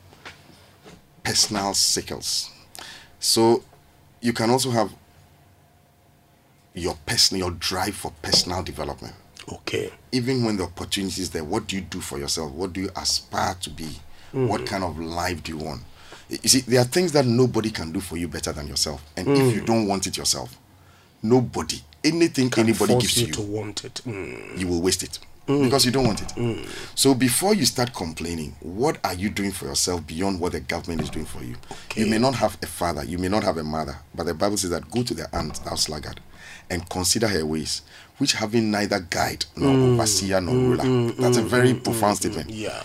personal 1.23 1.73
sickles. 1.73 2.51
So 3.19 3.63
you 4.21 4.31
can 4.31 4.51
also 4.51 4.69
have 4.69 4.93
your 6.75 6.95
personal 7.05 7.47
your 7.47 7.51
drive 7.51 7.95
for 7.95 8.11
personal 8.21 8.61
development. 8.63 9.15
Okay. 9.51 9.91
Even 10.11 10.43
when 10.43 10.57
the 10.57 10.63
opportunity 10.63 11.21
is 11.21 11.29
there, 11.31 11.43
what 11.43 11.67
do 11.67 11.75
you 11.75 11.81
do 11.81 12.01
for 12.01 12.17
yourself? 12.19 12.51
What 12.51 12.73
do 12.73 12.81
you 12.81 12.89
aspire 12.95 13.55
to 13.61 13.69
be? 13.69 13.89
What 14.31 14.61
mm. 14.61 14.67
kind 14.67 14.83
of 14.83 14.99
life 14.99 15.43
do 15.43 15.53
you 15.53 15.57
want? 15.63 15.81
You 16.29 16.37
see, 16.49 16.61
there 16.61 16.81
are 16.81 16.85
things 16.85 17.11
that 17.13 17.25
nobody 17.25 17.69
can 17.69 17.91
do 17.91 17.99
for 18.01 18.17
you 18.17 18.27
better 18.27 18.51
than 18.51 18.67
yourself. 18.67 19.03
And 19.15 19.27
if 19.29 19.55
you 19.55 19.61
mm. 19.61 19.65
don't 19.65 19.87
want 19.87 20.07
it 20.07 20.17
yourself, 20.17 20.57
nobody, 21.23 21.77
anything 22.03 22.49
Can 22.49 22.63
anybody 22.63 22.93
gives 22.95 23.17
you 23.21 23.27
to 23.27 23.33
to 23.33 23.41
want 23.41 23.85
it. 23.85 24.01
Mm. 24.05 24.57
you 24.57 24.67
will 24.67 24.81
waste 24.81 25.03
it 25.03 25.19
mm. 25.47 25.63
because 25.63 25.85
you 25.85 25.91
don't 25.91 26.05
want 26.05 26.21
it. 26.21 26.67
So 26.95 27.13
before 27.13 27.53
you 27.53 27.65
start 27.65 27.93
complaining, 27.93 28.55
what 28.61 28.97
are 29.03 29.13
you 29.13 29.29
doing 29.29 29.51
for 29.51 29.65
yourself 29.65 30.05
beyond 30.07 30.39
what 30.39 30.53
the 30.53 30.59
government 30.59 31.01
is 31.01 31.09
doing 31.09 31.25
for 31.25 31.43
you? 31.43 31.55
You 31.95 32.07
may 32.07 32.17
not 32.17 32.35
have 32.35 32.57
a 32.61 32.67
father, 32.67 33.03
you 33.03 33.17
may 33.17 33.27
not 33.29 33.43
have 33.43 33.57
a 33.57 33.63
mother, 33.63 33.97
but 34.13 34.25
the 34.25 34.33
Bible 34.33 34.57
says 34.57 34.71
that 34.71 34.89
go 34.91 35.03
to 35.03 35.13
the 35.13 35.27
aunt 35.35 35.63
thou 35.63 35.75
sluggard, 35.75 36.19
and 36.69 36.89
consider 36.89 37.27
her 37.27 37.45
ways, 37.45 37.81
which 38.17 38.33
having 38.33 38.71
neither 38.71 38.99
guide 38.99 39.45
nor 39.55 39.73
mm. 39.73 39.93
overseer 39.93 40.41
nor 40.41 40.53
mm, 40.55 40.69
ruler. 40.69 40.83
Mm, 40.83 41.15
That's 41.17 41.37
a 41.37 41.41
very 41.41 41.73
profound 41.73 42.17
statement. 42.17 42.49
Yeah. 42.49 42.83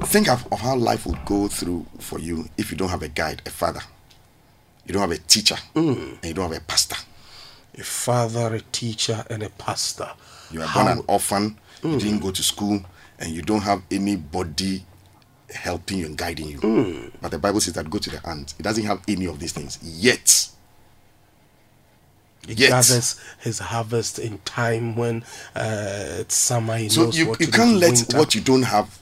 Think 0.00 0.28
of, 0.28 0.46
of 0.52 0.60
how 0.60 0.76
life 0.76 1.06
will 1.06 1.18
go 1.26 1.48
through 1.48 1.86
for 1.98 2.18
you 2.20 2.48
if 2.56 2.70
you 2.70 2.76
don't 2.76 2.88
have 2.88 3.02
a 3.02 3.08
guide, 3.08 3.42
a 3.46 3.50
father. 3.50 3.80
You 4.86 4.92
don't 4.94 5.02
have 5.02 5.10
a 5.10 5.18
teacher, 5.18 5.56
and 5.74 6.18
you 6.24 6.32
don't 6.34 6.50
have 6.50 6.56
a 6.62 6.64
pastor. 6.64 6.96
A 7.76 7.82
father, 7.82 8.54
a 8.54 8.60
teacher, 8.60 9.24
and 9.28 9.42
a 9.42 9.50
pastor. 9.50 10.08
You 10.50 10.62
are 10.62 10.66
How- 10.66 10.84
born 10.84 10.98
an 10.98 11.04
orphan, 11.08 11.58
you 11.82 11.98
didn't 11.98 12.20
go 12.20 12.30
to 12.30 12.42
school, 12.42 12.80
and 13.18 13.30
you 13.32 13.42
don't 13.42 13.60
have 13.62 13.82
anybody 13.90 14.84
helping 15.50 15.98
you 15.98 16.06
and 16.06 16.16
guiding 16.16 16.48
you. 16.48 17.10
But 17.20 17.30
the 17.32 17.38
Bible 17.38 17.60
says 17.60 17.74
that 17.74 17.90
go 17.90 17.98
to 17.98 18.10
the 18.10 18.26
ant. 18.28 18.54
It 18.58 18.62
doesn't 18.62 18.84
have 18.84 19.02
any 19.08 19.26
of 19.26 19.38
these 19.40 19.52
things. 19.52 19.78
Yet, 19.82 20.48
He 22.48 22.54
Yet. 22.54 22.70
gathers 22.70 23.20
his 23.40 23.58
harvest 23.58 24.18
in 24.18 24.38
time 24.38 24.96
when 24.96 25.22
uh, 25.54 26.20
it's 26.20 26.34
summer. 26.34 26.78
He 26.78 26.88
so 26.88 27.10
you, 27.10 27.36
you 27.38 27.48
can't 27.48 27.76
let 27.76 27.92
winter. 27.92 28.16
what 28.16 28.34
you 28.34 28.40
don't 28.40 28.62
have 28.62 28.98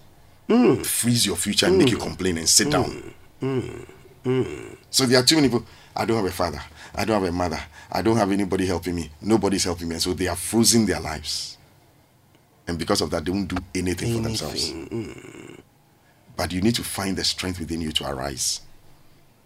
hmm. 0.48 0.82
freeze 0.82 1.24
your 1.24 1.36
future 1.36 1.66
and 1.66 1.78
make 1.78 1.90
you 1.90 1.96
hmm. 1.96 2.02
complain 2.02 2.38
and 2.38 2.48
sit 2.48 2.66
hmm. 2.66 2.72
down. 2.72 3.86
So 4.90 5.06
there 5.06 5.20
are 5.20 5.22
too 5.22 5.36
many 5.36 5.48
people. 5.48 5.64
I 5.94 6.04
don't 6.04 6.16
have 6.16 6.26
a 6.26 6.32
father. 6.32 6.60
I 6.92 7.04
don't 7.04 7.22
have 7.22 7.28
a 7.28 7.32
mother. 7.32 7.60
I 7.92 8.02
don't 8.02 8.16
have 8.16 8.32
anybody 8.32 8.66
helping 8.66 8.96
me. 8.96 9.10
Nobody's 9.22 9.62
helping 9.62 9.88
me. 9.88 9.94
And 9.94 10.02
so 10.02 10.12
they 10.12 10.26
are 10.26 10.34
frozen 10.34 10.84
their 10.84 10.98
lives. 10.98 11.56
And 12.66 12.76
because 12.76 13.00
of 13.00 13.10
that, 13.10 13.24
they 13.24 13.30
won't 13.30 13.46
do 13.46 13.58
anything, 13.76 14.16
for 14.16 14.22
themselves. 14.22 14.72
But 16.36 16.52
you 16.52 16.60
need 16.62 16.74
to 16.74 16.82
find 16.82 17.16
the 17.16 17.22
strength 17.22 17.60
within 17.60 17.80
you 17.80 17.92
to 17.92 18.10
arise. 18.10 18.62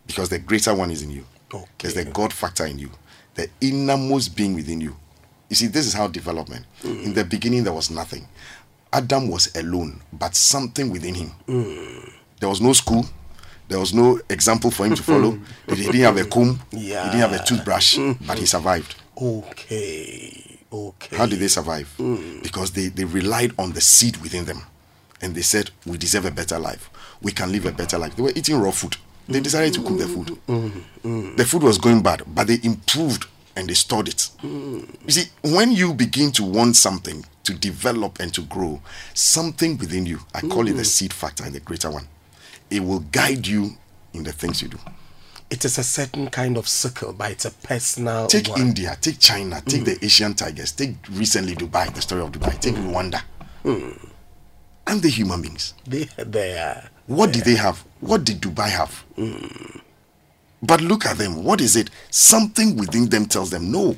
Because 0.07 0.31
the 0.31 0.39
greater 0.39 0.75
one 0.75 0.91
is 0.91 1.03
in 1.03 1.11
you. 1.11 1.27
There's 1.79 1.95
the 1.95 2.07
God 2.07 2.33
factor 2.33 2.65
in 2.65 2.79
you. 2.79 2.91
The 3.35 3.49
innermost 3.61 4.37
being 4.37 4.55
within 4.55 4.81
you. 4.81 4.97
You 5.49 5.57
see, 5.57 5.67
this 5.67 5.87
is 5.87 5.93
how 5.93 6.09
development. 6.09 6.65
Mm. 6.83 7.05
In 7.05 7.15
the 7.15 7.25
beginning, 7.25 7.65
there 7.65 7.73
was 7.73 7.91
nothing. 7.91 8.27
Adam 8.93 9.29
was 9.29 9.55
alone, 9.57 10.01
but 10.13 10.35
something 10.35 10.91
within 10.91 11.15
him. 11.15 11.31
Mm. 11.47 12.13
There 12.41 12.49
was 12.49 12.61
no 12.61 12.73
school. 12.73 13.05
There 13.69 13.79
was 13.79 13.95
no 13.95 14.21
example 14.29 14.71
for 14.71 14.87
him 14.87 14.95
to 14.95 15.03
follow. 15.03 15.33
Mm. 15.33 15.77
he 15.77 15.85
didn't 15.85 16.01
have 16.01 16.17
a 16.17 16.25
comb. 16.25 16.61
He 16.71 16.89
didn't 16.89 17.13
have 17.21 17.33
a 17.33 17.45
toothbrush, 17.45 17.99
but 18.27 18.39
he 18.39 18.47
survived. 18.47 18.95
Okay. 19.21 20.59
Okay. 20.73 21.17
How 21.17 21.27
did 21.27 21.41
they 21.41 21.49
survive? 21.49 21.93
Because 22.43 22.71
they, 22.73 22.87
they 22.89 23.05
relied 23.05 23.53
on 23.59 23.73
the 23.73 23.81
seed 23.81 24.17
within 24.19 24.45
them. 24.45 24.63
And 25.21 25.35
they 25.35 25.43
said, 25.43 25.71
We 25.85 25.99
deserve 25.99 26.25
a 26.25 26.31
better 26.31 26.59
life. 26.59 26.89
We 27.21 27.33
can 27.33 27.53
live 27.53 27.67
a 27.67 27.73
better 27.73 27.99
life. 27.99 28.17
They 28.17 28.23
were 28.23 28.33
eating 28.35 28.57
raw 28.59 28.71
food. 28.71 28.97
They 29.31 29.41
decided 29.41 29.73
to 29.75 29.83
cook 29.83 29.99
the 29.99 30.09
food. 30.09 30.27
Mm, 30.49 30.71
mm, 30.71 30.83
mm. 31.05 31.37
The 31.37 31.45
food 31.45 31.63
was 31.63 31.79
going 31.79 32.03
bad, 32.03 32.23
but 32.27 32.49
they 32.49 32.59
improved 32.63 33.27
and 33.57 33.69
they 33.69 33.75
stored 33.75 34.09
it. 34.09 34.29
You 34.43 34.87
see, 35.09 35.25
when 35.43 35.73
you 35.73 35.95
begin 35.95 36.33
to 36.33 36.45
want 36.45 36.77
something 36.77 37.25
to 37.45 37.55
develop 37.55 38.19
and 38.21 38.33
to 38.35 38.43
grow, 38.43 38.81
something 39.15 39.79
within 39.79 40.05
you, 40.07 40.19
I 40.35 40.41
call 40.41 40.67
it 40.69 40.73
the 40.77 40.85
seed 40.85 41.13
factor 41.13 41.45
and 41.45 41.55
the 41.55 41.61
greater 41.61 41.91
one, 41.91 42.07
it 42.71 42.81
will 42.81 43.01
guide 43.01 43.47
you 43.47 43.71
in 44.13 44.25
the 44.25 44.33
things 44.33 44.63
you 44.63 44.69
do. 44.69 44.79
It 45.49 45.65
is 45.65 45.79
a 45.79 45.83
certain 45.85 46.29
kind 46.31 46.57
of 46.57 46.69
circle, 46.69 47.13
but 47.13 47.33
it's 47.33 47.45
a 47.45 47.51
personal 47.51 48.27
Take 48.29 48.49
one. 48.49 48.61
India, 48.61 48.97
take 49.01 49.19
China, 49.19 49.61
take 49.67 49.85
the 49.85 49.99
Asian 50.05 50.35
tigers, 50.35 50.73
take 50.73 50.95
recently 51.11 51.55
Dubai, 51.57 51.93
the 51.93 52.01
story 52.03 52.23
of 52.23 52.31
Dubai, 52.31 52.59
take 52.61 52.75
Rwanda. 52.77 53.23
And 53.65 55.03
the 55.03 55.09
human 55.09 55.43
beings. 55.43 55.75
They, 55.87 56.05
they 56.17 56.59
are. 56.59 56.89
What 57.11 57.33
did 57.33 57.43
they 57.43 57.57
have? 57.57 57.85
What 57.99 58.23
did 58.23 58.41
Dubai 58.41 58.69
have? 58.71 59.05
But 60.63 60.81
look 60.81 61.07
at 61.07 61.19
them. 61.19 61.43
What 61.43 61.61
is 61.61 61.75
it? 61.75 61.91
Something 62.11 62.77
within 62.77 63.09
them 63.09 63.27
tells 63.27 63.51
them, 63.51 63.73
no, 63.73 63.97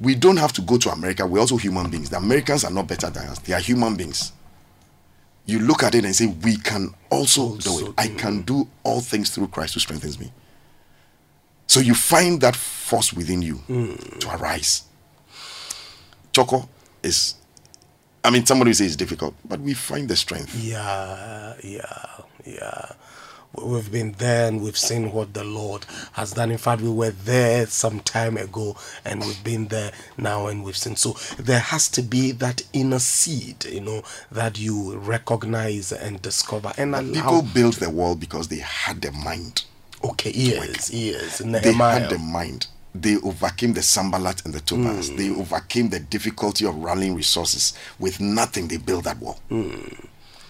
we 0.00 0.14
don't 0.14 0.38
have 0.38 0.54
to 0.54 0.62
go 0.62 0.78
to 0.78 0.90
America. 0.90 1.26
We're 1.26 1.40
also 1.40 1.58
human 1.58 1.90
beings. 1.90 2.08
The 2.08 2.16
Americans 2.16 2.64
are 2.64 2.70
not 2.70 2.88
better 2.88 3.10
than 3.10 3.26
us. 3.28 3.40
They 3.40 3.52
are 3.52 3.60
human 3.60 3.94
beings. 3.94 4.32
You 5.44 5.58
look 5.58 5.82
at 5.82 5.94
it 5.94 6.06
and 6.06 6.16
say, 6.16 6.28
we 6.28 6.56
can 6.56 6.94
also 7.10 7.56
do 7.58 7.88
it. 7.88 7.94
I 7.98 8.08
can 8.08 8.40
do 8.40 8.66
all 8.84 9.02
things 9.02 9.28
through 9.28 9.48
Christ 9.48 9.74
who 9.74 9.80
strengthens 9.80 10.18
me. 10.18 10.32
So 11.66 11.80
you 11.80 11.94
find 11.94 12.40
that 12.40 12.56
force 12.56 13.12
within 13.12 13.42
you 13.42 13.56
hmm. 13.56 13.96
to 14.20 14.34
arise. 14.34 14.84
Choco 16.32 16.70
is, 17.02 17.34
I 18.24 18.30
mean, 18.30 18.46
somebody 18.46 18.70
will 18.70 18.76
say 18.76 18.86
it's 18.86 18.96
difficult, 18.96 19.34
but 19.44 19.60
we 19.60 19.74
find 19.74 20.08
the 20.08 20.16
strength. 20.16 20.54
Yeah, 20.58 21.54
yeah, 21.62 22.06
yeah. 22.46 22.92
We- 23.54 23.64
We've 23.64 23.90
been 23.90 24.12
there 24.18 24.48
and 24.48 24.60
we've 24.60 24.76
seen 24.76 25.12
what 25.12 25.32
the 25.32 25.42
Lord 25.44 25.86
has 26.12 26.32
done. 26.32 26.50
In 26.50 26.58
fact, 26.58 26.82
we 26.82 26.90
were 26.90 27.10
there 27.12 27.66
some 27.66 28.00
time 28.00 28.36
ago 28.36 28.76
and 29.02 29.20
we've 29.24 29.42
been 29.44 29.68
there 29.68 29.92
now 30.18 30.48
and 30.48 30.62
we've 30.62 30.76
seen. 30.76 30.94
So 30.96 31.16
there 31.38 31.60
has 31.60 31.88
to 31.90 32.02
be 32.02 32.32
that 32.32 32.60
inner 32.74 32.98
seed, 32.98 33.64
you 33.64 33.80
know, 33.80 34.02
that 34.30 34.58
you 34.58 34.98
recognize 34.98 35.90
and 35.90 36.20
discover. 36.20 36.72
And. 36.76 36.94
People 37.14 37.42
built 37.54 37.76
the 37.76 37.88
wall 37.88 38.14
because 38.14 38.48
they 38.48 38.58
had 38.58 39.00
the 39.00 39.12
mind. 39.12 39.64
okay, 40.04 40.32
yes, 40.34 40.90
yes. 40.92 41.38
They 41.38 41.72
had 41.72 42.10
the 42.10 42.18
mind. 42.18 42.66
They 42.94 43.16
overcame 43.16 43.72
the 43.72 43.82
Sanballat 43.82 44.44
and 44.44 44.52
the 44.54 44.60
Tobas. 44.60 45.08
Hmm. 45.10 45.16
They 45.16 45.30
overcame 45.30 45.88
the 45.88 46.00
difficulty 46.00 46.66
of 46.66 46.76
rallying 46.76 47.14
resources. 47.14 47.72
With 47.98 48.20
nothing, 48.20 48.68
they 48.68 48.76
built 48.76 49.04
that 49.04 49.18
wall. 49.18 49.38
Hmm. 49.48 49.78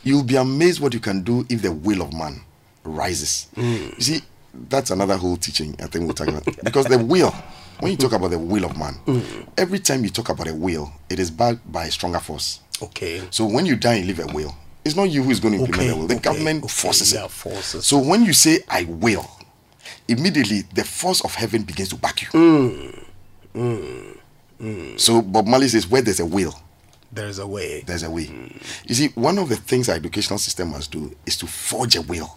You'll 0.07 0.23
be 0.23 0.37
amazed 0.37 0.79
what 0.81 0.95
you 0.95 1.01
can 1.01 1.23
do 1.23 1.45
if 1.49 1.63
the 1.63 1.73
will 1.73 2.01
of 2.01 2.13
man 2.13 2.41
rises. 2.85 3.49
Hmm. 3.57 3.89
You 3.99 4.01
see, 4.01 4.21
that's 4.69 4.91
another 4.93 5.17
whole 5.17 5.37
teaching 5.37 5.75
I 5.83 5.87
think 5.89 6.05
we'll 6.05 6.15
talk 6.15 6.29
about. 6.29 6.45
Because 6.65 6.87
the 6.87 6.99
will, 6.99 7.33
when 7.81 7.91
you 7.91 7.99
talk 7.99 8.13
about 8.13 8.31
the 8.31 8.39
will 8.39 8.65
of 8.65 8.79
man, 8.79 8.95
Hmm. 9.05 9.21
every 9.59 9.81
time 9.81 10.05
you 10.05 10.11
talk 10.11 10.29
about 10.29 10.47
a 10.47 10.55
will, 10.55 10.93
it 11.11 11.19
is 11.19 11.31
backed 11.31 11.61
by 11.73 11.87
a 11.87 11.91
stronger 11.91 12.21
force. 12.21 12.61
okay. 12.81 13.21
So 13.33 13.47
when 13.47 13.67
you 13.67 13.75
die 13.75 13.95
and 13.97 14.07
leave 14.07 14.21
a 14.21 14.27
will, 14.33 14.55
it's 14.85 14.95
not 14.95 15.11
you 15.11 15.25
who 15.25 15.31
is 15.31 15.41
going 15.41 15.55
to 15.55 15.61
implement 15.65 15.81
Okay, 15.83 15.89
the 15.91 15.97
will. 15.97 16.07
The 16.07 16.15
okay, 16.15 16.23
government 16.23 16.59
okay, 16.65 16.73
forces 16.73 17.13
yeah, 17.13 17.25
it. 17.25 17.31
forces. 17.33 17.85
So 17.85 17.99
when 17.99 18.25
you 18.25 18.33
say 18.33 18.61
I 18.69 18.85
will, 18.85 19.27
immediately 20.07 20.63
the 20.73 20.85
force 20.85 21.21
of 21.25 21.35
heaven 21.35 21.65
begins 21.65 21.89
to 21.89 21.97
back 21.97 22.23
you. 22.23 22.29
Mm. 23.57 25.01
So 25.01 25.21
Bob 25.23 25.47
Marley 25.47 25.69
says, 25.69 25.87
where 25.89 26.03
there's 26.03 26.21
a 26.21 26.27
will, 26.27 26.55
There's 27.13 27.39
a 27.39 27.47
way. 27.47 27.83
There's 27.87 28.03
a 28.03 28.11
way. 28.11 28.31
You 28.87 28.95
see, 28.95 29.09
one 29.15 29.39
of 29.39 29.49
the 29.49 29.57
things 29.57 29.89
our 29.89 29.97
educational 29.97 30.39
system 30.39 30.71
must 30.71 30.93
do 30.93 31.15
is 31.25 31.37
to 31.39 31.47
forge 31.47 31.97
a 31.97 32.03
will. 32.03 32.37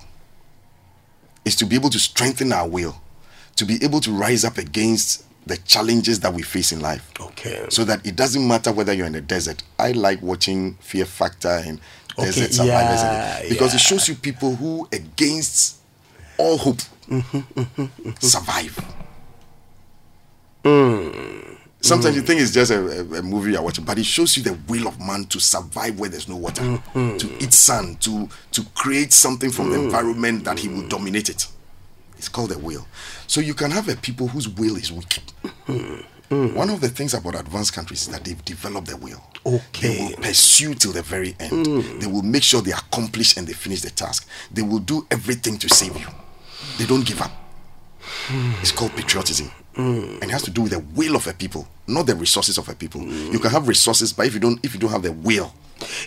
Is 1.46 1.56
to 1.58 1.66
be 1.66 1.76
able 1.76 1.90
to 1.90 2.00
strengthen 2.00 2.54
our 2.54 2.68
will, 2.68 3.02
to 3.56 3.66
be 3.66 3.84
able 3.84 4.02
to 4.02 4.12
rise 4.12 4.46
up 4.46 4.58
against 4.58 5.26
the 5.46 5.58
challenges 5.58 6.20
that 6.20 6.34
we 6.34 6.44
face 6.44 6.72
in 6.72 6.80
life. 6.80 7.10
Okay. 7.20 7.66
So 7.70 7.84
that 7.86 8.06
it 8.06 8.16
doesn't 8.16 8.48
matter 8.48 8.72
whether 8.72 8.94
you're 8.94 9.08
in 9.08 9.14
the 9.14 9.22
desert. 9.22 9.64
I 9.80 9.94
like 9.94 10.22
watching 10.22 10.76
Fear 10.76 11.06
Factor 11.06 11.62
and 11.66 11.80
Okay, 12.20 12.26
Desert 12.26 12.54
Survivors 12.54 13.02
yeah, 13.02 13.42
because 13.50 13.74
it 13.74 13.80
shows 13.80 14.08
you 14.08 14.16
people 14.16 14.56
who, 14.56 14.88
against 14.92 15.78
all 16.38 16.58
hope, 16.58 16.78
mm-hmm, 17.08 17.38
mm-hmm, 17.38 17.82
mm-hmm. 17.82 18.12
survive. 18.20 18.80
Mm. 20.64 21.58
Sometimes 21.82 22.14
mm. 22.14 22.18
you 22.18 22.24
think 22.24 22.42
it's 22.42 22.52
just 22.52 22.72
a, 22.72 22.80
a, 22.80 23.20
a 23.20 23.24
movie 23.24 23.54
you're 23.54 23.62
watching, 23.62 23.86
but 23.86 23.98
it 23.98 24.06
shows 24.06 24.36
you 24.36 24.44
the 24.44 24.58
will 24.68 24.88
of 24.88 25.00
man 25.00 25.24
to 25.26 25.40
survive 25.40 25.98
where 25.98 26.10
there's 26.10 26.28
no 26.28 26.36
water, 26.36 26.62
mm-hmm. 26.62 27.18
to 27.18 27.44
eat 27.44 27.54
sand, 27.54 28.02
to 28.02 28.28
to 28.52 28.64
create 28.76 29.14
something 29.14 29.50
from 29.50 29.70
the 29.72 29.78
mm. 29.78 29.86
environment 29.86 30.44
that 30.44 30.60
he 30.60 30.68
will 30.68 30.84
mm. 30.84 30.90
dominate 30.90 31.30
it. 31.30 31.48
It's 32.18 32.28
called 32.28 32.52
a 32.52 32.58
will. 32.60 32.86
So 33.28 33.40
you 33.40 33.54
can 33.54 33.72
have 33.72 33.88
a 33.88 33.96
people 33.96 34.28
whose 34.28 34.50
will 34.50 34.76
is 34.76 34.92
weak. 34.92 35.20
Mm-hmm. 35.68 36.54
One 36.54 36.70
of 36.70 36.80
the 36.82 36.90
things 36.90 37.14
about 37.16 37.34
advanced 37.40 37.74
countries 37.74 38.02
is 38.04 38.10
that 38.10 38.24
they've 38.24 38.44
developed 38.46 38.88
their 38.88 38.98
will. 38.98 39.24
Okay. 39.46 39.88
They 39.88 40.04
will 40.04 40.16
pursue 40.18 40.76
till 40.76 40.92
the 40.92 41.02
very 41.02 41.36
end. 41.40 41.66
They 42.02 42.06
will 42.08 42.22
make 42.22 42.44
sure 42.44 42.62
they 42.62 42.72
accomplish 42.72 43.36
and 43.38 43.48
they 43.48 43.54
finish 43.54 43.82
the 43.82 43.90
task. 43.90 44.28
They 44.52 44.62
will 44.62 44.80
do 44.80 45.08
everything 45.10 45.58
to 45.58 45.70
save 45.70 45.98
you. 45.98 46.08
They 46.78 46.86
don't 46.86 47.06
give 47.06 47.22
up. 47.22 47.32
Hmm. 48.02 48.52
It's 48.62 48.72
called 48.72 48.92
patriotism. 48.96 49.50
Mm. 49.80 50.14
And 50.22 50.24
it 50.24 50.32
has 50.32 50.44
to 50.44 50.52
do 50.52 50.62
with 50.64 50.72
the 50.72 50.80
will 50.80 51.16
of 51.16 51.26
a 51.28 51.34
people, 51.34 51.68
not 51.88 52.06
the 52.06 52.16
resources 52.16 52.58
of 52.58 52.68
a 52.70 52.76
people. 52.76 53.02
Mm. 53.02 53.32
You 53.34 53.40
can 53.40 53.52
have 53.52 53.68
resources, 53.68 54.12
but 54.14 54.26
if 54.28 54.34
you 54.34 54.40
don't 54.40 54.60
if 54.66 54.74
you 54.74 54.80
don't 54.80 54.92
have 54.92 55.04
the 55.04 55.14
will, 55.14 55.54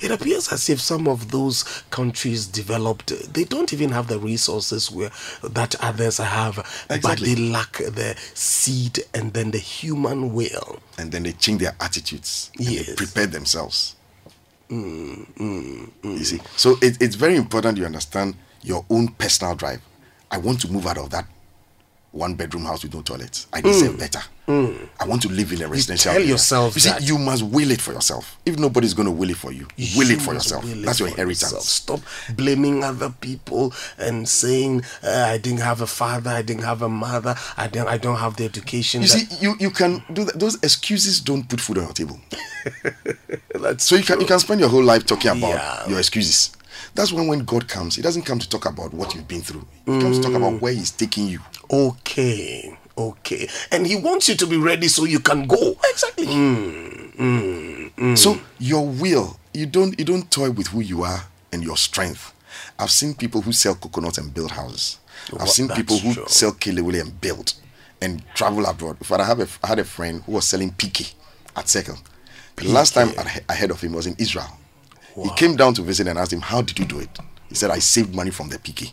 It 0.03 0.11
appears 0.11 0.53
as 0.53 0.69
if 0.69 0.79
some 0.81 1.09
of 1.09 1.31
those 1.31 1.65
countries 1.91 2.47
developed, 2.47 3.09
they 3.33 3.45
don't 3.45 3.73
even 3.73 3.91
have 3.93 4.07
the 4.07 4.19
resources 4.19 4.91
where 4.91 5.11
that 5.43 5.75
others 5.81 6.19
have, 6.19 6.57
but 6.89 7.19
they 7.21 7.35
lack 7.37 7.73
the 7.79 8.15
seed 8.35 8.99
and 9.15 9.33
then 9.33 9.51
the 9.51 9.59
human 9.59 10.35
will. 10.35 10.81
and 10.99 11.11
then 11.13 11.23
they 11.23 11.33
change 11.33 11.61
their 11.65 11.75
attitudes 11.81 12.51
and 12.59 12.67
they 12.67 12.75
Yes. 12.85 12.95
prepare 12.97 13.27
themselves. 13.27 13.97
Mm, 14.71 15.91
you 16.05 16.25
see, 16.25 16.41
so 16.57 16.77
it, 16.83 17.01
it's 17.01 17.17
very 17.17 17.37
important 17.37 17.79
you 17.79 17.87
understand 17.87 18.35
your 18.63 18.85
own 18.91 19.09
personal 19.09 19.55
drive. 19.55 19.81
I 20.31 20.39
want 20.39 20.61
to 20.63 20.69
move 20.73 20.87
out 20.87 20.99
of 20.99 21.09
that 21.11 21.27
one 22.13 22.35
bedroom 22.35 22.65
house 22.65 22.83
with 22.83 22.95
no 22.95 23.03
toilet. 23.03 23.47
I 23.53 23.61
deserve 23.61 23.99
better. 23.99 24.21
I 24.49 25.07
want 25.07 25.23
to 25.23 25.29
live 25.29 25.51
in 25.53 25.63
a 25.63 25.69
residential. 25.69 26.11
tell 26.13 26.17
area. 26.21 26.29
yourself 26.33 26.75
You 26.75 26.81
see, 26.83 26.91
that. 26.91 27.03
you 27.03 27.17
must 27.17 27.43
will 27.43 27.71
it 27.71 27.81
for 27.81 27.93
yourself. 27.95 28.37
If 28.45 28.59
nobody's 28.59 28.93
going 28.93 29.07
to 29.07 29.11
will 29.13 29.31
it 29.31 29.37
for 29.39 29.51
you, 29.51 29.67
you 29.77 29.99
will 29.99 30.11
it 30.11 30.21
for 30.21 30.35
yourself. 30.35 30.63
it 30.71 30.85
That's 30.85 30.99
your 31.01 31.09
inheritance. 31.09 31.41
yourself. 31.53 31.63
Stop 31.63 32.01
blaming 32.37 32.85
other 32.85 33.09
people 33.09 33.73
and 33.97 34.29
saying 34.29 34.83
uh, 35.03 35.27
I 35.29 35.39
didn't 35.39 35.61
have 35.61 35.81
a 35.81 35.87
father, 35.87 36.29
I 36.29 36.43
didn't 36.43 36.65
have 36.65 36.83
a 36.83 36.89
mother, 36.89 37.35
I 37.57 37.67
don't, 37.69 37.89
I 37.89 37.97
don't 37.97 38.17
have 38.17 38.37
the 38.37 38.45
education. 38.45 39.01
You 39.01 39.09
that- 39.09 39.19
see, 39.31 39.37
you, 39.41 39.55
you 39.59 39.71
can 39.71 40.03
do 40.13 40.25
that. 40.25 40.39
Those 40.39 40.57
excuses 40.63 41.19
don't 41.21 41.49
put 41.49 41.61
food 41.61 41.79
on 41.79 41.85
your 41.85 41.93
table. 41.95 42.21
that's 43.55 43.85
So 43.85 43.97
you 43.97 44.03
can 44.05 44.21
you 44.21 44.27
can 44.27 44.39
spend 44.39 44.61
your 44.61 44.69
whole 44.69 44.83
life 44.85 45.07
talking 45.07 45.31
about 45.31 45.49
Yeah. 45.49 45.89
your 45.89 45.99
excuses. 45.99 46.53
That's 46.95 47.13
when 47.13 47.27
when 47.27 47.45
God 47.45 47.69
comes, 47.69 47.97
He 47.97 48.03
doesn't 48.03 48.23
come 48.23 48.39
to 48.39 48.49
talk 48.49 48.67
about 48.67 48.93
what 48.95 49.15
you've 49.15 49.29
been 49.29 49.43
through. 49.43 49.67
He 49.87 50.01
comes 50.01 50.19
to 50.19 50.23
talk 50.25 50.35
about 50.35 50.55
mm. 50.55 50.61
where 50.61 50.73
He's 50.73 50.91
taking 50.91 51.27
you. 51.29 51.41
okay, 51.71 52.77
okay, 52.99 53.49
and 53.71 53.87
he 53.87 53.97
wants 53.97 54.29
you 54.29 54.35
to 54.37 54.47
be 54.47 54.57
ready 54.57 54.89
so 54.89 55.05
you 55.05 55.21
can 55.21 55.47
go. 55.47 55.77
Exactly. 55.91 56.27
Mm, 56.27 57.93
mm, 57.97 58.19
so 58.19 58.39
your 58.59 58.87
will, 58.87 59.39
you 59.55 59.67
don't 59.67 59.99
you 59.99 60.05
don't 60.05 60.31
toy 60.31 60.51
with 60.51 60.69
who 60.69 60.81
you 60.81 61.03
are 61.03 61.25
and 61.53 61.63
your 61.63 61.77
strength. 61.77 62.33
I've 62.79 62.91
seen 62.91 63.15
people 63.15 63.41
who 63.43 63.53
sell 63.53 63.75
coconuts 63.75 64.19
and 64.19 64.33
build 64.35 64.51
houses. 64.53 64.99
I've 65.33 65.39
Well, 65.39 65.47
seen 65.47 65.69
people 65.69 65.99
who 65.99 66.15
true. 66.15 66.25
sell 66.27 66.53
kelewele 66.53 67.01
and 67.01 67.21
build 67.21 67.55
and 68.01 68.23
travel 68.35 68.67
abroad. 68.67 68.97
In 69.01 69.05
fact, 69.05 69.21
I 69.21 69.25
have 69.27 69.41
a, 69.41 69.49
I 69.63 69.69
had 69.69 69.79
a 69.79 69.85
friend 69.85 70.23
who 70.25 70.33
was 70.33 70.47
selling 70.47 70.73
PK 70.73 71.15
at 71.57 71.69
Circle. 71.69 71.97
The 72.57 72.69
last 72.69 72.95
time 72.95 73.11
I, 73.19 73.41
I 73.49 73.55
heard 73.55 73.71
of 73.71 73.81
him 73.81 73.93
was 73.93 74.07
in 74.07 74.15
Israel. 74.19 74.51
He 75.15 75.31
came 75.37 75.57
down 75.57 75.75
to 75.75 75.83
visit 75.83 76.07
and 76.07 76.19
asked 76.19 76.33
him, 76.33 76.41
"How 76.41 76.63
did 76.63 76.79
you 76.79 76.85
do 76.85 77.01
it?" 77.01 77.11
He 77.49 77.55
said, 77.55 77.71
"I 77.71 77.81
saved 77.81 78.15
money 78.15 78.31
from 78.31 78.49
the 78.49 78.59
PK." 78.59 78.93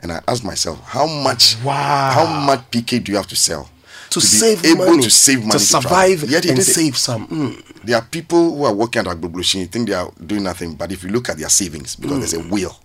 And 0.00 0.10
I 0.12 0.20
asked 0.26 0.44
myself, 0.44 0.80
"How 0.84 1.06
much? 1.06 1.56
Wow. 1.62 2.10
How 2.12 2.26
much 2.26 2.70
PK 2.70 2.98
do 3.04 3.12
you 3.12 3.16
have 3.16 3.28
to 3.28 3.36
sell 3.36 3.68
To, 4.10 4.20
be 4.20 4.26
save 4.26 4.64
able 4.64 4.86
money, 4.86 5.02
to 5.02 5.10
save 5.10 5.44
money 5.44 5.58
to 5.60 5.66
travel?" 5.66 5.82
survive 5.88 6.30
Yet 6.30 6.44
he 6.44 6.50
and 6.50 6.58
did 6.58 6.68
it. 6.68 6.74
save 6.74 6.96
some. 6.98 7.28
Mm. 7.28 7.62
There 7.84 7.96
are 7.96 8.02
people 8.02 8.56
who 8.56 8.64
are 8.64 8.72
working 8.74 9.06
at 9.06 9.22
you 9.22 9.66
think 9.66 9.88
they 9.88 9.94
are 9.94 10.10
doing 10.26 10.42
nothing, 10.42 10.74
but 10.74 10.90
if 10.90 11.02
you 11.04 11.10
look 11.10 11.28
at 11.28 11.38
their 11.38 11.48
savings, 11.50 11.96
because 11.96 12.18
there's 12.18 12.34
a 12.34 12.48
will 12.48 12.76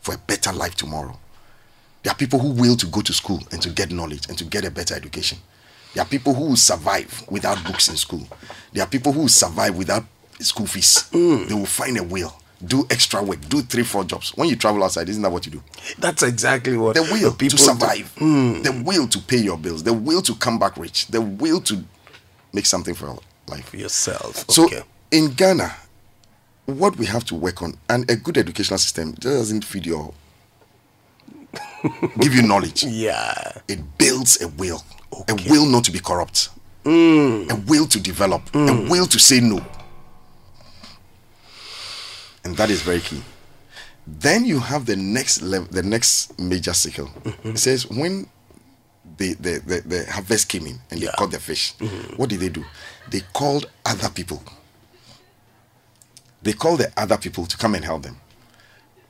for 0.00 0.14
a 0.14 0.18
better 0.18 0.52
life 0.52 0.74
tomorrow. 0.74 1.18
There 2.02 2.12
are 2.12 2.16
people 2.16 2.38
who 2.38 2.50
will 2.50 2.76
to 2.76 2.86
go 2.86 3.00
to 3.02 3.12
school 3.12 3.42
and 3.50 3.60
to 3.62 3.68
get 3.70 3.90
knowledge 3.90 4.26
and 4.28 4.38
to 4.38 4.44
get 4.44 4.64
a 4.64 4.70
better 4.70 4.94
education. 4.94 5.38
There 5.94 6.02
are 6.02 6.08
people 6.08 6.34
who 6.34 6.44
will 6.44 6.56
survive 6.56 7.24
without 7.28 7.64
books 7.64 7.88
in 7.88 7.96
school. 7.96 8.26
There 8.72 8.84
are 8.84 8.86
people 8.86 9.12
who 9.12 9.20
will 9.22 9.28
survive 9.28 9.74
without 9.74 10.04
school 10.40 10.66
fees. 10.66 11.08
Hmm. 11.12 11.46
They 11.46 11.54
will 11.54 11.66
find 11.66 11.96
a 11.98 12.02
will, 12.02 12.34
do 12.64 12.86
extra 12.90 13.22
work, 13.22 13.40
do 13.48 13.62
three, 13.62 13.82
four 13.84 14.04
jobs. 14.04 14.32
When 14.36 14.48
you 14.48 14.56
travel 14.56 14.82
outside, 14.84 15.08
isn't 15.08 15.22
that 15.22 15.30
what 15.32 15.46
you 15.46 15.52
do? 15.52 15.62
That's 15.98 16.22
exactly 16.22 16.76
what 16.76 16.94
The 16.96 17.02
will 17.02 17.30
to 17.32 17.36
people 17.36 17.58
survive, 17.58 18.12
do. 18.18 18.24
Hmm. 18.24 18.62
the 18.62 18.82
will 18.84 19.06
to 19.08 19.18
pay 19.20 19.38
your 19.38 19.56
bills, 19.58 19.82
the 19.82 19.92
will 19.92 20.22
to 20.22 20.34
come 20.36 20.58
back 20.58 20.76
rich, 20.76 21.06
the 21.08 21.20
will 21.20 21.60
to 21.62 21.84
make 22.52 22.66
something 22.66 22.94
for 22.94 23.06
your 23.06 23.18
life. 23.48 23.68
for 23.68 23.76
yourself. 23.76 24.44
So 24.50 24.68
in 25.10 25.28
Ghana, 25.34 25.72
what 26.66 26.96
we 26.96 27.06
have 27.06 27.24
to 27.26 27.34
work 27.34 27.62
on, 27.62 27.76
and 27.88 28.10
a 28.10 28.16
good 28.16 28.36
educational 28.38 28.78
system 28.78 29.12
doesn't 29.12 29.64
feed 29.64 29.86
your, 29.86 30.12
give 32.18 32.34
you 32.34 32.42
knowledge. 32.42 32.84
yeah. 32.84 33.52
It 33.68 33.80
builds 33.98 34.40
a 34.42 34.48
will, 34.48 34.82
Okay. 35.12 35.46
a 35.46 35.50
will 35.50 35.66
not 35.66 35.84
to 35.84 35.92
be 35.92 36.00
corrupt, 36.00 36.48
hmm. 36.84 37.44
a 37.50 37.54
will 37.66 37.86
to 37.86 38.00
develop, 38.00 38.42
a 38.54 38.86
will 38.90 39.06
to 39.06 39.18
say 39.18 39.40
no, 39.40 39.64
and 42.46 42.56
that 42.56 42.70
is 42.70 42.80
very 42.80 43.00
key. 43.00 43.20
Then 44.06 44.44
you 44.44 44.60
have 44.60 44.86
the 44.86 44.94
next 44.94 45.42
level, 45.42 45.66
the 45.72 45.82
next 45.82 46.38
major 46.38 46.72
cycle. 46.72 47.06
Mm-hmm. 47.06 47.48
It 47.50 47.58
says 47.58 47.90
when 47.90 48.28
the, 49.18 49.34
the, 49.34 49.58
the, 49.66 49.80
the 49.80 50.12
harvest 50.12 50.48
came 50.48 50.66
in 50.66 50.78
and 50.90 51.00
they 51.00 51.08
caught 51.08 51.32
the 51.32 51.40
fish, 51.40 51.74
mm-hmm. 51.74 52.14
what 52.14 52.30
did 52.30 52.38
they 52.38 52.48
do? 52.48 52.64
They 53.10 53.22
called 53.32 53.68
other 53.84 54.08
people. 54.10 54.40
They 56.42 56.52
called 56.52 56.78
the 56.78 56.92
other 56.96 57.18
people 57.18 57.46
to 57.46 57.56
come 57.56 57.74
and 57.74 57.84
help 57.84 58.04
them. 58.04 58.16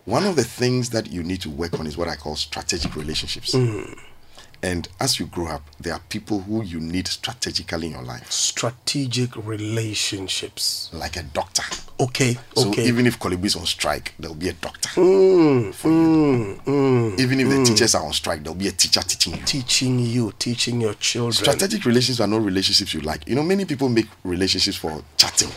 One 0.06 0.24
of 0.24 0.36
the 0.36 0.44
things 0.44 0.88
that 0.90 1.12
you 1.12 1.22
need 1.22 1.42
to 1.42 1.50
work 1.50 1.78
on 1.78 1.86
is 1.86 1.98
what 1.98 2.08
I 2.08 2.16
call 2.16 2.36
strategic 2.36 2.96
relationships. 2.96 3.54
Mm-hmm. 3.54 4.00
And 4.62 4.88
as 5.00 5.20
you 5.20 5.26
grow 5.26 5.48
up, 5.48 5.62
there 5.78 5.92
are 5.92 6.00
people 6.08 6.40
who 6.40 6.62
you 6.62 6.80
need 6.80 7.06
strategically 7.08 7.86
in 7.88 7.92
your 7.92 8.02
life, 8.02 8.30
Strategic 8.30 9.36
relationships. 9.36 10.90
like 10.92 11.16
a 11.16 11.22
doctor. 11.22 11.62
Okay. 12.00 12.36
So 12.54 12.68
okay. 12.70 12.84
even 12.86 13.06
if 13.06 13.18
Korle 13.18 13.36
Bu 13.40 13.46
is 13.46 13.56
on 13.56 13.64
strike, 13.66 14.14
there'll 14.18 14.34
be 14.34 14.48
a 14.48 14.52
doctor. 14.54 14.88
Hmm, 14.94 15.70
for 15.70 15.88
you. 15.88 16.54
Hmm, 16.64 17.10
hmm, 17.12 17.20
even 17.20 17.40
if 17.40 17.48
the 17.48 17.64
teachers 17.64 17.94
are 17.94 18.04
on 18.04 18.12
strike, 18.12 18.42
there'll 18.42 18.54
be 18.58 18.68
a 18.68 18.72
teacher 18.72 19.00
teaching 19.00 19.34
you. 19.34 19.42
teaching 19.44 19.98
you, 19.98 20.32
teaching 20.38 20.80
your 20.80 20.94
children. 20.94 21.32
Strategic 21.32 21.84
relationships 21.84 22.20
are 22.20 22.26
not 22.26 22.42
relationships 22.42 22.92
you 22.94 23.00
like. 23.00 23.26
You 23.28 23.34
know, 23.34 23.42
many 23.42 23.64
people 23.64 23.88
make 23.88 24.08
relationships 24.24 24.76
for 24.76 25.02
chatting. 25.16 25.50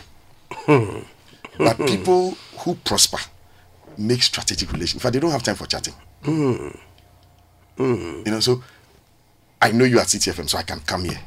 but 1.58 1.78
people 1.78 2.36
who 2.60 2.76
prosper 2.76 3.18
make 3.98 4.22
strategic 4.24 4.72
relationships. 4.72 4.94
In 4.96 5.00
fact, 5.02 5.14
they 5.14 5.20
don't 5.20 5.32
have 5.32 5.44
time 5.44 5.56
for 5.56 5.66
chatting. 5.66 5.94
You 6.26 8.24
know, 8.26 8.40
so 8.40 8.64
I 9.62 9.72
know 9.72 9.86
you 9.86 10.00
at 10.00 10.10
City 10.10 10.32
FM, 10.32 10.50
so 10.50 10.58
I 10.58 10.64
can 10.64 10.80
come 10.82 11.06
here. 11.06 11.20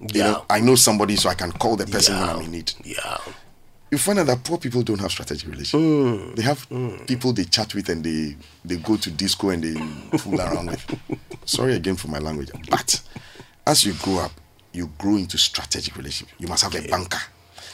You 0.00 0.08
yeah. 0.12 0.30
know, 0.32 0.44
I 0.50 0.60
know 0.60 0.74
somebody, 0.74 1.16
so 1.16 1.28
I 1.28 1.34
can 1.34 1.52
call 1.52 1.76
the 1.76 1.86
person 1.86 2.18
when 2.20 2.28
I'm 2.28 2.40
in 2.42 2.50
need. 2.50 2.72
yeah. 2.84 3.18
You 3.90 3.98
find 3.98 4.18
out 4.18 4.26
that 4.26 4.42
poor 4.42 4.58
people 4.58 4.82
don't 4.82 4.98
have 5.00 5.12
strategic 5.12 5.48
relationships. 5.48 5.74
Mm. 5.74 6.34
They 6.34 6.42
have 6.42 6.68
mm. 6.68 7.06
people 7.06 7.32
they 7.32 7.44
chat 7.44 7.72
with 7.72 7.88
and 7.88 8.02
they 8.02 8.36
they 8.64 8.76
go 8.76 8.96
to 8.96 9.10
disco 9.12 9.50
and 9.50 9.62
they 9.62 10.18
fool 10.18 10.40
around 10.40 10.66
with. 10.66 11.20
Sorry 11.44 11.74
again 11.76 11.94
for 11.94 12.08
my 12.08 12.18
language, 12.18 12.50
but 12.68 13.00
as 13.64 13.84
you 13.84 13.94
grow 14.02 14.18
up, 14.18 14.32
you 14.72 14.90
grow 14.98 15.16
into 15.16 15.38
strategic 15.38 15.96
relationships. 15.96 16.38
You 16.40 16.48
must 16.48 16.64
have 16.64 16.74
a 16.74 16.86
banker. 16.88 17.20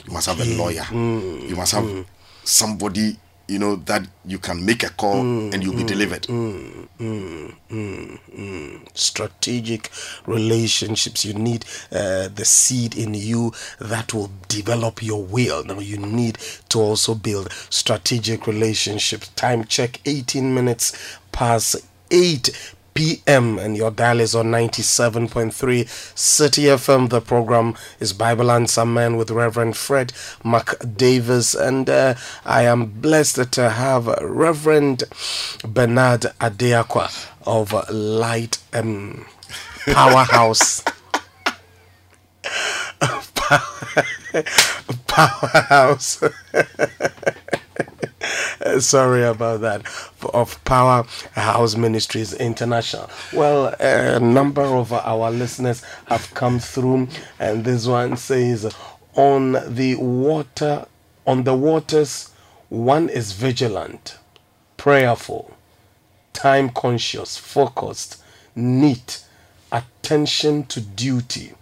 You 0.07 0.13
must 0.13 0.27
have 0.27 0.39
a 0.39 0.45
lawyer. 0.57 0.83
Mm. 0.83 1.49
You 1.49 1.57
must 1.57 1.73
have 1.73 2.07
somebody 2.45 3.17
you 3.49 3.59
know 3.59 3.76
that 3.76 4.07
you 4.24 4.38
can 4.38 4.64
make 4.64 4.82
a 4.82 4.90
call 4.90 5.22
mm, 5.22 5.53
and 5.53 5.62
you'll 5.62 5.76
be 5.76 5.82
mm, 5.82 5.86
delivered. 5.86 6.22
Mm, 6.22 6.88
strategic 8.95 9.90
relationships. 10.26 11.24
You 11.24 11.34
need 11.34 11.64
uh, 11.90 12.28
the 12.28 12.45
seed 12.45 12.97
in 12.97 13.14
you 13.14 13.53
that 13.80 14.14
will 14.14 14.30
develop 14.49 15.03
your 15.03 15.22
will. 15.22 15.64
Now, 15.64 15.80
you 15.80 15.99
need 15.99 16.38
to 16.70 16.78
also 16.78 17.14
build 17.14 17.53
strategic 17.70 18.47
relationships. 18.47 19.28
Time 19.30 19.64
check 19.64 20.01
18 20.07 20.55
minutes 20.55 21.18
past 21.32 21.76
8 22.11 22.74
p.m. 22.95 23.59
and 23.59 23.76
your 23.76 23.90
dial 23.90 24.20
is 24.20 24.34
on 24.34 24.47
97.3 24.47 25.88
City 26.16 26.62
FM. 26.62 27.09
The 27.09 27.20
program 27.20 27.74
is 28.01 28.12
Bible 28.12 28.51
Answer 28.51 28.84
Man 28.84 29.16
with 29.16 29.30
Reverend 29.30 29.76
Fred 29.76 30.09
McDavis, 30.45 31.59
and 31.61 31.88
uh, 31.88 32.14
I 32.45 32.62
am 32.62 32.86
blessed 32.86 33.53
to 33.53 33.70
have 33.70 34.07
Reverend 34.20 35.05
Bernard 35.66 36.22
Adeakwa 36.40 37.28
of 37.47 37.72
Light 37.90 38.59
um, 38.72 39.26
Powerhouse. 39.86 40.82
Powerhouse. 45.07 46.22
Sorry 48.78 49.22
about 49.24 49.61
that. 49.62 49.83
Of 50.33 50.62
Powerhouse 50.64 51.76
Ministries 51.76 52.33
International. 52.35 53.11
Well, 53.33 53.74
a 53.80 54.20
number 54.20 54.62
of 54.62 54.93
our 54.93 55.30
listeners 55.30 55.83
have 56.07 56.33
come 56.35 56.59
through, 56.59 57.09
and 57.39 57.64
this 57.64 57.87
one 57.87 58.16
says, 58.16 58.72
"On 59.14 59.74
the 59.74 59.97
water, 59.97 60.87
on 61.26 61.45
the 61.45 61.55
waters, 61.55 62.30
one 62.68 63.09
is 63.09 63.33
vigilant, 63.33 64.16
prayerful, 64.76 65.57
time 66.33 66.70
conscious, 66.70 67.37
focused, 67.37 68.22
neat, 68.55 69.24
attention 69.70 70.64
to 70.66 70.80
duty, 70.80 71.55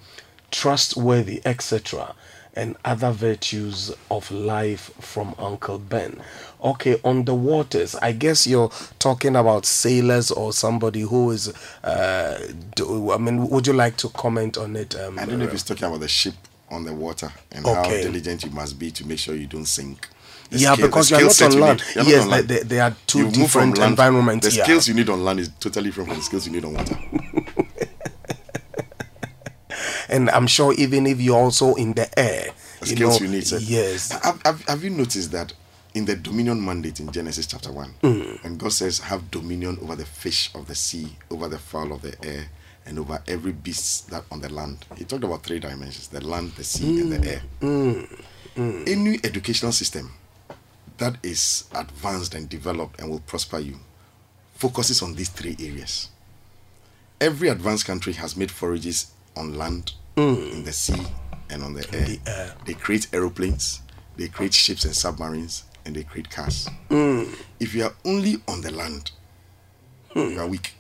trustworthy, 0.50 1.40
etc." 1.44 2.14
and 2.60 2.76
other 2.84 3.10
virtues 3.10 3.90
of 4.10 4.30
life 4.30 4.90
from 5.00 5.34
Uncle 5.38 5.78
Ben. 5.78 6.20
Okay, 6.62 7.00
on 7.04 7.24
the 7.24 7.34
waters, 7.34 7.94
I 7.96 8.12
guess 8.12 8.46
you're 8.46 8.70
talking 8.98 9.34
about 9.34 9.64
sailors 9.64 10.30
or 10.30 10.52
somebody 10.52 11.00
who 11.00 11.30
is. 11.30 11.48
Uh, 11.82 12.52
do, 12.76 13.12
I 13.12 13.16
mean, 13.16 13.48
would 13.48 13.66
you 13.66 13.72
like 13.72 13.96
to 13.96 14.10
comment 14.10 14.58
on 14.58 14.76
it? 14.76 14.94
Um, 14.94 15.18
I 15.18 15.24
don't 15.24 15.38
know 15.38 15.46
if 15.46 15.52
he's 15.52 15.62
talking 15.62 15.84
about 15.84 16.00
the 16.00 16.08
ship 16.08 16.34
on 16.70 16.84
the 16.84 16.92
water 16.92 17.32
and 17.50 17.64
okay. 17.64 17.74
how 17.74 17.88
diligent 17.88 18.44
you 18.44 18.50
must 18.50 18.78
be 18.78 18.90
to 18.90 19.06
make 19.06 19.18
sure 19.18 19.34
you 19.34 19.46
don't 19.46 19.64
sink. 19.64 20.06
The 20.50 20.58
yeah, 20.58 20.74
skill, 20.74 20.88
because 20.88 21.10
you're 21.10 21.22
not 21.22 21.42
on 21.42 21.60
land. 21.60 21.82
Need, 21.96 22.06
yes, 22.08 22.24
on 22.24 22.30
land. 22.30 22.48
They, 22.48 22.58
they, 22.58 22.80
are 22.80 22.94
two 23.06 23.20
you 23.20 23.30
different 23.30 23.78
environments. 23.78 24.48
The 24.48 24.56
yeah. 24.56 24.64
skills 24.64 24.86
you 24.86 24.94
need 24.94 25.08
on 25.08 25.24
land 25.24 25.40
is 25.40 25.48
totally 25.60 25.86
different 25.86 26.10
from 26.10 26.18
the 26.18 26.24
skills 26.24 26.46
you 26.46 26.52
need 26.52 26.64
on 26.64 26.74
water. 26.74 26.98
and 30.10 30.28
I'm 30.30 30.46
sure 30.46 30.74
even 30.74 31.06
if 31.06 31.20
you're 31.20 31.38
also 31.38 31.74
in 31.74 31.94
the 31.94 32.06
air, 32.18 32.50
the 32.80 32.86
you 32.86 32.96
skills 32.96 33.20
know, 33.20 33.26
you 33.26 33.32
need. 33.32 33.50
Yes. 33.62 34.12
Have, 34.22 34.42
have, 34.44 34.64
have, 34.66 34.84
you 34.84 34.90
noticed 34.90 35.32
that 35.32 35.52
in 35.94 36.04
the 36.04 36.16
dominion 36.16 36.64
mandate 36.64 37.00
in 37.00 37.10
Genesis 37.10 37.46
chapter 37.46 37.72
one, 37.72 37.94
mm. 38.02 38.44
and 38.44 38.58
God 38.58 38.72
says, 38.72 38.98
"Have 38.98 39.30
dominion 39.30 39.78
over 39.80 39.96
the 39.96 40.04
fish 40.04 40.50
of 40.54 40.66
the 40.66 40.74
sea, 40.74 41.16
over 41.30 41.48
the 41.48 41.58
fowl 41.58 41.92
of 41.92 42.02
the 42.02 42.14
air." 42.24 42.48
And 42.86 42.98
over 42.98 43.22
every 43.28 43.52
beast 43.52 44.10
that 44.10 44.24
on 44.32 44.40
the 44.40 44.48
land. 44.48 44.86
He 44.96 45.04
talked 45.04 45.22
about 45.22 45.42
three 45.44 45.60
dimensions 45.60 46.08
the 46.08 46.26
land, 46.26 46.52
the 46.52 46.64
sea, 46.64 46.84
mm. 46.84 47.00
and 47.02 47.12
the 47.12 47.18
mm. 47.18 47.26
air. 47.26 47.42
Mm. 47.60 48.24
mm. 48.56 48.88
Any 48.88 49.20
educational 49.22 49.70
system 49.70 50.10
that 50.96 51.16
is 51.22 51.64
advanced 51.74 52.34
and 52.34 52.48
developed 52.48 52.98
and 52.98 53.10
will 53.10 53.20
prosper 53.20 53.58
you 53.58 53.78
focuses 54.54 55.02
on 55.02 55.14
these 55.14 55.28
three 55.28 55.56
areas. 55.60 56.08
Every 57.20 57.48
advanced 57.48 57.86
country 57.86 58.14
has 58.14 58.36
made 58.36 58.50
forages 58.50 59.12
on 59.36 59.56
land, 59.56 59.92
mm. 60.16 60.52
in 60.52 60.64
the 60.64 60.72
sea, 60.72 61.06
and 61.50 61.62
on 61.62 61.74
the 61.74 61.86
air. 61.94 62.06
the 62.06 62.20
air. 62.26 62.54
They 62.66 62.74
create 62.74 63.08
aeroplanes, 63.12 63.82
they 64.16 64.28
create 64.28 64.54
ships 64.54 64.84
and 64.84 64.94
submarines, 64.94 65.64
and 65.84 65.94
they 65.94 66.04
create 66.04 66.30
cars. 66.30 66.68
Mm. 66.88 67.34
If 67.58 67.74
you 67.74 67.84
are 67.84 67.94
only 68.04 68.36
on 68.48 68.60
the 68.60 68.70
land, 68.70 69.12
mm. 70.14 70.32
you 70.32 70.40
are 70.40 70.46
weak. 70.46 70.74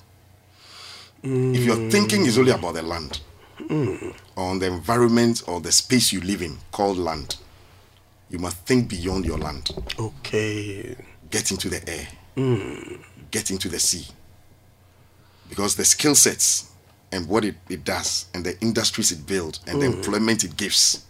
Mm. 1.22 1.54
If 1.54 1.64
your 1.64 1.90
thinking 1.90 2.26
is 2.26 2.38
only 2.38 2.52
about 2.52 2.74
the 2.74 2.82
land, 2.82 3.20
mm. 3.58 4.14
or 4.36 4.50
on 4.50 4.58
the 4.58 4.66
environment 4.66 5.42
or 5.46 5.60
the 5.60 5.72
space 5.72 6.12
you 6.12 6.20
live 6.20 6.42
in 6.42 6.58
called 6.72 6.98
land, 6.98 7.36
you 8.30 8.38
must 8.38 8.58
think 8.58 8.88
beyond 8.88 9.24
your 9.24 9.38
land. 9.38 9.70
Okay. 9.98 10.96
Get 11.30 11.50
into 11.50 11.68
the 11.68 11.88
air. 11.88 12.08
Mm. 12.36 13.00
Get 13.30 13.50
into 13.50 13.68
the 13.68 13.78
sea. 13.78 14.06
Because 15.48 15.74
the 15.74 15.84
skill 15.84 16.14
sets 16.14 16.69
and 17.12 17.28
what 17.28 17.44
it, 17.44 17.56
it 17.68 17.84
does 17.84 18.26
and 18.34 18.44
the 18.44 18.58
industries 18.60 19.10
it 19.10 19.26
builds 19.26 19.60
and 19.66 19.78
mm. 19.78 19.80
the 19.80 19.86
employment 19.86 20.44
it 20.44 20.56
gives 20.56 21.04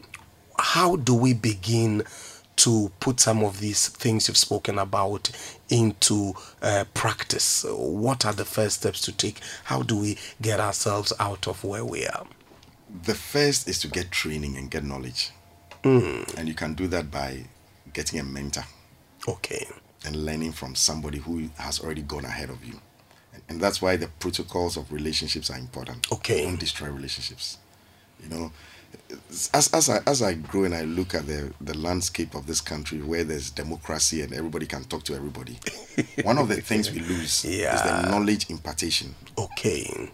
how 0.59 0.97
do 0.97 1.15
we 1.15 1.35
begin 1.35 2.05
to 2.57 2.93
put 3.01 3.19
some 3.19 3.43
of 3.43 3.61
these 3.61 3.89
things 3.89 4.29
you've 4.29 4.37
spoken 4.37 4.79
about 4.79 5.31
into 5.69 6.35
uh, 6.61 6.85
practice? 6.95 7.65
What 7.69 8.25
are 8.25 8.33
the 8.33 8.45
first 8.45 8.81
steps 8.81 9.01
to 9.03 9.13
take? 9.13 9.41
How 9.65 9.83
do 9.83 9.97
we 9.97 10.19
get 10.41 10.61
ourselves 10.61 11.13
out 11.19 11.49
of 11.49 11.65
where 11.65 11.85
we 11.85 12.07
are? 12.07 12.27
The 13.05 13.15
first 13.15 13.69
is 13.69 13.79
to 13.81 13.89
get 13.89 14.11
training 14.11 14.57
and 14.57 14.71
get 14.71 14.85
knowledge. 14.85 15.31
Mm. 15.83 16.37
And 16.37 16.49
you 16.49 16.55
can 16.55 16.75
do 16.75 16.87
that 16.89 17.11
by 17.11 17.45
getting 17.93 18.21
a 18.21 18.23
mentor. 18.23 18.65
Okay. 19.29 19.67
And 20.05 20.17
learning 20.17 20.53
from 20.53 20.75
somebody 20.75 21.19
who 21.19 21.49
has 21.59 21.81
already 21.81 22.03
gone 22.03 22.25
ahead 22.25 22.51
of 22.51 22.65
you. 22.65 22.81
And 23.49 23.61
that's 23.61 23.81
why 23.83 23.97
the 23.97 24.09
protocols 24.09 24.77
of 24.77 24.93
relationships 24.93 25.51
are 25.51 25.59
important. 25.59 26.11
Okay. 26.11 26.45
Don't 26.45 26.59
destroy 26.59 26.89
relationships. 26.89 27.59
You 28.23 28.29
know, 28.29 28.53
as, 29.53 29.71
as, 29.73 29.89
I, 29.89 30.01
as 30.07 30.23
I 30.23 30.35
grow 30.35 30.65
and 30.65 30.75
I 30.75 30.83
look 30.83 31.15
at 31.15 31.27
the, 31.27 31.53
the 31.61 31.77
landscape 31.77 32.35
of 32.35 32.47
this 32.47 32.61
country 32.61 32.99
where 32.99 33.25
there's 33.25 33.51
democracy 33.51 34.23
and 34.23 34.33
everybody 34.33 34.67
can 34.67 34.85
talk 34.85 35.05
to 35.05 35.15
everybody, 35.15 35.59
one 36.23 36.39
of 36.39 36.49
the 36.49 36.61
things 36.61 36.91
we 36.91 37.01
lose 37.01 37.45
yeah. 37.45 37.75
is 37.75 37.83
the 37.83 38.11
knowledge 38.11 38.51
impartation. 38.51 39.15
Okay. 39.37 40.11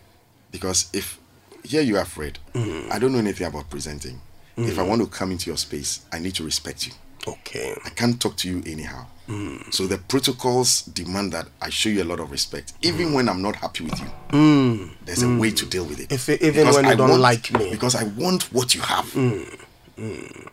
Because 0.51 0.91
if 0.93 1.19
here 1.65 1.83
you 1.83 1.99
are, 1.99 2.05
Fred, 2.05 2.39
mm. 2.55 2.91
I 2.91 2.99
don't 2.99 3.13
know 3.13 3.19
anything 3.19 3.47
about 3.47 3.69
presenting. 3.69 4.21
Mm. 4.57 4.69
If 4.69 4.79
I 4.79 4.83
want 4.83 5.03
to 5.03 5.09
come 5.09 5.33
into 5.33 5.51
your 5.51 5.59
space, 5.59 6.05
I 6.13 6.19
need 6.19 6.35
to 6.37 6.45
respect 6.45 6.87
you. 6.87 6.93
Okay. 7.29 7.75
I 7.85 7.91
can't 7.91 8.21
talk 8.21 8.37
to 8.39 8.49
you 8.49 8.63
anyhow. 8.67 9.07
Mm. 9.29 9.73
So 9.73 9.87
the 9.87 9.99
protocols 9.99 10.83
demand 10.83 11.33
that 11.33 11.49
I 11.61 11.69
show 11.69 11.91
you 11.91 12.03
a 12.03 12.05
lot 12.05 12.19
of 12.21 12.31
respect, 12.31 12.73
even 12.81 13.09
mm. 13.09 13.15
when 13.15 13.29
I'm 13.29 13.43
not 13.43 13.57
happy 13.57 13.85
with 13.85 13.99
you. 14.01 14.07
Mm. 14.31 14.91
There's 15.05 15.23
a 15.23 15.37
way 15.37 15.51
to 15.51 15.67
deal 15.67 15.85
with 15.85 16.01
it. 16.01 16.11
If, 16.11 16.29
even 16.29 16.53
because 16.53 16.77
when 16.77 16.85
you 16.87 16.91
I 16.93 16.95
don't 16.95 17.11
want, 17.11 17.21
like 17.23 17.53
me, 17.53 17.71
because 17.71 17.95
I 17.95 18.05
want 18.05 18.45
what 18.53 18.75
you 18.75 18.81
have, 18.81 19.05
mm. 19.07 19.65
Mm. 19.99 20.49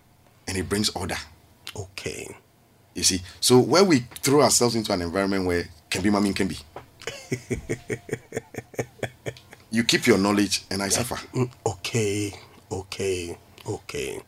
and 0.47 0.57
it 0.57 0.67
brings 0.67 0.89
order. 0.89 1.17
Okay. 1.75 2.35
You 2.93 3.03
see, 3.03 3.21
so 3.39 3.59
where 3.59 3.83
we 3.83 3.99
throw 4.21 4.41
ourselves 4.41 4.75
into 4.75 4.91
an 4.91 5.01
environment 5.01 5.45
where 5.45 5.67
can 5.89 6.01
be 6.01 6.09
mommy 6.09 6.33
can 6.33 6.47
be. 6.47 6.57
you 9.71 9.83
keep 9.83 10.07
your 10.07 10.17
knowledge, 10.17 10.63
and 10.71 10.81
I 10.81 10.89
suffer. 10.89 11.15
Mm, 11.33 11.49
okay. 11.65 12.33
Okay. 12.71 13.37
Okay. 13.67 14.21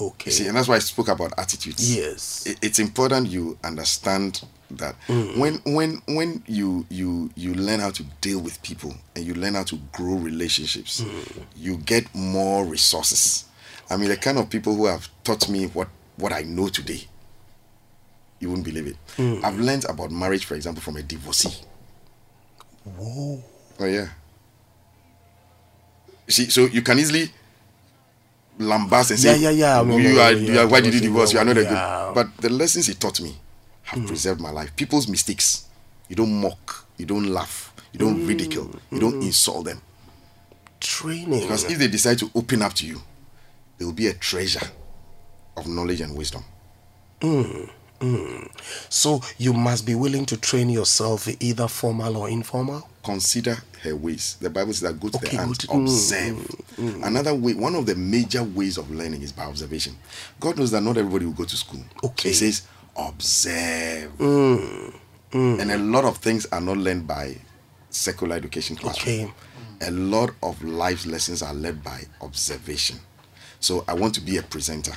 Okay. 0.00 0.30
See, 0.30 0.46
and 0.46 0.56
that's 0.56 0.66
why 0.66 0.76
I 0.76 0.78
spoke 0.78 1.08
about 1.08 1.32
attitudes. 1.36 1.94
Yes. 1.94 2.46
It, 2.46 2.58
it's 2.62 2.78
important 2.78 3.28
you 3.28 3.58
understand 3.62 4.42
that 4.70 4.94
mm. 5.08 5.36
when 5.36 5.60
when 5.64 6.00
when 6.08 6.42
you 6.46 6.86
you 6.88 7.30
you 7.36 7.52
learn 7.54 7.80
how 7.80 7.90
to 7.90 8.02
deal 8.22 8.40
with 8.40 8.62
people 8.62 8.94
and 9.14 9.24
you 9.24 9.34
learn 9.34 9.54
how 9.54 9.64
to 9.64 9.76
grow 9.92 10.14
relationships, 10.14 11.02
mm. 11.02 11.42
you 11.54 11.76
get 11.76 12.12
more 12.14 12.64
resources. 12.64 13.44
I 13.90 13.96
mean, 13.96 14.08
the 14.08 14.16
kind 14.16 14.38
of 14.38 14.48
people 14.48 14.74
who 14.74 14.86
have 14.86 15.08
taught 15.22 15.48
me 15.50 15.66
what 15.66 15.88
what 16.16 16.32
I 16.32 16.42
know 16.42 16.68
today, 16.68 17.02
you 18.38 18.48
wouldn't 18.48 18.64
believe 18.64 18.86
it. 18.86 18.96
Mm. 19.16 19.44
I've 19.44 19.58
learned 19.58 19.84
about 19.84 20.10
marriage, 20.10 20.46
for 20.46 20.54
example, 20.54 20.82
from 20.82 20.96
a 20.96 21.02
divorcee. 21.02 21.62
Whoa. 22.84 23.42
Oh 23.80 23.84
yeah. 23.84 24.08
See, 26.28 26.48
so 26.48 26.66
you 26.66 26.80
can 26.80 26.98
easily 26.98 27.32
lambast 28.60 29.10
and 29.10 29.18
say, 29.20 29.36
yeah, 29.38 29.50
yeah, 29.50 29.80
yeah. 29.80 29.80
Oh, 29.80 29.96
you 29.98 30.20
are, 30.20 30.32
you 30.32 30.68
why 30.68 30.80
did 30.80 30.94
you 30.94 31.00
divorce? 31.00 31.32
You 31.32 31.40
are 31.40 31.44
not 31.44 31.56
a 31.58 31.64
good. 31.64 32.14
But 32.14 32.36
the 32.38 32.50
lessons 32.50 32.86
he 32.86 32.94
taught 32.94 33.20
me 33.20 33.34
have 33.82 34.00
mm. 34.00 34.06
preserved 34.06 34.40
my 34.40 34.50
life. 34.50 34.74
People's 34.76 35.08
mistakes 35.08 35.66
You 36.10 36.16
don't 36.16 36.40
mock. 36.42 36.86
You 36.98 37.06
don't 37.06 37.28
laugh. 37.28 37.72
You 37.92 38.00
don't 38.00 38.16
hmm, 38.20 38.26
ridicule. 38.26 38.70
You 38.90 38.98
don't 38.98 39.14
hmm. 39.14 39.22
insult 39.22 39.64
them. 39.66 39.80
Training. 40.80 41.40
Because 41.40 41.64
if 41.70 41.78
they 41.78 41.86
decide 41.88 42.18
to 42.18 42.30
open 42.34 42.62
up 42.62 42.74
to 42.74 42.86
you, 42.86 43.00
there 43.78 43.86
will 43.86 43.94
be 43.94 44.08
a 44.08 44.12
treasure 44.12 44.66
of 45.56 45.66
knowledge 45.68 46.00
and 46.00 46.16
wisdom. 46.16 46.42
Hmm, 47.22 48.44
so 48.88 49.20
you 49.38 49.52
must 49.52 49.86
be 49.86 49.94
willing 49.94 50.26
to 50.26 50.36
train 50.36 50.68
yourself 50.68 51.28
either 51.40 51.68
formal 51.68 52.16
or 52.16 52.28
informal. 52.28 52.88
Consider 53.02 53.56
her 53.82 53.96
ways. 53.96 54.36
The 54.40 54.50
Bible 54.50 54.72
says 54.74 54.82
that 54.82 55.00
go 55.00 55.08
to 55.08 55.16
Okay, 55.16 55.36
the 55.38 55.46
good. 55.46 55.56
Mm, 55.58 55.82
observe. 55.84 57.04
Another 57.04 57.34
way, 57.34 57.54
one 57.54 57.74
of 57.74 57.86
the 57.86 57.94
major 57.94 58.42
ways 58.42 58.76
of 58.76 58.90
learning 58.90 59.22
is 59.22 59.32
by 59.32 59.44
observation. 59.44 59.96
God 60.38 60.58
knows 60.58 60.70
that 60.72 60.82
not 60.82 60.96
everybody 60.98 61.24
will 61.24 61.32
go 61.32 61.44
to 61.44 61.56
school. 61.56 61.80
Okay. 62.04 62.28
He 62.28 62.34
says, 62.34 62.62
observe. 62.96 64.12
Mm, 64.18 64.92
And 65.32 65.70
a 65.70 65.78
lot 65.78 66.04
of 66.04 66.18
things 66.18 66.44
are 66.52 66.60
not 66.60 66.76
learned 66.76 67.06
by 67.06 67.36
secular 67.88 68.36
education 68.36 68.76
classroom. 68.76 69.14
Okay. 69.14 69.32
A 69.82 69.90
lot 69.90 70.30
of 70.42 70.62
life 70.62 71.06
lessons 71.06 71.42
are 71.42 71.54
led 71.54 71.82
by 71.82 72.02
observation. 72.20 72.98
So 73.60 73.82
I 73.88 73.94
want 73.94 74.14
to 74.16 74.20
be 74.20 74.36
a 74.36 74.42
presenter. 74.42 74.92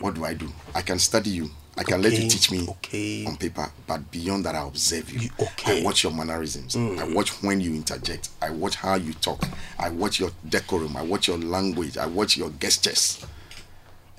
What 0.00 0.14
do 0.14 0.24
I 0.24 0.34
do? 0.34 0.52
I 0.74 0.82
can 0.82 0.98
study 0.98 1.30
you. 1.30 1.50
I 1.76 1.82
can 1.82 2.00
let 2.02 2.12
Mm. 2.12 2.22
You 2.22 2.28
teach 2.30 2.50
me 2.52 2.66
okay. 2.68 3.26
on 3.26 3.36
paper, 3.36 3.68
but 3.86 4.10
beyond 4.10 4.44
that, 4.46 4.54
I 4.54 4.62
observe 4.66 5.10
you. 5.12 5.20
You- 5.20 5.30
okay. 5.40 5.78
Mm. 5.78 5.80
I 5.80 5.84
watch 5.84 6.02
your 6.04 6.12
mannerisms. 6.12 6.76
I 6.76 7.04
watch 7.04 7.30
when 7.42 7.60
you 7.60 7.74
interject. 7.74 8.28
I 8.40 8.50
watch 8.50 8.76
how 8.76 8.94
you 8.94 9.12
talk. 9.14 9.44
I 9.78 9.88
watch 9.90 10.20
your 10.20 10.30
decorum. 10.48 10.96
I 10.96 11.02
watch 11.02 11.26
your 11.28 11.38
language. 11.38 11.98
I 11.98 12.06
watch 12.06 12.36
your 12.36 12.50
gestures, 12.50 13.18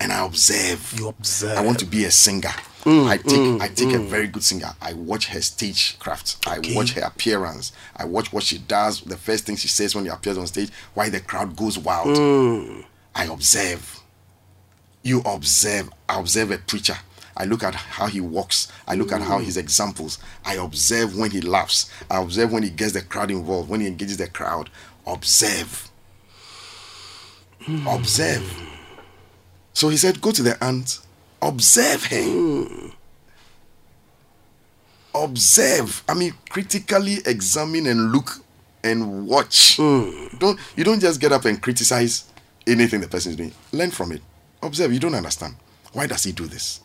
and 0.00 0.12
I 0.12 0.24
observe. 0.26 0.94
You 0.98 1.08
observe. 1.08 1.56
I 1.56 1.62
want 1.62 1.78
to 1.78 1.86
be 1.86 2.04
a 2.04 2.10
singer. 2.10 2.52
I 2.88 3.16
take 3.16 3.60
I 3.60 3.66
take 3.68 3.92
a 3.94 3.98
very 3.98 4.28
good 4.28 4.44
singer. 4.44 4.72
I 4.80 4.92
watch 4.92 5.26
her 5.28 5.40
stage 5.40 5.98
craft. 5.98 6.36
I 6.46 6.60
watch 6.74 6.92
her 6.92 7.00
appearance. 7.02 7.72
I 7.96 8.04
watch 8.04 8.32
what 8.32 8.44
she 8.44 8.58
does. 8.58 9.00
The 9.00 9.16
first 9.16 9.44
thing 9.44 9.56
she 9.56 9.66
says 9.66 9.94
when 9.94 10.04
she 10.04 10.10
appears 10.10 10.38
on 10.38 10.46
stage. 10.46 10.70
Why 10.94 11.08
the 11.08 11.18
crowd 11.20 11.56
goes 11.56 11.78
wild. 11.78 12.16
I 13.14 13.24
observe. 13.24 14.00
You 15.02 15.20
observe. 15.24 15.90
I 16.08 16.20
observe 16.20 16.50
a 16.52 16.58
preacher. 16.58 16.96
I 17.36 17.44
look 17.44 17.62
at 17.62 17.74
how 17.74 18.06
he 18.06 18.20
walks. 18.20 18.72
I 18.88 18.94
look 18.94 19.12
at 19.12 19.20
how 19.20 19.38
mm. 19.38 19.44
his 19.44 19.56
examples. 19.56 20.18
I 20.44 20.54
observe 20.54 21.16
when 21.16 21.30
he 21.30 21.40
laughs. 21.40 21.90
I 22.10 22.22
observe 22.22 22.52
when 22.52 22.62
he 22.62 22.70
gets 22.70 22.92
the 22.92 23.02
crowd 23.02 23.30
involved, 23.30 23.68
when 23.68 23.80
he 23.80 23.86
engages 23.86 24.16
the 24.16 24.28
crowd. 24.28 24.70
Observe. 25.06 25.90
Mm. 27.64 27.94
Observe. 27.94 28.62
So 29.74 29.90
he 29.90 29.96
said, 29.96 30.20
Go 30.20 30.32
to 30.32 30.42
the 30.42 30.62
ant, 30.64 31.00
observe 31.42 32.06
her. 32.06 32.16
Mm. 32.16 32.92
Observe. 35.14 36.02
I 36.08 36.14
mean, 36.14 36.34
critically 36.48 37.18
examine 37.26 37.86
and 37.86 38.12
look 38.12 38.30
and 38.82 39.26
watch. 39.26 39.76
Don't 39.76 40.58
you 40.76 40.84
don't 40.84 41.00
just 41.00 41.20
get 41.20 41.32
up 41.32 41.44
and 41.44 41.60
criticize 41.60 42.24
anything 42.66 43.00
the 43.00 43.08
person 43.08 43.32
is 43.32 43.36
doing. 43.36 43.52
Learn 43.72 43.90
from 43.90 44.12
it. 44.12 44.22
Observe. 44.62 44.92
You 44.92 45.00
don't 45.00 45.14
understand. 45.14 45.56
Why 45.92 46.06
does 46.06 46.24
he 46.24 46.32
do 46.32 46.46
this? 46.46 46.80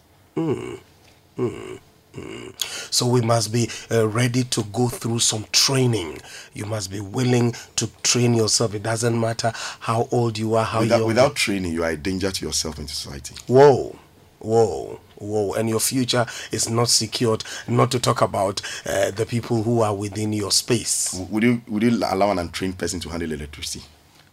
So 2.89 3.07
we 3.07 3.21
must 3.21 3.53
be 3.53 3.69
uh, 3.89 4.07
ready 4.07 4.43
to 4.45 4.63
go 4.73 4.89
through 4.89 5.19
some 5.19 5.45
training. 5.51 6.19
You 6.53 6.65
must 6.65 6.91
be 6.91 6.99
willing 6.99 7.53
to 7.77 7.87
train 8.03 8.33
yourself. 8.33 8.73
It 8.75 8.83
doesn't 8.83 9.17
matter 9.19 9.51
how 9.79 10.07
old 10.11 10.37
you 10.37 10.55
are, 10.55 10.65
how 10.65 10.81
Without, 10.81 10.97
young. 10.99 11.07
without 11.07 11.35
training, 11.35 11.73
you 11.73 11.83
are 11.83 11.91
a 11.91 11.97
danger 11.97 12.31
to 12.31 12.45
yourself 12.45 12.77
and 12.79 12.87
to 12.87 12.93
society. 12.95 13.35
Whoa, 13.47 13.95
whoa, 14.39 14.99
whoa. 15.15 15.53
And 15.53 15.69
your 15.69 15.79
future 15.79 16.25
is 16.51 16.69
not 16.69 16.89
secured, 16.89 17.43
not 17.67 17.91
to 17.91 17.99
talk 17.99 18.21
about 18.21 18.61
uh, 18.85 19.11
the 19.11 19.25
people 19.25 19.63
who 19.63 19.81
are 19.81 19.95
within 19.95 20.33
your 20.33 20.51
space. 20.51 21.13
Would 21.29 21.43
you 21.43 21.61
would 21.67 21.83
you 21.83 21.91
allow 21.91 22.31
an 22.31 22.39
untrained 22.39 22.77
person 22.77 22.99
to 23.01 23.09
handle 23.09 23.31
electricity? 23.31 23.85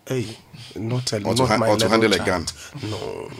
Hey, 0.08 0.26
not, 0.74 1.12
a, 1.12 1.16
Or 1.22 1.34
to, 1.34 1.42
or 1.42 1.76
to 1.76 1.88
handle 1.88 2.12
a 2.14 2.16
gun? 2.18 2.46
No, 2.82 3.30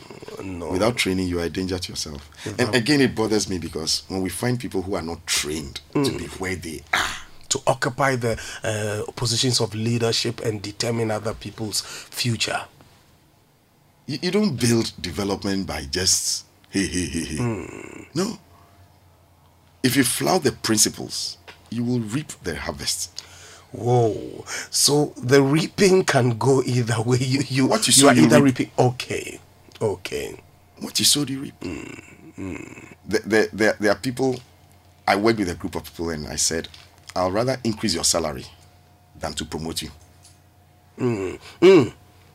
no. 0.43 0.69
Without 0.69 0.97
training, 0.97 1.27
you 1.27 1.39
are 1.39 1.45
a 1.45 1.49
danger 1.49 1.79
to 1.79 1.91
yourself. 1.91 2.29
And 2.59 2.75
again, 2.75 3.01
it 3.01 3.15
bothers 3.15 3.49
me 3.49 3.57
because 3.57 4.03
when 4.07 4.21
we 4.21 4.29
find 4.29 4.59
people 4.59 4.83
who 4.83 4.93
are 4.95 5.01
not 5.01 5.25
trained 5.25 5.81
to 5.93 6.15
be 6.15 6.25
where 6.37 6.55
they 6.55 6.81
are, 6.93 7.15
to 7.49 7.59
occupy 7.65 8.15
the 8.15 8.39
uh, 8.63 9.11
positions 9.13 9.59
of 9.59 9.73
leadership 9.73 10.41
and 10.41 10.61
determine 10.61 11.09
other 11.09 11.33
people's 11.33 11.81
future. 11.81 12.61
you, 14.05 14.19
you 14.21 14.29
don't 14.31 14.55
build 14.59 14.93
development 15.01 15.65
by 15.65 15.85
just 15.89 16.45
hey 16.69 16.85
hey 16.85 17.05
hey 17.05 17.23
hey. 17.37 18.07
No. 18.13 18.37
If 19.81 19.95
you 19.95 20.03
flout 20.03 20.43
the 20.43 20.51
principles, 20.51 21.37
you 21.71 21.83
will 21.83 21.99
reap 22.01 22.27
the 22.43 22.55
harvest. 22.55 23.18
Whoa! 23.71 24.45
So 24.71 25.13
the 25.17 25.41
reaping 25.43 26.03
can 26.05 26.37
go 26.37 26.63
either 26.63 27.01
way. 27.01 27.17
You 27.19 27.41
you 27.47 27.67
What 27.67 27.87
you 27.87 27.93
you 28.03 28.07
are 28.09 28.15
you 28.15 28.23
either 28.25 28.41
reap. 28.41 28.59
reaping. 28.59 28.71
Okay, 28.79 29.39
okay. 29.81 30.41
What 30.79 30.97
you 30.99 31.05
sow, 31.05 31.23
you 31.25 31.41
reap. 31.41 31.55
There, 33.05 33.21
there, 33.25 33.47
there, 33.53 33.75
there 33.79 33.91
are 33.91 33.95
people. 33.99 34.39
I 35.07 35.15
work 35.15 35.37
with 35.37 35.49
a 35.49 35.55
group 35.55 35.75
of 35.75 35.83
people, 35.83 36.09
and 36.11 36.27
I 36.27 36.35
said, 36.37 36.67
"I'll 37.15 37.31
rather 37.31 37.57
increase 37.63 37.93
your 37.95 38.03
salary 38.05 38.45
than 39.19 39.33
to 39.33 39.45
promote 39.45 39.81
you." 39.83 39.89
Mm, 40.99 41.39
mm. 41.61 41.93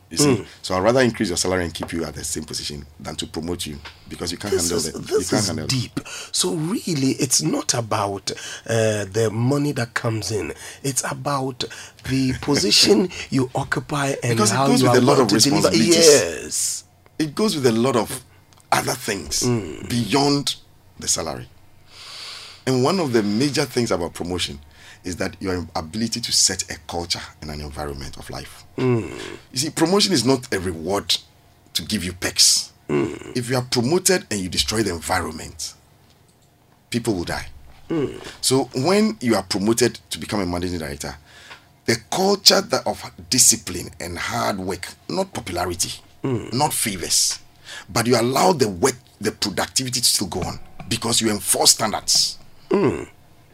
You 0.09 0.17
see, 0.17 0.45
so 0.61 0.75
I'd 0.75 0.83
rather 0.83 1.01
increase 1.01 1.29
your 1.29 1.37
salary 1.37 1.63
and 1.65 1.73
keep 1.73 1.91
you 1.91 2.05
at 2.05 2.13
the 2.13 2.23
same 2.23 2.43
position 2.43 2.85
than 2.99 3.15
to 3.15 3.25
promote 3.27 3.65
you 3.65 3.79
because 4.07 4.31
you 4.31 4.37
can't 4.37 4.53
This 4.53 4.69
handle 4.69 4.77
is, 4.77 4.87
it. 4.87 4.95
You 4.95 5.01
this 5.19 5.29
can't 5.31 5.41
is 5.41 5.47
handle 5.47 5.65
it. 5.65 5.69
deep. 5.71 5.99
So 6.31 6.53
really, 6.53 7.11
it's 7.13 7.41
not 7.41 7.73
about 7.73 8.29
uh, 8.31 9.05
the 9.05 9.29
money 9.33 9.71
that 9.73 9.95
comes 9.95 10.31
in. 10.31 10.53
It's 10.83 11.03
about 11.11 11.63
the 12.07 12.33
position 12.41 13.09
you 13.31 13.49
occupy 13.55 14.13
and 14.23 14.35
Because 14.37 14.51
it 14.51 14.55
goes 14.57 14.81
you 14.83 14.89
with 14.89 14.97
are 14.97 15.01
a 15.01 15.05
lot 15.05 15.19
of 15.19 15.31
responsibilities. 15.31 15.87
Yes. 15.97 16.83
It 17.17 17.33
goes 17.33 17.55
with 17.55 17.65
a 17.65 17.71
lot 17.71 17.95
of 17.95 18.23
other 18.71 18.93
things 18.93 19.41
beyond 19.89 20.55
the 20.99 21.07
salary. 21.07 21.47
And 22.67 22.83
one 22.83 22.99
of 22.99 23.11
the 23.13 23.23
major 23.23 23.65
things 23.65 23.91
about 23.91 24.13
promotion 24.13 24.59
is 25.05 25.15
that 25.17 25.35
your 25.39 25.67
ability 25.75 26.19
to 26.19 26.31
set 26.31 26.69
a 26.71 26.77
culture 26.87 27.21
and 27.41 27.49
an 27.51 27.61
environment 27.61 28.17
of 28.17 28.29
life. 28.29 28.65
Hmm. 28.75 29.07
You 29.51 29.57
see, 29.57 29.69
promotion 29.69 30.13
is 30.13 30.25
not 30.25 30.53
a 30.53 30.59
reward 30.59 31.15
to 31.73 31.83
give 31.83 32.03
you 32.03 32.13
perks. 32.13 32.73
Hmm. 32.87 33.13
If 33.35 33.49
you 33.49 33.55
are 33.55 33.61
promoted 33.63 34.25
and 34.31 34.39
you 34.39 34.49
destroy 34.49 34.83
the 34.83 34.91
environment, 34.93 35.73
people 36.89 37.13
will 37.13 37.23
die. 37.23 37.47
Hmm. 37.87 38.17
So 38.41 38.65
when 38.75 39.17
you 39.21 39.35
are 39.35 39.43
promoted 39.43 39.99
to 40.09 40.19
become 40.19 40.41
a 40.41 40.45
managing 40.45 40.79
director, 40.79 41.15
the 41.85 41.97
culture 42.09 42.61
that 42.61 42.85
of 42.87 43.11
discipline 43.29 43.89
and 43.99 44.17
hard 44.17 44.57
work, 44.57 44.87
not 45.07 45.31
popularity, 45.33 46.01
not 46.51 46.73
favors, 46.73 47.39
but 47.87 48.07
you 48.07 48.19
allow 48.19 48.53
the 48.53 48.67
work, 48.67 48.95
the 49.21 49.31
productivity 49.31 49.99
to 49.99 50.05
still 50.05 50.27
go 50.27 50.41
on 50.41 50.59
because 50.89 51.21
you 51.21 51.29
enforce 51.29 51.71
standards. 51.71 52.39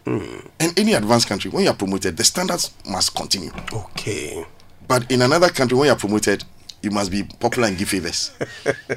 Hmm. 0.05 0.39
And 0.59 0.77
any 0.79 0.93
advanced 0.93 1.27
country, 1.27 1.51
when 1.51 1.63
you 1.63 1.69
are 1.69 1.75
promoted, 1.75 2.17
the 2.17 2.23
standards 2.23 2.71
must 2.89 3.15
continue. 3.15 3.51
Okay. 3.71 4.45
But 4.87 5.09
in 5.11 5.21
another 5.21 5.49
country, 5.49 5.77
when 5.77 5.87
you 5.87 5.93
are 5.93 5.97
promoted, 5.97 6.43
you 6.81 6.89
must 6.91 7.11
be 7.11 7.23
popular 7.23 7.67
and 7.67 7.77
give 7.77 7.89
favors 7.89 8.31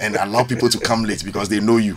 and 0.01 0.16
allow 0.16 0.43
people 0.45 0.68
to 0.68 0.78
come 0.78 1.05
late 1.05 1.22
because 1.24 1.49
they 1.49 1.61
know 1.61 1.76
you 1.76 1.97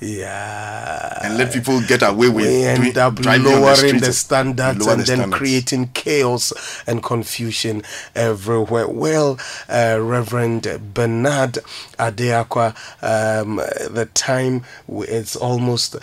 Yeah. 0.00 1.18
and 1.22 1.36
let 1.38 1.52
people 1.52 1.80
get 1.82 2.02
away 2.02 2.28
with 2.28 2.46
we 2.46 2.64
end 2.64 2.82
doing- 2.94 2.98
up 2.98 3.24
lowering 3.24 3.76
streets. 3.76 4.06
the 4.06 4.12
standards 4.12 4.80
Lower 4.80 4.92
and 4.94 5.02
the 5.02 5.06
then 5.06 5.18
standards. 5.18 5.38
creating 5.38 5.88
chaos 5.94 6.52
and 6.86 7.02
confusion 7.02 7.82
everywhere. 8.14 8.88
Well, 8.88 9.38
uh, 9.68 9.98
Reverend 10.00 10.94
Bernard 10.94 11.58
Adeakwa, 11.98 12.74
um, 13.02 13.56
the 13.56 14.08
time 14.14 14.62
is 14.88 15.36
almost 15.36 15.94
uh, 15.96 16.00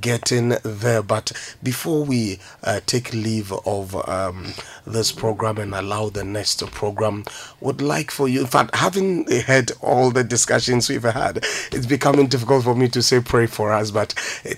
getting 0.00 0.50
there. 0.62 1.02
But 1.02 1.32
before 1.62 2.04
we 2.04 2.38
uh, 2.64 2.80
take 2.86 3.12
leave 3.12 3.52
of 3.52 3.94
um, 4.08 4.54
this 4.86 5.12
program 5.12 5.58
and 5.58 5.74
allow 5.74 6.08
the 6.08 6.24
next 6.24 6.64
program, 6.70 7.24
would 7.60 7.82
like 7.82 8.10
for 8.10 8.28
you, 8.28 8.40
in 8.40 8.46
fact, 8.46 8.69
having 8.72 9.30
heard 9.42 9.72
all 9.80 10.10
the 10.10 10.24
discussions 10.24 10.88
we've 10.88 11.02
had, 11.02 11.38
it's 11.72 11.86
becoming 11.86 12.26
difficult 12.26 12.64
for 12.64 12.74
me 12.74 12.88
to 12.88 13.02
say 13.02 13.20
pray 13.20 13.46
for 13.46 13.72
us, 13.72 13.90
but 13.90 14.14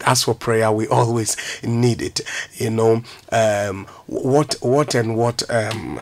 as 0.07 0.25
for 0.25 0.35
prayer, 0.35 0.71
we 0.73 0.89
always 1.03 1.37
need 1.63 2.03
it. 2.03 2.21
You 2.55 2.71
know, 2.71 3.03
um, 3.31 3.87
what, 4.07 4.57
what, 4.61 4.95
and 4.95 5.17
what 5.17 5.43
um, 5.51 6.01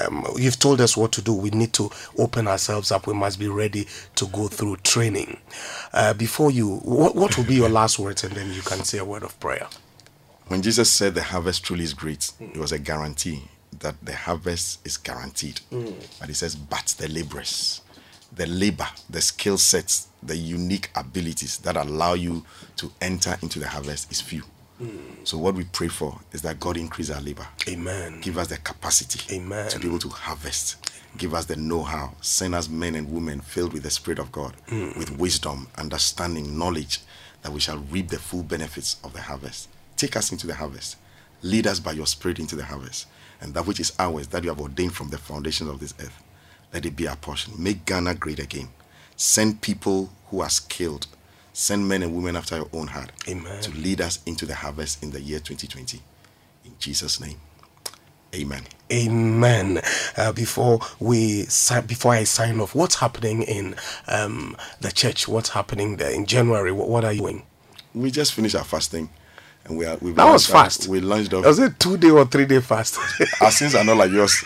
um, 0.00 0.26
you've 0.36 0.58
told 0.58 0.80
us 0.80 0.96
what 0.96 1.12
to 1.12 1.22
do. 1.22 1.32
We 1.32 1.50
need 1.50 1.72
to 1.74 1.90
open 2.18 2.48
ourselves 2.48 2.90
up. 2.90 3.06
We 3.06 3.14
must 3.14 3.38
be 3.38 3.48
ready 3.48 3.86
to 4.16 4.26
go 4.28 4.48
through 4.48 4.76
training. 4.78 5.38
Uh, 5.92 6.14
before 6.14 6.50
you, 6.50 6.76
what, 6.78 7.14
what 7.14 7.36
will 7.36 7.44
be 7.44 7.54
your 7.54 7.68
last 7.68 7.98
words, 7.98 8.24
and 8.24 8.34
then 8.34 8.52
you 8.52 8.62
can 8.62 8.84
say 8.84 8.98
a 8.98 9.04
word 9.04 9.22
of 9.22 9.38
prayer. 9.40 9.66
When 10.48 10.62
Jesus 10.62 10.90
said 10.90 11.14
the 11.14 11.22
harvest 11.22 11.64
truly 11.64 11.84
is 11.84 11.94
great, 11.94 12.32
it 12.40 12.56
was 12.56 12.72
a 12.72 12.78
guarantee 12.78 13.44
that 13.80 13.94
the 14.02 14.14
harvest 14.14 14.86
is 14.86 14.96
guaranteed. 14.96 15.60
Mm. 15.72 15.94
But 16.18 16.28
he 16.28 16.34
says, 16.34 16.54
but 16.54 16.94
the 16.98 17.08
laborers, 17.08 17.80
the 18.34 18.46
labor, 18.46 18.86
the 19.08 19.20
skill 19.20 19.58
sets, 19.58 20.08
the 20.22 20.36
unique 20.36 20.90
abilities 20.94 21.58
that 21.58 21.76
allow 21.76 22.14
you 22.14 22.44
to 22.76 22.92
enter 23.00 23.36
into 23.42 23.58
the 23.58 23.68
harvest 23.68 24.10
is 24.10 24.20
few. 24.20 24.42
Mm. 24.80 25.26
So 25.26 25.36
what 25.38 25.54
we 25.54 25.64
pray 25.64 25.88
for 25.88 26.20
is 26.32 26.42
that 26.42 26.60
God 26.60 26.76
increase 26.76 27.10
our 27.10 27.20
labor. 27.20 27.46
Amen. 27.68 28.20
Give 28.20 28.38
us 28.38 28.48
the 28.48 28.58
capacity 28.58 29.36
Amen. 29.36 29.68
to 29.70 29.78
be 29.78 29.88
able 29.88 29.98
to 29.98 30.08
harvest. 30.08 30.76
Give 31.18 31.34
us 31.34 31.46
the 31.46 31.56
know-how. 31.56 32.12
Send 32.20 32.54
us 32.54 32.68
men 32.68 32.94
and 32.94 33.10
women 33.10 33.40
filled 33.40 33.72
with 33.72 33.82
the 33.82 33.90
Spirit 33.90 34.18
of 34.18 34.30
God, 34.30 34.54
mm. 34.68 34.96
with 34.96 35.18
wisdom, 35.18 35.68
understanding, 35.76 36.56
knowledge, 36.56 37.00
that 37.42 37.52
we 37.52 37.60
shall 37.60 37.78
reap 37.78 38.08
the 38.08 38.18
full 38.18 38.42
benefits 38.42 38.96
of 39.02 39.12
the 39.12 39.22
harvest. 39.22 39.68
Take 39.96 40.16
us 40.16 40.30
into 40.30 40.46
the 40.46 40.54
harvest. 40.54 40.96
Lead 41.42 41.66
us 41.66 41.80
by 41.80 41.92
your 41.92 42.06
Spirit 42.06 42.38
into 42.38 42.54
the 42.54 42.64
harvest. 42.64 43.06
And 43.40 43.54
that 43.54 43.66
which 43.66 43.80
is 43.80 43.92
ours, 43.98 44.28
that 44.28 44.44
you 44.44 44.50
have 44.50 44.60
ordained 44.60 44.94
from 44.94 45.08
the 45.08 45.18
foundations 45.18 45.70
of 45.70 45.80
this 45.80 45.94
earth, 46.00 46.22
let 46.72 46.86
it 46.86 46.96
be 46.96 47.08
our 47.08 47.16
portion. 47.16 47.54
Make 47.58 47.84
Ghana 47.86 48.14
great 48.16 48.38
again. 48.38 48.68
Send 49.16 49.60
people 49.60 50.10
who 50.28 50.40
are 50.40 50.50
skilled. 50.50 51.06
Send 51.52 51.88
men 51.88 52.02
and 52.02 52.14
women 52.14 52.36
after 52.36 52.56
your 52.56 52.68
own 52.72 52.86
heart 52.88 53.10
Amen. 53.28 53.60
to 53.62 53.70
lead 53.72 54.00
us 54.00 54.20
into 54.24 54.46
the 54.46 54.54
harvest 54.54 55.02
in 55.02 55.10
the 55.10 55.20
year 55.20 55.40
2020. 55.40 56.00
In 56.64 56.72
Jesus' 56.78 57.20
name, 57.20 57.38
amen. 58.34 58.62
Amen. 58.92 59.80
Uh, 60.16 60.32
before 60.32 60.80
we 61.00 61.46
before 61.86 62.12
I 62.12 62.24
sign 62.24 62.60
off, 62.60 62.74
what's 62.74 62.96
happening 62.96 63.42
in 63.42 63.74
um, 64.06 64.56
the 64.80 64.92
church? 64.92 65.26
What's 65.26 65.50
happening 65.50 65.96
there 65.96 66.12
in 66.12 66.26
January? 66.26 66.70
What, 66.70 66.88
what 66.88 67.04
are 67.04 67.12
you 67.12 67.20
doing? 67.20 67.42
We 67.94 68.10
just 68.10 68.32
finished 68.32 68.54
our 68.54 68.64
fasting. 68.64 69.10
And 69.64 69.76
we 69.78 69.84
are, 69.84 69.96
we've 70.00 70.14
That 70.16 70.24
was 70.24 70.48
launched 70.50 70.54
our- 70.54 70.64
fast. 70.64 70.88
We 70.88 71.00
launched 71.00 71.32
off. 71.34 71.44
Was 71.44 71.58
it 71.58 71.78
two 71.78 71.96
day 71.96 72.10
or 72.10 72.24
three 72.26 72.46
day 72.46 72.60
fast? 72.60 72.98
Our 73.40 73.50
sins 73.50 73.74
are 73.74 73.84
not 73.84 73.96
like 73.96 74.10
yours. 74.10 74.34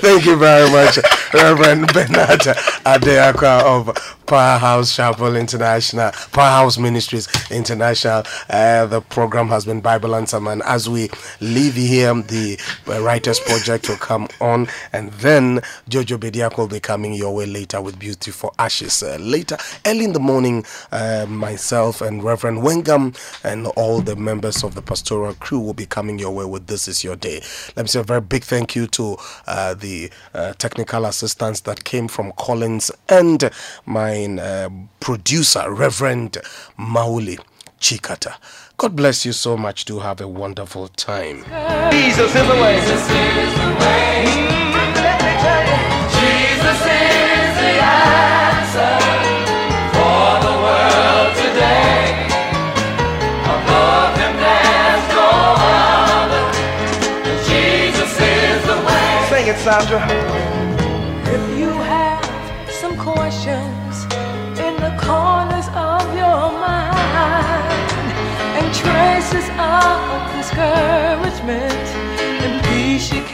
Thank 0.00 0.26
you 0.26 0.36
very 0.36 0.70
much, 0.70 0.98
Reverend 1.34 1.92
Bernard 1.92 2.40
Adeakwa 2.88 3.62
of 3.64 4.16
Powerhouse 4.24 4.96
Chapel 4.96 5.36
International, 5.36 6.10
Powerhouse 6.32 6.78
Ministries 6.78 7.28
International. 7.50 8.22
Uh, 8.48 8.86
the 8.86 9.02
program 9.02 9.48
has 9.48 9.66
been 9.66 9.82
Bible 9.82 10.14
Answer 10.14 10.40
Man. 10.40 10.62
As 10.64 10.88
we 10.88 11.10
leave 11.40 11.74
here, 11.74 12.14
the 12.14 12.58
Writers 12.86 13.40
Project 13.40 13.90
will 13.90 13.96
come 13.96 14.26
on, 14.40 14.68
and 14.94 15.12
then 15.14 15.58
Jojo 15.90 16.16
Bediako 16.18 16.56
will 16.58 16.68
be 16.68 16.80
coming 16.80 17.12
your 17.12 17.34
way 17.34 17.44
later 17.44 17.82
with 17.82 17.98
Beauty 17.98 18.30
for 18.30 18.52
Ashes. 18.58 19.02
Uh, 19.02 19.18
later, 19.20 19.58
early 19.84 20.04
in 20.04 20.14
the 20.14 20.20
morning, 20.20 20.64
uh, 20.90 21.26
myself 21.28 22.00
and 22.00 22.24
Reverend 22.24 22.58
Wengam 22.62 23.14
and 23.44 23.66
all 23.76 24.00
the 24.00 24.16
members 24.16 24.64
of 24.64 24.74
the 24.74 24.82
pastoral 24.82 25.34
crew 25.34 25.58
will 25.60 25.74
be 25.74 25.86
coming 25.86 26.18
your 26.18 26.30
way 26.34 26.46
with 26.46 26.68
This 26.68 26.88
Is 26.88 27.04
Your 27.04 27.16
Day. 27.16 27.42
Let 27.76 27.82
me 27.82 27.88
say 27.88 28.00
a 28.00 28.02
very 28.02 28.22
big 28.22 28.44
thank 28.44 28.74
you 28.74 28.86
to 28.88 29.18
uh, 29.46 29.74
the 29.74 30.10
uh, 30.32 30.54
technical 30.54 31.04
assistants 31.04 31.60
that 31.60 31.84
came 31.84 32.08
from 32.08 32.32
Collins 32.38 32.77
and 33.08 33.50
my 33.86 34.24
uh, 34.26 34.68
producer, 35.00 35.64
Reverend 35.72 36.38
Mauli 36.76 37.38
Chikata. 37.80 38.34
God 38.76 38.94
bless 38.94 39.24
you 39.26 39.32
so 39.32 39.56
much. 39.56 39.84
Do 39.84 39.98
have 40.00 40.20
a 40.20 40.28
wonderful 40.28 40.88
time. 40.88 41.38
Jesus 41.90 42.34
is 42.34 42.46
the 42.46 42.54
way. 42.62 42.76
Jesus 42.80 43.10
is 43.10 43.52
the 43.58 43.70
way. 43.80 44.24
Let 44.94 45.18
me 45.24 45.32
tell 45.42 45.64
you. 45.70 45.80
Jesus 46.18 46.80
is 46.86 47.50
the 47.62 47.74
answer 47.82 48.94
for 49.94 50.28
the 50.46 50.54
world 50.64 51.32
today. 51.42 52.30
Above 53.54 54.14
him 54.22 54.34
there's 54.46 55.04
no 55.18 55.30
other. 55.58 56.44
Jesus 57.50 58.12
is 58.20 58.58
the 58.70 58.78
way. 58.86 59.26
Sing 59.30 59.46
it, 59.48 59.58
Sandra. 59.58 60.57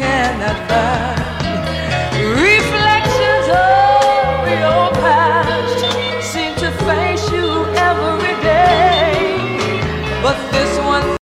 Cannot 0.04 0.58
find, 0.68 1.23